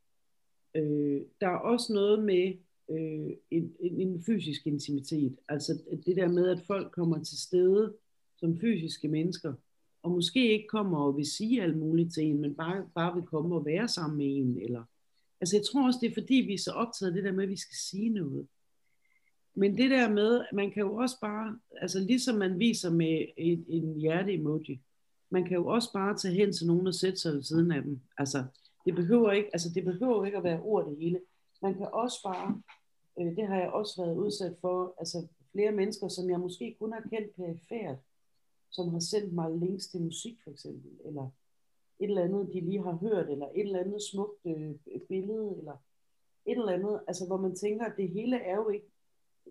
Øh, 0.74 1.20
der 1.40 1.46
er 1.46 1.56
også 1.56 1.92
noget 1.92 2.24
med 2.24 2.54
øh, 2.90 3.36
en, 3.50 3.74
en, 3.80 4.00
en 4.00 4.22
fysisk 4.22 4.66
intimitet. 4.66 5.36
Altså 5.48 5.82
det 6.06 6.16
der 6.16 6.28
med, 6.28 6.48
at 6.48 6.62
folk 6.66 6.92
kommer 6.92 7.24
til 7.24 7.38
stede 7.38 7.94
som 8.36 8.60
fysiske 8.60 9.08
mennesker, 9.08 9.54
og 10.02 10.10
måske 10.10 10.52
ikke 10.52 10.68
kommer 10.68 10.98
og 10.98 11.16
vil 11.16 11.26
sige 11.26 11.62
alt 11.62 11.76
muligt 11.76 12.14
til 12.14 12.24
en, 12.24 12.40
men 12.40 12.54
bare, 12.54 12.86
bare 12.94 13.14
vil 13.14 13.24
komme 13.24 13.54
og 13.54 13.66
være 13.66 13.88
sammen 13.88 14.18
med 14.18 14.26
en. 14.26 14.62
Eller, 14.62 14.84
altså 15.40 15.56
jeg 15.56 15.64
tror 15.64 15.86
også, 15.86 15.98
det 16.02 16.10
er 16.10 16.20
fordi, 16.20 16.34
vi 16.34 16.54
er 16.54 16.58
så 16.58 16.70
optaget 16.70 17.10
af 17.10 17.14
det 17.14 17.24
der 17.24 17.32
med, 17.32 17.44
at 17.44 17.50
vi 17.50 17.56
skal 17.56 17.76
sige 17.76 18.08
noget. 18.08 18.46
Men 19.54 19.78
det 19.78 19.90
der 19.90 20.10
med, 20.10 20.40
man 20.52 20.70
kan 20.70 20.80
jo 20.80 20.94
også 20.94 21.16
bare, 21.20 21.58
altså 21.80 22.00
ligesom 22.00 22.36
man 22.36 22.58
viser 22.58 22.90
med 22.90 23.26
en, 23.36 23.64
en 23.68 24.00
hjerte-emoji, 24.00 24.80
man 25.30 25.44
kan 25.44 25.56
jo 25.56 25.66
også 25.66 25.92
bare 25.92 26.16
tage 26.16 26.34
hen 26.34 26.52
til 26.52 26.66
nogen 26.66 26.86
og 26.86 26.94
sætte 26.94 27.16
sig 27.16 27.32
ved 27.34 27.42
siden 27.42 27.72
af 27.72 27.82
dem. 27.82 28.00
Altså, 28.18 28.44
det 28.84 28.94
behøver 28.94 29.32
ikke, 29.32 29.50
altså 29.52 29.68
det 29.74 29.84
behøver 29.84 30.24
ikke 30.24 30.38
at 30.38 30.44
være 30.44 30.60
ord 30.60 30.86
det 30.86 30.96
hele. 30.96 31.20
Man 31.62 31.74
kan 31.74 31.88
også 31.92 32.22
bare, 32.24 32.62
øh, 33.20 33.36
det 33.36 33.46
har 33.46 33.56
jeg 33.56 33.70
også 33.70 34.02
været 34.02 34.16
udsat 34.16 34.56
for, 34.60 34.94
altså 34.98 35.26
flere 35.52 35.72
mennesker, 35.72 36.08
som 36.08 36.30
jeg 36.30 36.40
måske 36.40 36.76
kun 36.78 36.92
har 36.92 37.00
kendt 37.00 37.36
perifært, 37.36 37.98
som 38.70 38.88
har 38.88 39.00
sendt 39.00 39.34
mig 39.34 39.50
links 39.50 39.88
til 39.88 40.00
musik 40.00 40.38
for 40.44 40.50
eksempel, 40.50 40.90
eller 41.04 41.30
et 42.00 42.08
eller 42.08 42.22
andet, 42.22 42.50
de 42.52 42.60
lige 42.60 42.82
har 42.82 42.92
hørt, 42.92 43.30
eller 43.30 43.46
et 43.46 43.60
eller 43.60 43.80
andet 43.80 44.02
smukt 44.12 44.46
øh, 44.46 44.74
billede, 45.08 45.54
eller 45.58 45.76
et 46.46 46.58
eller 46.58 46.72
andet, 46.72 47.00
altså 47.06 47.26
hvor 47.26 47.36
man 47.36 47.54
tænker, 47.54 47.84
at 47.84 47.96
det 47.96 48.08
hele 48.08 48.36
er 48.36 48.56
jo 48.56 48.68
ikke 48.68 48.86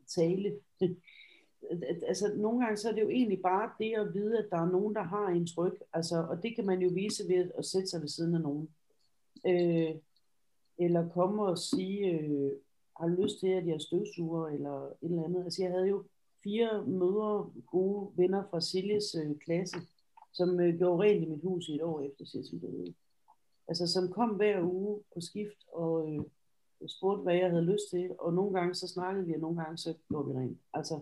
tale. 0.07 0.59
altså 2.07 2.33
nogle 2.35 2.59
gange 2.65 2.77
så 2.77 2.89
er 2.89 2.93
det 2.93 3.01
jo 3.01 3.09
egentlig 3.09 3.41
bare 3.41 3.71
det 3.79 3.93
at 3.95 4.13
vide, 4.13 4.37
at 4.37 4.47
der 4.51 4.57
er 4.57 4.71
nogen, 4.71 4.95
der 4.95 5.03
har 5.03 5.27
en 5.27 5.47
tryk, 5.47 5.83
altså, 5.93 6.25
og 6.29 6.43
det 6.43 6.55
kan 6.55 6.65
man 6.65 6.81
jo 6.81 6.89
vise 6.93 7.23
ved 7.27 7.51
at 7.57 7.65
sætte 7.65 7.87
sig 7.87 8.01
ved 8.01 8.07
siden 8.07 8.35
af 8.35 8.41
nogen. 8.41 8.69
Øh, 9.47 9.95
eller 10.79 11.09
komme 11.09 11.45
og 11.45 11.57
sige, 11.57 12.09
øh, 12.09 12.51
har 12.99 13.07
lyst 13.07 13.39
til, 13.39 13.47
at 13.47 13.67
jeg 13.67 13.81
støvsuger, 13.81 14.47
eller 14.47 14.85
et 14.85 14.95
eller 15.01 15.23
andet. 15.23 15.43
Altså 15.43 15.63
jeg 15.63 15.71
havde 15.71 15.87
jo 15.87 16.03
fire 16.43 16.85
mødre, 16.87 17.51
gode 17.67 18.11
venner 18.17 18.43
fra 18.49 18.61
Siljes 18.61 19.15
øh, 19.15 19.37
klasse, 19.37 19.77
som 20.33 20.59
øh, 20.59 20.77
gjorde 20.77 21.03
rent 21.03 21.23
i 21.23 21.29
mit 21.29 21.43
hus 21.43 21.67
i 21.69 21.75
et 21.75 21.83
år 21.83 22.01
efter 22.01 22.25
Sissel 22.25 22.61
døde. 22.61 22.93
Altså 23.67 23.87
som 23.87 24.11
kom 24.11 24.29
hver 24.29 24.61
uge 24.61 25.01
på 25.13 25.21
skift 25.21 25.67
og 25.73 26.11
øh, 26.11 26.21
spurgte, 26.87 27.23
hvad 27.23 27.35
jeg 27.35 27.49
havde 27.49 27.65
lyst 27.65 27.89
til, 27.89 28.15
og 28.19 28.33
nogle 28.33 28.59
gange 28.59 28.75
så 28.75 28.87
snakkede 28.87 29.25
vi, 29.25 29.33
og 29.33 29.39
nogle 29.39 29.61
gange 29.63 29.77
så 29.77 29.93
gjorde 30.09 30.27
vi 30.27 30.39
rent. 30.39 30.59
Altså 30.73 30.99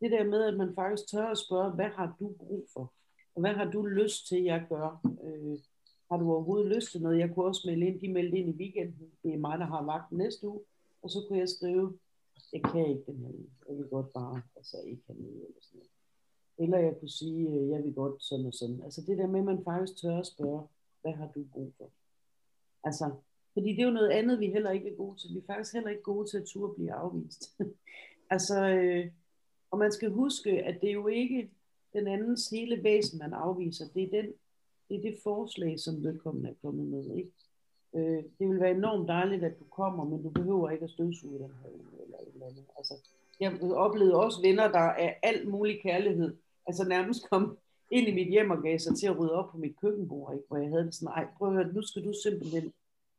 det 0.00 0.10
der 0.10 0.24
med, 0.24 0.44
at 0.44 0.56
man 0.56 0.74
faktisk 0.74 1.08
tør 1.08 1.26
at 1.26 1.38
spørge, 1.38 1.70
hvad 1.70 1.88
har 1.88 2.16
du 2.20 2.34
brug 2.38 2.68
for? 2.72 2.92
Og 3.34 3.40
hvad 3.40 3.54
har 3.54 3.70
du 3.70 3.82
lyst 3.86 4.28
til, 4.28 4.42
jeg 4.42 4.66
gør? 4.68 5.00
Øh, 5.24 5.58
har 6.10 6.16
du 6.16 6.32
overhovedet 6.32 6.76
lyst 6.76 6.92
til 6.92 7.02
noget? 7.02 7.18
Jeg 7.18 7.30
kunne 7.34 7.44
også 7.44 7.62
melde 7.66 7.86
ind, 7.86 8.00
de 8.00 8.12
meldte 8.12 8.38
ind 8.38 8.48
i 8.48 8.58
weekenden. 8.62 9.10
Det 9.22 9.34
er 9.34 9.38
mig, 9.38 9.58
der 9.58 9.66
har 9.66 9.84
vagt 9.84 10.12
næste 10.12 10.48
uge. 10.48 10.60
Og 11.02 11.10
så 11.10 11.24
kunne 11.28 11.38
jeg 11.38 11.48
skrive, 11.48 11.98
jeg 12.52 12.62
kan 12.72 12.88
ikke 12.88 13.02
den 13.06 13.18
her 13.18 13.32
Jeg 13.68 13.76
vil 13.76 13.86
godt 13.86 14.12
bare, 14.12 14.42
altså 14.56 14.76
ikke 14.80 15.02
have 15.06 15.18
noget 15.18 15.34
eller 15.34 15.60
sådan 15.60 15.78
noget. 15.78 15.90
Eller 16.58 16.78
jeg 16.78 16.96
kunne 16.98 17.08
sige, 17.08 17.48
øh, 17.48 17.68
jeg 17.68 17.84
vil 17.84 17.94
godt 17.94 18.22
sådan 18.22 18.46
og 18.46 18.54
sådan. 18.54 18.82
Altså 18.82 19.00
det 19.06 19.18
der 19.18 19.26
med, 19.26 19.40
at 19.40 19.46
man 19.46 19.64
faktisk 19.64 19.96
tør 20.02 20.18
at 20.18 20.26
spørge, 20.26 20.62
hvad 21.02 21.12
har 21.12 21.28
du 21.34 21.44
brug 21.52 21.72
for? 21.78 21.90
Altså, 22.84 23.10
fordi 23.52 23.68
det 23.68 23.80
er 23.80 23.86
jo 23.86 23.90
noget 23.90 24.10
andet, 24.10 24.40
vi 24.40 24.46
heller 24.46 24.70
ikke 24.70 24.90
er 24.90 24.96
gode 24.96 25.18
til. 25.18 25.30
Vi 25.34 25.38
er 25.38 25.46
faktisk 25.46 25.74
heller 25.74 25.90
ikke 25.90 26.02
gode 26.02 26.30
til 26.30 26.38
at 26.38 26.44
turde 26.46 26.74
blive 26.74 26.92
afvist. 26.92 27.60
altså, 28.34 28.68
øh, 28.68 29.10
og 29.70 29.78
man 29.78 29.92
skal 29.92 30.10
huske, 30.10 30.50
at 30.50 30.80
det 30.80 30.88
er 30.88 30.94
jo 30.94 31.06
ikke 31.06 31.50
den 31.92 32.06
andens 32.06 32.50
hele 32.50 32.84
væsen, 32.84 33.18
man 33.18 33.32
afviser. 33.32 33.88
Det 33.94 34.02
er, 34.02 34.10
den, 34.10 34.32
det, 34.90 34.98
er 34.98 35.10
det 35.10 35.18
forslag, 35.22 35.80
som 35.80 36.04
vedkommende 36.04 36.48
er 36.48 36.54
kommet 36.62 36.86
med. 36.86 37.16
Ikke? 37.16 37.30
Øh, 37.94 38.24
det 38.38 38.48
vil 38.48 38.60
være 38.60 38.70
enormt 38.70 39.08
dejligt, 39.08 39.44
at 39.44 39.58
du 39.58 39.64
kommer, 39.64 40.04
men 40.04 40.22
du 40.22 40.30
behøver 40.30 40.70
ikke 40.70 40.84
at 40.84 40.90
støvsuge 40.90 41.38
den 41.38 41.52
her 41.62 41.70
eller 42.04 42.18
et 42.18 42.28
eller 42.34 42.46
andet. 42.46 42.64
Altså, 42.78 42.94
jeg 43.40 43.62
oplevede 43.62 44.24
også 44.24 44.40
venner, 44.42 44.68
der 44.68 44.78
er 44.78 45.14
alt 45.22 45.48
mulig 45.48 45.80
kærlighed, 45.82 46.36
altså 46.66 46.88
nærmest 46.88 47.30
kom 47.30 47.58
ind 47.90 48.08
i 48.08 48.14
mit 48.14 48.28
hjem 48.28 48.50
og 48.50 48.62
gav 48.62 48.78
sig 48.78 48.96
til 48.96 49.06
at 49.06 49.18
rydde 49.18 49.32
op 49.32 49.50
på 49.50 49.58
mit 49.58 49.80
køkkenbord, 49.80 50.34
ikke? 50.34 50.44
hvor 50.48 50.56
jeg 50.56 50.68
havde 50.68 50.84
det 50.84 50.94
sådan, 50.94 51.08
ej, 51.08 51.26
prøv 51.38 51.48
at 51.48 51.54
høre, 51.54 51.72
nu 51.72 51.82
skal 51.82 52.04
du 52.04 52.12
simpelthen 52.22 52.72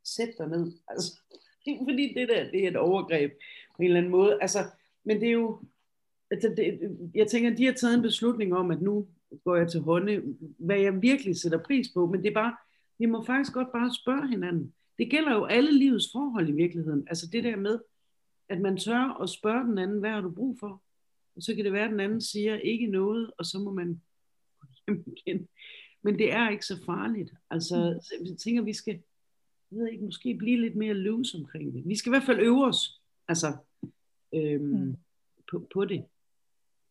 sætte 0.03 0.33
dig 0.37 0.47
ned. 0.47 0.71
Altså, 0.87 1.19
fordi 1.89 2.13
det 2.13 2.29
der, 2.29 2.51
det 2.51 2.63
er 2.63 2.67
et 2.67 2.75
overgreb 2.75 3.31
på 3.75 3.81
en 3.81 3.85
eller 3.85 3.97
anden 3.97 4.11
måde. 4.11 4.37
Altså, 4.41 4.59
men 5.03 5.21
det 5.21 5.27
er 5.27 5.33
jo, 5.33 5.59
altså 6.31 6.53
det, 6.57 6.97
jeg 7.15 7.27
tænker, 7.27 7.55
de 7.55 7.65
har 7.65 7.73
taget 7.73 7.93
en 7.93 8.01
beslutning 8.01 8.53
om, 8.53 8.71
at 8.71 8.81
nu 8.81 9.07
går 9.43 9.55
jeg 9.55 9.67
til 9.69 9.79
hånde, 9.79 10.21
hvad 10.59 10.79
jeg 10.79 11.01
virkelig 11.01 11.35
sætter 11.35 11.63
pris 11.63 11.87
på, 11.93 12.05
men 12.05 12.23
det 12.23 12.29
er 12.29 12.33
bare, 12.33 12.55
vi 12.99 13.05
må 13.05 13.23
faktisk 13.23 13.53
godt 13.53 13.71
bare 13.71 13.93
spørge 13.93 14.29
hinanden. 14.29 14.73
Det 14.99 15.09
gælder 15.09 15.33
jo 15.33 15.45
alle 15.45 15.77
livets 15.77 16.05
forhold 16.11 16.49
i 16.49 16.51
virkeligheden. 16.51 17.07
Altså 17.07 17.27
det 17.31 17.43
der 17.43 17.55
med, 17.55 17.79
at 18.49 18.61
man 18.61 18.77
tør 18.77 19.21
at 19.21 19.29
spørge 19.29 19.63
den 19.63 19.77
anden, 19.77 19.99
hvad 19.99 20.09
har 20.09 20.21
du 20.21 20.31
brug 20.31 20.57
for? 20.59 20.83
Og 21.35 21.41
så 21.41 21.55
kan 21.55 21.65
det 21.65 21.73
være, 21.73 21.85
at 21.85 21.91
den 21.91 21.99
anden 21.99 22.21
siger 22.21 22.55
ikke 22.55 22.87
noget, 22.87 23.31
og 23.37 23.45
så 23.45 23.59
må 23.59 23.71
man 23.71 24.01
hjem 24.87 25.03
igen. 25.17 25.47
Men 26.03 26.17
det 26.17 26.33
er 26.33 26.49
ikke 26.49 26.65
så 26.65 26.83
farligt. 26.85 27.31
Altså, 27.49 27.75
jeg 28.29 28.37
tænker, 28.37 28.61
vi 28.61 28.73
skal, 28.73 28.93
jeg 29.71 29.79
ved 29.79 29.87
ikke, 29.87 30.05
måske 30.05 30.37
blive 30.37 30.61
lidt 30.61 30.75
mere 30.75 30.93
loose 30.93 31.37
omkring 31.37 31.73
det. 31.73 31.87
Vi 31.87 31.95
skal 31.95 32.09
i 32.09 32.13
hvert 32.13 32.25
fald 32.25 32.39
øve 32.39 32.65
os, 32.65 33.01
altså, 33.27 33.57
øhm, 34.33 34.63
mm. 34.63 34.97
på, 35.51 35.67
på 35.73 35.85
det. 35.85 36.05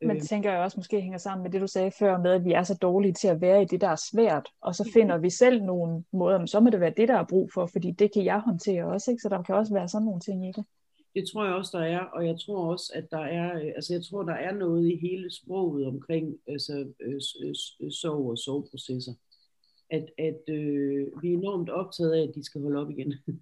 Men 0.03 0.17
det 0.17 0.29
tænker 0.29 0.53
jeg 0.53 0.61
også 0.61 0.77
måske 0.77 1.01
hænger 1.01 1.19
sammen 1.19 1.43
med 1.43 1.51
det, 1.51 1.61
du 1.61 1.67
sagde 1.67 1.91
før 1.99 2.19
med, 2.19 2.31
at 2.31 2.45
vi 2.45 2.53
er 2.53 2.63
så 2.63 2.75
dårlige 2.75 3.13
til 3.13 3.29
at 3.29 3.41
være 3.41 3.63
i 3.63 3.65
det, 3.65 3.81
der 3.81 3.89
er 3.89 4.01
svært, 4.13 4.49
og 4.61 4.75
så 4.75 4.91
finder 4.93 5.19
vi 5.19 5.31
selv 5.31 5.63
nogle 5.63 6.05
måder, 6.13 6.39
men 6.39 6.49
så 6.49 6.61
må 6.61 6.71
det 6.71 6.81
være 6.81 6.95
det, 6.97 7.09
der 7.09 7.17
er 7.17 7.27
brug 7.29 7.51
for, 7.55 7.67
fordi 7.67 7.91
det 7.91 8.13
kan 8.13 8.25
jeg 8.25 8.41
håndtere 8.41 8.85
også, 8.85 9.11
ikke? 9.11 9.23
så 9.23 9.29
der 9.29 9.43
kan 9.43 9.55
også 9.55 9.75
være 9.75 9.89
sådan 9.89 10.05
nogle 10.05 10.21
ting 10.21 10.49
i 10.49 10.53
det. 10.57 10.65
Det 11.15 11.25
tror 11.33 11.45
jeg 11.45 11.55
også, 11.55 11.79
der 11.79 11.85
er, 11.85 12.01
og 12.01 12.27
jeg 12.27 12.37
tror 12.41 12.73
også, 12.73 12.93
at 12.95 13.11
der 13.11 13.25
er, 13.25 13.57
øh, 13.57 13.73
altså 13.77 13.95
jeg 13.95 14.05
tror, 14.05 14.23
der 14.23 14.35
er 14.35 14.55
noget 14.55 14.89
i 14.89 14.97
hele 14.97 15.31
sproget 15.31 15.87
omkring 15.87 16.37
altså, 16.49 16.93
øh, 17.01 17.21
sorg 17.91 18.31
og 18.31 18.39
soveprocesser. 18.39 19.13
At, 19.91 20.07
at 20.19 20.41
øh, 20.49 21.23
vi 21.23 21.33
er 21.33 21.39
enormt 21.39 21.71
optaget 21.71 22.13
af, 22.13 22.23
at 22.23 22.35
de 22.35 22.45
skal 22.45 22.61
holde 22.61 22.81
op 22.81 22.91
igen. 22.91 23.15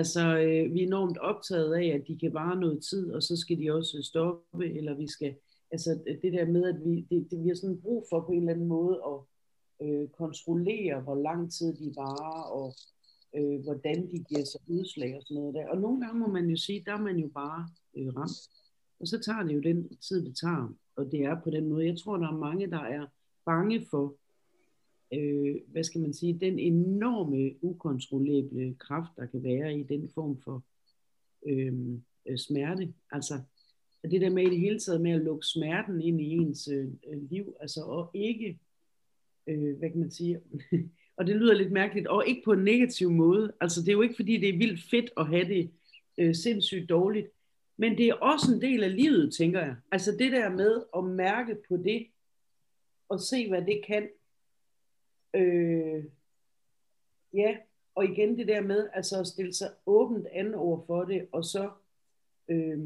altså, 0.00 0.20
øh, 0.20 0.74
vi 0.74 0.82
er 0.82 0.86
enormt 0.86 1.18
optaget 1.18 1.74
af, 1.74 1.86
at 1.86 2.08
de 2.08 2.18
kan 2.18 2.34
vare 2.34 2.56
noget 2.56 2.82
tid, 2.90 3.12
og 3.12 3.22
så 3.22 3.36
skal 3.36 3.58
de 3.58 3.74
også 3.74 4.02
stoppe, 4.02 4.74
eller 4.76 4.94
vi 4.94 5.08
skal 5.08 5.34
altså 5.70 6.00
øh, 6.06 6.16
det 6.22 6.32
der 6.32 6.46
med, 6.46 6.64
at 6.68 6.84
vi, 6.84 7.06
det, 7.10 7.30
det, 7.30 7.42
vi 7.42 7.48
har 7.48 7.54
sådan 7.54 7.80
brug 7.80 8.06
for 8.10 8.20
på 8.20 8.32
en 8.32 8.38
eller 8.38 8.52
anden 8.52 8.68
måde 8.68 9.02
at 9.10 9.18
øh, 9.86 10.08
kontrollere, 10.08 11.00
hvor 11.00 11.14
lang 11.14 11.52
tid 11.52 11.72
de 11.76 11.92
varer, 11.96 12.42
og 12.42 12.74
øh, 13.36 13.62
hvordan 13.62 14.10
de 14.10 14.18
giver 14.28 14.44
sig 14.44 14.60
udslag 14.68 15.16
og 15.16 15.22
sådan 15.22 15.34
noget 15.34 15.54
der. 15.54 15.68
Og 15.68 15.80
nogle 15.80 16.00
gange 16.00 16.20
må 16.20 16.26
man 16.26 16.46
jo 16.50 16.56
sige, 16.56 16.82
der 16.86 16.92
er 16.92 17.02
man 17.02 17.18
jo 17.18 17.28
bare 17.28 17.68
øh, 17.96 18.16
ramt. 18.16 18.40
Og 19.00 19.06
så 19.06 19.20
tager 19.20 19.42
det 19.42 19.54
jo 19.54 19.60
den 19.60 19.96
tid, 19.96 20.24
det 20.24 20.36
tager. 20.36 20.74
Og 20.96 21.12
det 21.12 21.20
er 21.20 21.40
på 21.44 21.50
den 21.50 21.68
måde. 21.68 21.86
Jeg 21.86 21.98
tror, 21.98 22.16
der 22.16 22.28
er 22.28 22.36
mange, 22.36 22.70
der 22.70 22.80
er 22.80 23.06
bange 23.44 23.86
for, 23.90 24.14
øh, 25.14 25.56
hvad 25.68 25.84
skal 25.84 26.00
man 26.00 26.14
sige, 26.14 26.38
den 26.40 26.58
enorme 26.58 27.54
ukontrollerbare 27.62 28.74
kraft, 28.74 29.10
der 29.16 29.26
kan 29.26 29.42
være 29.42 29.78
i 29.78 29.82
den 29.82 30.10
form 30.14 30.40
for 30.40 30.64
øh, 31.46 31.98
øh 32.26 32.38
smerte. 32.38 32.94
Altså, 33.10 33.34
og 34.02 34.10
det 34.10 34.20
der 34.20 34.30
med 34.30 34.42
i 34.42 34.50
det 34.50 34.58
hele 34.58 34.78
taget 34.78 35.00
med 35.00 35.10
at 35.10 35.20
lukke 35.20 35.46
smerten 35.46 36.02
ind 36.02 36.20
i 36.20 36.24
ens 36.24 36.68
øh, 36.68 36.88
øh 37.08 37.30
liv, 37.30 37.56
altså 37.60 37.80
og 37.82 38.10
ikke, 38.14 38.58
øh, 39.46 39.78
hvad 39.78 39.90
kan 39.90 40.00
man 40.00 40.10
sige, 40.10 40.40
og 41.16 41.26
det 41.26 41.36
lyder 41.36 41.54
lidt 41.54 41.72
mærkeligt, 41.72 42.06
og 42.06 42.26
ikke 42.26 42.42
på 42.44 42.52
en 42.52 42.64
negativ 42.64 43.10
måde, 43.10 43.52
altså 43.60 43.80
det 43.80 43.88
er 43.88 43.92
jo 43.92 44.02
ikke 44.02 44.16
fordi 44.16 44.36
det 44.36 44.48
er 44.48 44.58
vildt 44.58 44.82
fedt 44.90 45.10
at 45.16 45.26
have 45.26 45.48
det 45.48 45.70
øh, 46.18 46.34
sindssygt 46.34 46.88
dårligt, 46.88 47.30
men 47.76 47.98
det 47.98 48.08
er 48.08 48.14
også 48.14 48.54
en 48.54 48.62
del 48.62 48.84
af 48.84 48.96
livet, 48.96 49.34
tænker 49.34 49.60
jeg. 49.60 49.76
Altså 49.92 50.12
det 50.12 50.32
der 50.32 50.48
med 50.48 50.82
at 50.96 51.04
mærke 51.04 51.56
på 51.68 51.76
det, 51.76 52.06
og 53.08 53.20
se 53.20 53.48
hvad 53.48 53.62
det 53.62 53.82
kan. 53.86 54.08
Øh, 55.34 56.04
ja, 57.34 57.56
og 57.94 58.04
igen 58.04 58.38
det 58.38 58.48
der 58.48 58.60
med 58.60 58.88
altså 58.92 59.20
at 59.20 59.26
stille 59.26 59.54
sig 59.54 59.70
åbent 59.86 60.26
an 60.26 60.54
over 60.54 60.86
for 60.86 61.04
det, 61.04 61.28
og 61.32 61.44
så 61.44 61.70
øh, 62.48 62.78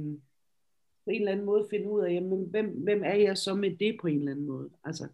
på 1.05 1.11
en 1.11 1.21
eller 1.21 1.33
anden 1.33 1.47
måde 1.47 1.67
finde 1.71 1.91
ud 1.91 2.01
af, 2.01 2.13
jamen, 2.13 2.45
hvem, 2.51 2.67
hvem 2.67 3.03
er 3.05 3.15
jeg 3.15 3.39
så 3.39 3.55
med 3.55 3.77
det 3.77 3.99
på 4.01 4.07
en 4.07 4.19
eller 4.19 4.33
anden 4.33 4.47
måde. 4.47 4.71
Altså, 4.85 5.09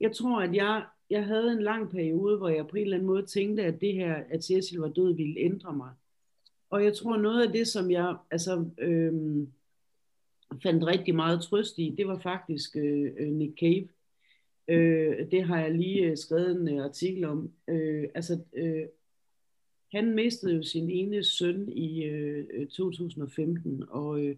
jeg 0.00 0.16
tror, 0.16 0.40
at 0.40 0.54
jeg, 0.54 0.86
jeg 1.10 1.24
havde 1.24 1.52
en 1.52 1.62
lang 1.62 1.90
periode, 1.90 2.38
hvor 2.38 2.48
jeg 2.48 2.66
på 2.66 2.76
en 2.76 2.82
eller 2.82 2.96
anden 2.96 3.06
måde 3.06 3.26
tænkte, 3.26 3.62
at 3.62 3.80
det 3.80 3.94
her, 3.94 4.14
at 4.14 4.44
Cecil 4.44 4.78
var 4.78 4.88
død, 4.88 5.16
ville 5.16 5.40
ændre 5.40 5.72
mig. 5.72 5.90
Og 6.70 6.84
jeg 6.84 6.96
tror, 6.96 7.16
noget 7.16 7.46
af 7.46 7.52
det, 7.52 7.68
som 7.68 7.90
jeg 7.90 8.16
altså, 8.30 8.70
øhm, 8.78 9.52
fandt 10.62 10.86
rigtig 10.86 11.14
meget 11.14 11.42
trøst 11.42 11.78
i, 11.78 11.94
det 11.98 12.06
var 12.06 12.18
faktisk 12.18 12.76
øh, 12.76 13.12
øh 13.18 13.28
Nick 13.28 13.58
Cave. 13.60 13.88
Øh, 14.68 15.30
det 15.30 15.42
har 15.42 15.60
jeg 15.60 15.74
lige 15.74 16.04
øh, 16.04 16.16
skrevet 16.16 16.50
en 16.50 16.68
øh, 16.68 16.84
artikel 16.84 17.24
om. 17.24 17.52
Øh, 17.68 18.08
altså, 18.14 18.40
øh, 18.52 18.86
han 19.92 20.14
mistede 20.14 20.54
jo 20.54 20.62
sin 20.62 20.90
ene 20.90 21.24
søn 21.24 21.68
i 21.68 22.04
øh, 22.04 22.46
øh 22.52 22.66
2015, 22.66 23.84
og 23.88 24.20
øh, 24.20 24.36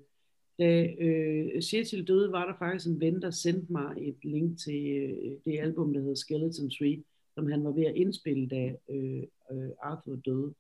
da 0.59 0.89
øh, 1.01 1.63
Cecil 1.63 2.09
døde, 2.09 2.33
var 2.33 2.47
der 2.47 2.55
faktisk 2.59 2.87
en 2.87 3.01
ven, 3.01 3.23
der 3.23 3.31
sendte 3.31 3.73
mig 3.73 3.95
et 3.99 4.17
link 4.23 4.59
til 4.59 4.97
øh, 4.97 5.33
det 5.45 5.61
album, 5.61 5.93
der 5.93 6.01
hedder 6.01 6.15
Skeleton 6.15 6.71
Tree, 6.71 7.03
som 7.35 7.51
han 7.51 7.65
var 7.65 7.71
ved 7.71 7.85
at 7.85 7.97
indspille, 7.97 8.49
da 8.49 8.75
øh, 8.91 9.23
øh, 9.53 9.71
Arthur 9.83 10.17
døde. 10.17 10.55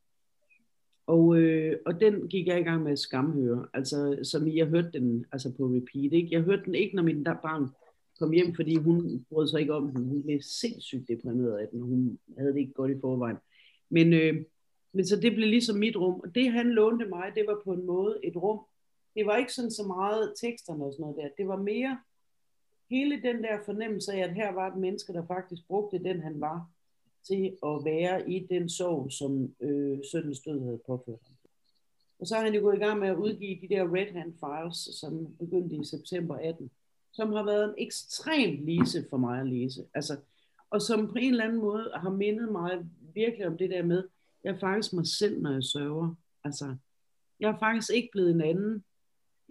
Og, 1.07 1.37
øh, 1.37 1.77
og 1.87 2.01
den 2.01 2.29
gik 2.29 2.47
jeg 2.47 2.61
i 2.61 2.63
gang 2.63 2.83
med 2.83 2.93
at 2.93 2.99
skamhøre, 2.99 3.67
altså 3.75 4.19
som 4.23 4.47
I 4.47 4.59
har 4.59 4.67
hørt 4.67 4.95
den 4.95 5.27
altså 5.33 5.53
på 5.57 5.67
repeat. 5.67 6.13
Ikke? 6.13 6.29
Jeg 6.31 6.41
hørte 6.41 6.65
den 6.65 6.75
ikke, 6.75 6.97
når 6.97 7.03
min 7.03 7.25
barn 7.25 7.69
kom 8.19 8.33
hjem, 8.33 8.55
fordi 8.55 8.77
hun 8.77 9.27
brød 9.31 9.49
sig 9.49 9.61
ikke 9.61 9.75
om 9.75 9.91
den. 9.91 10.05
Hun 10.05 10.23
blev 10.23 10.41
sindssygt 10.41 11.09
deprimeret 11.09 11.59
af 11.59 11.69
den, 11.69 11.83
og 11.83 11.89
hun 11.89 12.19
havde 12.39 12.53
det 12.53 12.61
ikke 12.61 12.73
godt 12.73 12.91
i 12.91 13.01
forvejen. 13.01 13.37
Men, 13.91 14.13
øh, 14.13 14.45
men 14.93 15.07
så 15.07 15.21
det 15.21 15.35
blev 15.35 15.49
ligesom 15.49 15.77
mit 15.77 15.97
rum. 15.97 16.21
Og 16.21 16.35
det 16.35 16.53
han 16.53 16.71
lånte 16.71 17.07
mig, 17.07 17.33
det 17.35 17.45
var 17.47 17.61
på 17.65 17.73
en 17.73 17.87
måde 17.87 18.19
et 18.23 18.37
rum, 18.37 18.61
det 19.15 19.27
var 19.27 19.37
ikke 19.37 19.53
sådan 19.53 19.71
så 19.71 19.87
meget 19.87 20.35
teksterne 20.41 20.85
og 20.85 20.93
sådan 20.93 21.03
noget 21.03 21.17
der. 21.17 21.29
Det 21.39 21.49
var 21.49 21.57
mere 21.57 21.99
hele 22.91 23.23
den 23.23 23.43
der 23.43 23.59
fornemmelse 23.65 24.13
af, 24.13 24.19
at 24.19 24.35
her 24.35 24.53
var 24.53 24.67
et 24.73 24.77
menneske, 24.77 25.13
der 25.13 25.27
faktisk 25.27 25.63
brugte 25.67 25.99
den, 25.99 26.21
han 26.21 26.41
var, 26.41 26.71
til 27.27 27.57
at 27.67 27.85
være 27.85 28.31
i 28.31 28.47
den 28.51 28.69
sorg, 28.69 29.13
som 29.13 29.55
øh, 29.61 29.99
søndens 30.13 30.41
død 30.41 30.61
havde 30.61 30.81
påført 30.87 31.19
ham. 31.27 31.37
Og 32.19 32.27
så 32.27 32.35
har 32.37 32.45
han 32.45 32.55
jo 32.55 32.61
gået 32.61 32.77
i 32.77 32.79
gang 32.79 33.01
med 33.01 33.09
at 33.09 33.17
udgive 33.17 33.61
de 33.61 33.69
der 33.69 33.95
Red 33.95 34.13
Hand 34.13 34.33
Files, 34.33 34.99
som 35.01 35.37
begyndte 35.39 35.77
i 35.77 35.85
september 35.85 36.37
18. 36.37 36.71
som 37.13 37.33
har 37.33 37.45
været 37.45 37.65
en 37.65 37.75
ekstrem 37.79 38.65
lise 38.65 39.07
for 39.11 39.17
mig 39.17 39.41
at 39.41 39.47
læse. 39.47 39.87
Altså, 39.95 40.17
og 40.71 40.83
som 40.83 41.09
på 41.09 41.19
en 41.19 41.31
eller 41.31 41.45
anden 41.45 41.59
måde 41.59 41.91
har 41.95 42.11
mindet 42.11 42.53
mig 42.53 42.71
virkelig 43.15 43.47
om 43.47 43.59
det 43.59 43.71
der 43.71 43.83
med, 43.83 44.09
jeg 44.45 44.55
er 44.55 44.59
faktisk 44.59 44.93
mig 44.93 45.07
selv, 45.07 45.41
når 45.41 45.53
jeg 45.53 45.65
sørger. 45.65 46.15
Altså, 46.45 46.77
jeg 47.41 47.51
er 47.51 47.59
faktisk 47.59 47.93
ikke 47.93 48.09
blevet 48.13 48.31
en 48.31 48.41
anden. 48.41 48.85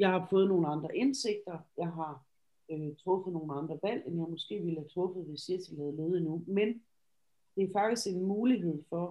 Jeg 0.02 0.10
har 0.10 0.28
fået 0.30 0.47
nogle 0.47 0.68
andre 0.68 0.97
indsigter. 0.97 1.58
Jeg 1.78 1.88
har 1.88 2.24
øh, 2.72 2.95
truffet 3.04 3.34
nogle 3.34 3.54
andre 3.54 3.80
valg, 3.84 4.04
end 4.08 4.18
jeg 4.18 4.28
måske 4.30 4.60
ville 4.60 4.80
have 4.80 4.89
truffet, 4.89 5.26
hvis 5.26 5.49
jeg 5.49 5.60
havde 5.78 5.95
levet 5.95 6.22
nu. 6.24 6.43
Men 6.47 6.68
det 7.56 7.64
er 7.64 7.74
faktisk 7.74 8.08
en 8.08 8.24
mulighed 8.24 8.84
for 8.89 9.06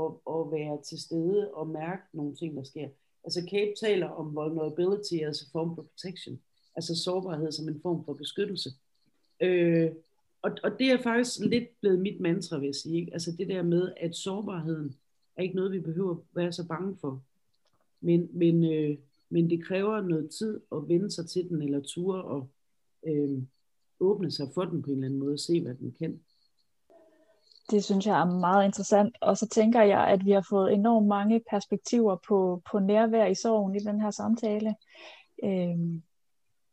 at, 0.00 0.10
at 0.36 0.52
være 0.52 0.82
til 0.82 1.00
stede 1.00 1.50
og 1.54 1.68
mærke 1.68 2.02
nogle 2.12 2.34
ting, 2.34 2.56
der 2.56 2.62
sker. 2.62 2.88
Altså 3.24 3.48
Cape 3.50 3.72
taler 3.80 4.08
om 4.08 4.34
vulnerability 4.34 5.14
as 5.14 5.42
a 5.42 5.46
form 5.52 5.74
for 5.74 5.82
protection, 5.82 6.40
altså 6.76 7.02
sårbarhed 7.04 7.52
som 7.52 7.68
en 7.68 7.80
form 7.82 8.04
for 8.04 8.14
beskyttelse. 8.14 8.70
Øh, 9.40 9.90
og, 10.42 10.50
og 10.62 10.78
det 10.78 10.90
er 10.90 11.02
faktisk 11.02 11.40
lidt 11.40 11.80
blevet 11.80 12.00
mit 12.00 12.20
mantra, 12.20 12.58
vil 12.58 12.66
jeg 12.66 12.74
sige. 12.74 13.00
Ikke? 13.00 13.12
Altså 13.12 13.32
det 13.38 13.48
der 13.48 13.62
med, 13.62 13.92
at 13.96 14.16
sårbarheden 14.16 14.96
er 15.36 15.42
ikke 15.42 15.56
noget, 15.56 15.72
vi 15.72 15.80
behøver 15.80 16.10
at 16.10 16.22
være 16.34 16.52
så 16.52 16.68
bange 16.68 16.96
for. 17.00 17.22
Men, 18.00 18.28
men, 18.32 18.64
øh, 18.64 18.98
men 19.30 19.50
det 19.50 19.64
kræver 19.64 20.00
noget 20.00 20.30
tid 20.38 20.60
at 20.72 20.88
vende 20.88 21.10
sig 21.10 21.28
til 21.28 21.48
den, 21.48 21.62
eller 21.62 21.80
ture 21.80 22.22
og 22.22 22.48
øh, 23.06 23.42
åbne 24.00 24.30
sig 24.30 24.48
for 24.54 24.64
den 24.64 24.82
på 24.82 24.90
en 24.90 24.96
eller 24.96 25.06
anden 25.06 25.20
måde, 25.20 25.32
og 25.32 25.38
se 25.38 25.62
hvad 25.62 25.74
den 25.74 25.92
kan. 25.92 26.20
Det 27.70 27.84
synes 27.84 28.06
jeg 28.06 28.20
er 28.20 28.24
meget 28.40 28.64
interessant, 28.64 29.16
og 29.20 29.36
så 29.36 29.48
tænker 29.48 29.82
jeg, 29.82 30.06
at 30.08 30.24
vi 30.24 30.30
har 30.30 30.46
fået 30.50 30.72
enormt 30.72 31.06
mange 31.06 31.42
perspektiver 31.50 32.16
på, 32.28 32.62
på 32.70 32.78
nærvær 32.78 33.26
i 33.26 33.34
sorgen 33.34 33.74
i 33.74 33.78
den 33.78 34.00
her 34.00 34.10
samtale. 34.10 34.74
Øh, 35.44 35.78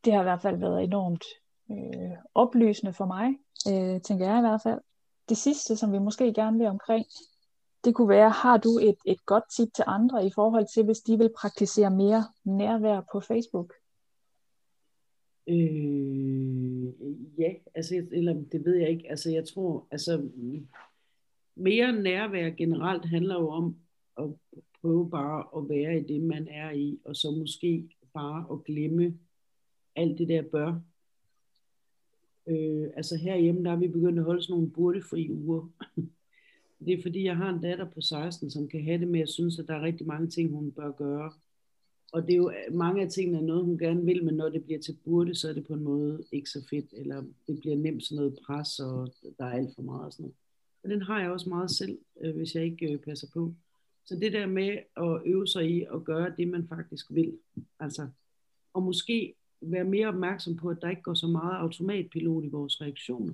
det 0.05 0.14
har 0.14 0.20
i 0.20 0.24
hvert 0.24 0.41
fald 0.41 0.58
været 0.58 0.84
enormt 0.84 1.24
øh, 1.72 2.18
oplysende 2.36 2.93
for 2.93 3.05
mig, 3.05 3.28
øh, 3.68 4.01
tænker 4.01 4.28
jeg 4.28 4.38
i 4.38 4.41
hvert 4.41 4.62
fald. 4.62 4.80
Det 5.30 5.38
sidste, 5.38 5.76
som 5.76 5.93
vi 5.93 5.99
måske 5.99 6.34
gerne 6.34 6.58
vil 6.58 6.68
omkring, 6.68 7.05
det 7.88 7.96
kunne 7.96 8.10
være, 8.10 8.30
har 8.30 8.58
du 8.58 8.70
et, 8.70 8.98
et 9.06 9.26
godt 9.26 9.44
tip 9.56 9.70
til 9.76 9.84
andre 9.88 10.26
i 10.26 10.32
forhold 10.36 10.68
til, 10.74 10.86
hvis 10.86 11.00
de 11.00 11.18
vil 11.18 11.30
praktisere 11.38 11.92
mere 11.92 12.24
nærvær 12.44 13.02
på 13.12 13.20
Facebook? 13.20 13.74
Øh, 15.48 16.88
ja, 17.40 17.54
altså, 17.76 18.08
eller 18.12 18.34
det 18.52 18.66
ved 18.66 18.76
jeg 18.76 18.90
ikke. 18.90 19.10
Altså, 19.10 19.32
jeg 19.32 19.48
tror, 19.48 19.88
altså, 19.92 20.18
mm, 20.36 20.68
mere 21.56 22.02
nærvær 22.02 22.50
generelt 22.50 23.06
handler 23.06 23.36
jo 23.36 23.50
om 23.50 23.76
at 24.18 24.26
prøve 24.82 25.10
bare 25.10 25.46
at 25.58 25.70
være 25.70 26.00
i 26.00 26.04
det, 26.04 26.22
man 26.22 26.48
er 26.48 26.72
i, 26.72 27.00
og 27.06 27.16
så 27.16 27.32
måske 27.32 27.90
bare 28.14 28.46
at 28.52 28.64
glemme 28.64 29.20
alt 29.96 30.18
det 30.18 30.28
der 30.28 30.42
bør. 30.42 30.80
Øh, 32.48 32.88
altså 32.96 33.18
herhjemme, 33.18 33.64
der 33.64 33.72
er 33.72 33.76
vi 33.76 33.88
begyndt 33.88 34.20
at 34.20 34.26
holde 34.26 34.42
sådan 34.44 34.54
nogle 34.54 34.70
burdefri 34.70 35.32
uger 35.32 35.68
det 36.86 36.94
er 36.94 37.02
fordi, 37.02 37.24
jeg 37.24 37.38
har 37.38 37.50
en 37.50 37.62
datter 37.62 37.86
på 37.86 38.02
16, 38.02 38.52
som 38.52 38.68
kan 38.68 38.84
have 38.84 39.00
det 39.00 39.08
med 39.08 39.20
at 39.20 39.30
synes, 39.30 39.60
at 39.60 39.68
der 39.68 39.74
er 39.74 39.82
rigtig 39.82 40.08
mange 40.08 40.28
ting, 40.28 40.52
hun 40.52 40.72
bør 40.72 40.92
gøre. 40.92 41.32
Og 42.14 42.22
det 42.28 42.32
er 42.34 42.38
jo 42.38 42.52
mange 42.72 43.02
af 43.02 43.10
tingene 43.10 43.38
er 43.38 43.42
noget, 43.42 43.66
hun 43.66 43.78
gerne 43.78 44.06
vil, 44.06 44.26
men 44.26 44.36
når 44.36 44.50
det 44.50 44.64
bliver 44.64 44.80
til 44.80 44.98
burde, 45.06 45.36
så 45.36 45.50
er 45.50 45.54
det 45.54 45.68
på 45.68 45.74
en 45.74 45.84
måde 45.84 46.24
ikke 46.32 46.50
så 46.50 46.68
fedt, 46.70 46.94
eller 46.94 47.24
det 47.48 47.60
bliver 47.60 47.76
nemt 47.76 48.04
sådan 48.04 48.16
noget 48.16 48.40
pres, 48.46 48.80
og 48.80 49.14
der 49.40 49.46
er 49.46 49.52
alt 49.52 49.76
for 49.76 49.82
meget 49.82 50.06
og 50.06 50.14
sådan 50.14 50.24
noget. 50.24 50.36
Og 50.84 50.90
den 50.90 51.02
har 51.02 51.22
jeg 51.22 51.32
også 51.32 51.50
meget 51.50 51.72
selv, 51.72 51.98
øh, 52.22 52.36
hvis 52.36 52.56
jeg 52.56 52.64
ikke 52.64 52.94
øh, 52.94 53.00
passer 53.00 53.28
på. 53.34 53.54
Så 54.06 54.16
det 54.16 54.34
der 54.34 54.46
med 54.46 54.78
at 54.98 55.22
øve 55.26 55.48
sig 55.48 55.70
i 55.70 55.86
at 55.94 56.04
gøre 56.04 56.34
det, 56.38 56.48
man 56.48 56.68
faktisk 56.68 57.06
vil, 57.10 57.38
altså, 57.80 58.08
og 58.74 58.84
måske 58.84 59.36
være 59.62 59.84
mere 59.84 60.08
opmærksom 60.08 60.56
på, 60.56 60.70
at 60.70 60.78
der 60.82 60.90
ikke 60.90 61.02
går 61.02 61.14
så 61.14 61.28
meget 61.28 61.58
automatpilot 61.58 62.44
i 62.44 62.48
vores 62.48 62.82
reaktioner. 62.82 63.34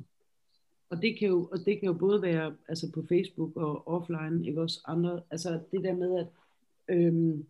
Og 0.89 1.01
det 1.01 1.19
kan 1.19 1.27
jo, 1.27 1.49
og 1.51 1.57
det 1.65 1.79
kan 1.79 1.87
jo 1.87 1.93
både 1.93 2.21
være 2.21 2.55
altså 2.67 2.91
på 2.91 3.05
Facebook 3.09 3.55
og 3.55 3.87
offline, 3.87 4.47
ikke 4.47 4.61
også 4.61 4.81
andre, 4.85 5.21
altså 5.29 5.59
det 5.71 5.83
der 5.83 5.95
med, 5.95 6.19
at, 6.19 6.27
øhm, 6.87 7.45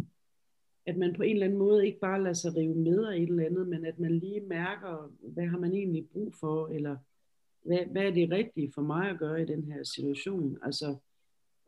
at 0.85 0.97
man 0.97 1.13
på 1.15 1.23
en 1.23 1.33
eller 1.33 1.45
anden 1.45 1.59
måde 1.59 1.85
ikke 1.85 1.99
bare 1.99 2.23
lader 2.23 2.33
sig 2.33 2.55
rive 2.55 2.75
med 2.75 3.05
af 3.05 3.17
et 3.17 3.29
eller 3.29 3.45
andet, 3.45 3.67
men 3.67 3.85
at 3.85 3.99
man 3.99 4.19
lige 4.19 4.41
mærker, 4.41 5.11
hvad 5.21 5.45
har 5.47 5.59
man 5.59 5.73
egentlig 5.73 6.09
brug 6.09 6.33
for, 6.39 6.67
eller 6.67 6.97
hvad, 7.63 7.85
hvad 7.91 8.03
er 8.03 8.11
det 8.11 8.31
rigtige 8.31 8.71
for 8.75 8.81
mig 8.81 9.09
at 9.09 9.19
gøre 9.19 9.41
i 9.41 9.45
den 9.45 9.63
her 9.63 9.83
situation? 9.83 10.57
Altså, 10.63 10.95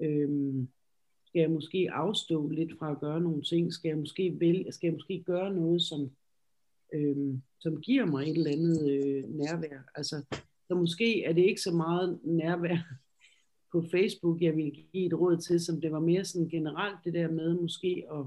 øhm, 0.02 0.68
skal 1.26 1.40
jeg 1.40 1.52
måske 1.52 1.90
afstå 1.92 2.50
lidt 2.50 2.80
fra 2.80 2.92
at 2.92 3.00
gøre 3.00 3.22
nogle 3.22 3.42
ting? 3.42 3.74
Skal 3.74 3.90
jeg 3.90 3.98
måske, 3.98 4.40
vælge, 4.40 4.72
skal 4.72 4.88
jeg 4.88 4.94
måske 4.94 5.24
gøre 5.26 5.54
noget, 5.54 5.82
som, 5.82 6.12
øhm, 6.94 7.42
som 7.60 7.82
giver 7.82 8.06
mig 8.06 8.24
et 8.24 8.38
eller 8.38 8.52
andet 8.52 8.92
øh, 8.92 9.24
nærvær? 9.24 9.80
Altså, 9.96 10.26
så 10.68 10.76
måske 10.76 11.24
er 11.24 11.34
det 11.34 11.42
ikke 11.42 11.62
så 11.62 11.72
meget 11.72 12.20
nærvær 12.24 12.78
på 13.72 13.84
Facebook, 13.92 14.42
jeg 14.42 14.56
vil 14.56 14.86
give 14.92 15.06
et 15.06 15.20
råd 15.20 15.38
til, 15.38 15.60
som 15.60 15.82
det 15.82 15.92
var 15.92 16.00
mere 16.00 16.26
sådan 16.26 16.50
generelt 16.50 16.98
det 17.04 17.14
der 17.14 17.32
med 17.32 17.62
måske 17.62 18.06
at 18.12 18.26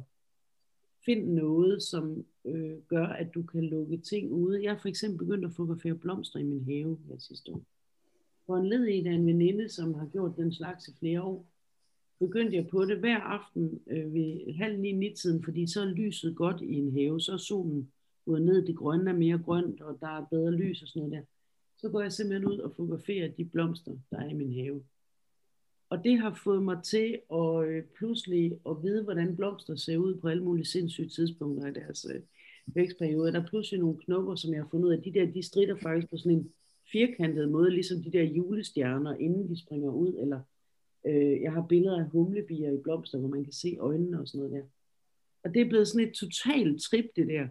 finde 1.05 1.35
noget, 1.35 1.83
som 1.83 2.25
øh, 2.45 2.79
gør, 2.89 3.07
at 3.07 3.35
du 3.35 3.43
kan 3.43 3.65
lukke 3.65 3.99
ting 3.99 4.33
ude. 4.33 4.63
Jeg 4.63 4.73
har 4.73 4.79
for 4.79 4.89
eksempel 4.89 5.19
begyndt 5.19 5.45
at 5.45 5.53
fotografere 5.53 5.95
blomster 5.95 6.39
i 6.39 6.43
min 6.43 6.65
have 6.65 6.99
her 7.09 7.19
sidste 7.19 7.53
år. 7.53 7.63
For 8.47 8.57
en 8.57 8.67
led 8.67 8.87
i, 8.87 8.99
en 8.99 9.27
veninde, 9.27 9.69
som 9.69 9.95
har 9.95 10.07
gjort 10.07 10.37
den 10.37 10.53
slags 10.53 10.89
i 10.89 10.95
flere 10.99 11.23
år, 11.23 11.47
begyndte 12.21 12.57
jeg 12.57 12.67
på 12.67 12.85
det 12.85 12.99
hver 12.99 13.19
aften 13.19 13.81
øh, 13.87 14.15
ved 14.15 14.55
halv 14.55 14.81
ni 14.81 14.93
ni 14.93 15.15
tiden, 15.15 15.45
fordi 15.45 15.67
så 15.67 15.81
er 15.81 15.85
lyset 15.85 16.37
godt 16.37 16.63
i 16.63 16.75
en 16.75 16.93
have, 16.93 17.21
så 17.21 17.33
er 17.33 17.37
solen 17.37 17.93
gået 18.25 18.43
ned, 18.43 18.67
det 18.67 18.77
grønne 18.77 19.11
er 19.11 19.15
mere 19.15 19.39
grønt, 19.39 19.81
og 19.81 20.01
der 20.01 20.09
er 20.09 20.27
bedre 20.31 20.53
lys 20.53 20.83
og 20.83 20.89
sådan 20.89 21.09
noget 21.09 21.13
der 21.13 21.38
så 21.79 21.89
går 21.89 22.01
jeg 22.01 22.13
simpelthen 22.13 22.49
ud 22.49 22.59
og 22.59 22.73
fotograferer 22.77 23.29
de 23.29 23.45
blomster, 23.45 23.93
der 24.11 24.19
er 24.19 24.29
i 24.29 24.35
min 24.35 24.55
have. 24.55 24.83
Og 25.91 26.05
det 26.05 26.19
har 26.19 26.41
fået 26.45 26.63
mig 26.63 26.83
til 26.85 27.19
at 27.33 27.69
øh, 27.69 27.85
pludselig 27.99 28.59
at 28.69 28.83
vide, 28.83 29.05
hvordan 29.05 29.37
blomster 29.37 29.77
ser 29.77 29.97
ud 29.97 30.15
på 30.15 30.29
alle 30.29 30.45
mulige 30.45 30.67
sindssyge 30.67 31.09
tidspunkter 31.09 31.69
i 31.69 31.73
deres 31.73 32.07
øh, 32.15 32.21
vækstperiode. 32.67 33.33
Der 33.33 33.41
er 33.41 33.47
pludselig 33.47 33.81
nogle 33.81 33.99
knopper, 33.99 34.35
som 34.35 34.53
jeg 34.53 34.63
har 34.63 34.69
fundet 34.71 34.87
ud 34.87 34.93
af, 34.93 35.03
de 35.03 35.13
der, 35.13 35.33
de 35.33 35.43
strider 35.43 35.77
faktisk 35.77 36.11
på 36.11 36.17
sådan 36.17 36.39
en 36.39 36.53
firkantet 36.93 37.49
måde, 37.51 37.71
ligesom 37.71 38.03
de 38.03 38.13
der 38.13 38.23
julestjerner, 38.23 39.15
inden 39.15 39.49
de 39.49 39.61
springer 39.61 39.91
ud, 39.91 40.15
eller 40.19 40.41
øh, 41.07 41.41
jeg 41.41 41.53
har 41.53 41.67
billeder 41.69 41.99
af 41.99 42.09
humlebier 42.11 42.73
i 42.73 42.83
blomster, 42.83 43.19
hvor 43.19 43.29
man 43.29 43.45
kan 43.45 43.53
se 43.53 43.77
øjnene 43.81 44.21
og 44.21 44.29
sådan 44.29 44.39
noget 44.39 44.63
der. 44.63 44.69
Og 45.45 45.55
det 45.55 45.63
er 45.63 45.69
blevet 45.69 45.89
sådan 45.89 46.09
et 46.09 46.15
totalt 46.15 46.83
trip, 46.83 47.05
det 47.17 47.27
der. 47.27 47.49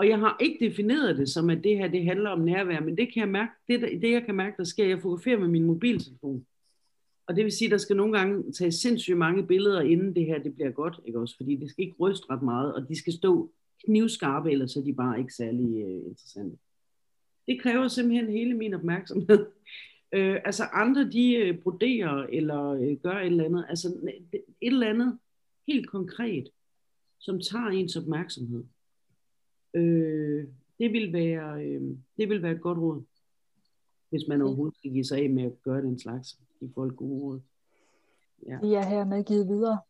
Og 0.00 0.08
jeg 0.08 0.18
har 0.18 0.36
ikke 0.40 0.66
defineret 0.66 1.18
det 1.18 1.28
som, 1.28 1.50
at 1.50 1.64
det 1.64 1.78
her 1.78 1.88
det 1.88 2.04
handler 2.04 2.30
om 2.30 2.40
nærvær, 2.40 2.80
men 2.80 2.96
det 2.96 3.12
kan 3.12 3.20
jeg 3.20 3.28
mærke, 3.28 3.52
det, 3.68 3.80
det 4.02 4.10
jeg 4.10 4.24
kan 4.24 4.34
mærke, 4.34 4.56
der 4.56 4.64
sker, 4.64 4.86
jeg 4.86 5.00
fotograferer 5.00 5.38
med 5.38 5.48
min 5.48 5.64
mobiltelefon. 5.64 6.46
Og 7.26 7.36
det 7.36 7.44
vil 7.44 7.52
sige, 7.52 7.66
at 7.66 7.72
der 7.72 7.78
skal 7.78 7.96
nogle 7.96 8.18
gange 8.18 8.52
tage 8.52 8.72
sindssygt 8.72 9.16
mange 9.16 9.46
billeder, 9.46 9.80
inden 9.80 10.14
det 10.14 10.26
her 10.26 10.42
det 10.42 10.54
bliver 10.54 10.70
godt, 10.70 11.00
ikke 11.04 11.18
også? 11.18 11.36
Fordi 11.36 11.56
det 11.56 11.70
skal 11.70 11.84
ikke 11.84 11.96
ryste 12.00 12.26
ret 12.30 12.42
meget, 12.42 12.74
og 12.74 12.88
de 12.88 12.98
skal 12.98 13.12
stå 13.12 13.52
knivskarpe, 13.84 14.50
ellers 14.50 14.76
er 14.76 14.82
de 14.82 14.92
bare 14.92 15.18
ikke 15.18 15.34
særlig 15.34 15.82
øh, 15.82 16.06
interessante. 16.06 16.58
Det 17.46 17.62
kræver 17.62 17.88
simpelthen 17.88 18.30
hele 18.30 18.54
min 18.54 18.74
opmærksomhed. 18.74 19.46
øh, 20.14 20.38
altså 20.44 20.64
andre, 20.64 21.10
de 21.10 21.34
øh, 21.34 21.58
broderer 21.58 22.26
eller 22.32 22.70
øh, 22.70 22.96
gør 22.96 23.18
et 23.18 23.26
eller 23.26 23.44
andet, 23.44 23.66
altså 23.68 23.88
et 24.32 24.44
eller 24.62 24.88
andet 24.88 25.18
helt 25.68 25.88
konkret, 25.88 26.48
som 27.18 27.40
tager 27.40 27.66
ens 27.66 27.96
opmærksomhed. 27.96 28.64
Øh, 29.74 30.48
det, 30.78 30.92
vil 30.92 31.12
være, 31.12 31.64
øh, 31.64 31.82
det 32.16 32.28
vil 32.28 32.42
være 32.42 32.52
et 32.52 32.60
godt 32.60 32.78
råd, 32.78 33.02
hvis 34.10 34.22
man 34.28 34.42
overhovedet 34.42 34.76
skal 34.76 34.90
give 34.90 35.04
sig 35.04 35.18
af 35.18 35.30
med 35.30 35.44
at 35.44 35.62
gøre 35.62 35.82
den 35.82 35.98
slags. 35.98 36.38
De 36.60 36.70
folk 36.74 36.96
gode 36.96 37.20
råd. 37.20 37.40
Ja. 38.46 38.58
Vi 38.60 38.74
er 38.74 38.84
hermed 38.84 39.24
givet 39.24 39.48
videre. 39.48 39.80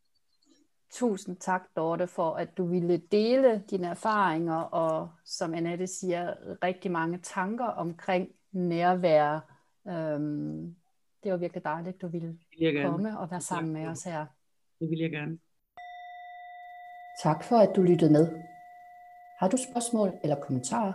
Tusind 0.91 1.37
tak, 1.37 1.63
Dorte, 1.77 2.07
for 2.07 2.31
at 2.31 2.57
du 2.59 2.67
ville 2.67 2.97
dele 2.97 3.63
dine 3.71 3.87
erfaringer, 3.87 4.55
og 4.55 5.11
som 5.25 5.55
Annette 5.55 5.87
siger, 5.87 6.35
rigtig 6.65 6.91
mange 6.91 7.19
tanker 7.23 7.65
omkring 7.65 8.29
nærvær. 8.53 9.57
Øhm, 9.89 10.77
det 11.23 11.33
var 11.33 11.37
virkelig 11.37 11.65
dejligt, 11.65 11.95
at 11.95 12.03
du 12.03 12.09
ville 12.09 12.39
komme 12.83 13.19
og 13.19 13.31
være 13.31 13.41
sammen 13.41 13.73
med 13.73 13.87
os 13.87 14.05
her. 14.05 14.27
Det 14.81 14.91
vil 14.91 14.99
jeg 14.99 15.11
gerne. 15.11 15.39
Tak 17.23 17.45
for, 17.45 17.57
at 17.57 17.77
du 17.77 17.83
lyttede 17.83 18.13
med. 18.13 18.29
Har 19.41 19.49
du 19.49 19.57
spørgsmål 19.57 20.13
eller 20.23 20.37
kommentarer, 20.37 20.93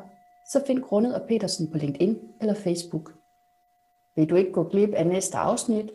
så 0.52 0.64
find 0.68 0.82
Grundet 0.82 1.22
og 1.22 1.28
Petersen 1.28 1.72
på 1.72 1.78
LinkedIn 1.78 2.18
eller 2.42 2.54
Facebook. 2.54 3.14
Vil 4.16 4.30
du 4.30 4.36
ikke 4.36 4.52
gå 4.52 4.64
glip 4.64 4.90
af 4.94 5.08
næste 5.08 5.38
afsnit, 5.38 5.92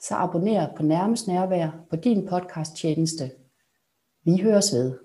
så 0.00 0.14
abonner 0.14 0.76
på 0.76 0.82
Nærmest 0.82 1.28
Nærvær 1.28 1.84
på 1.90 1.96
din 1.96 2.28
podcast 2.28 2.76
tjeneste. 2.76 3.30
Vi 4.24 4.42
høres 4.42 4.74
ved. 4.74 4.98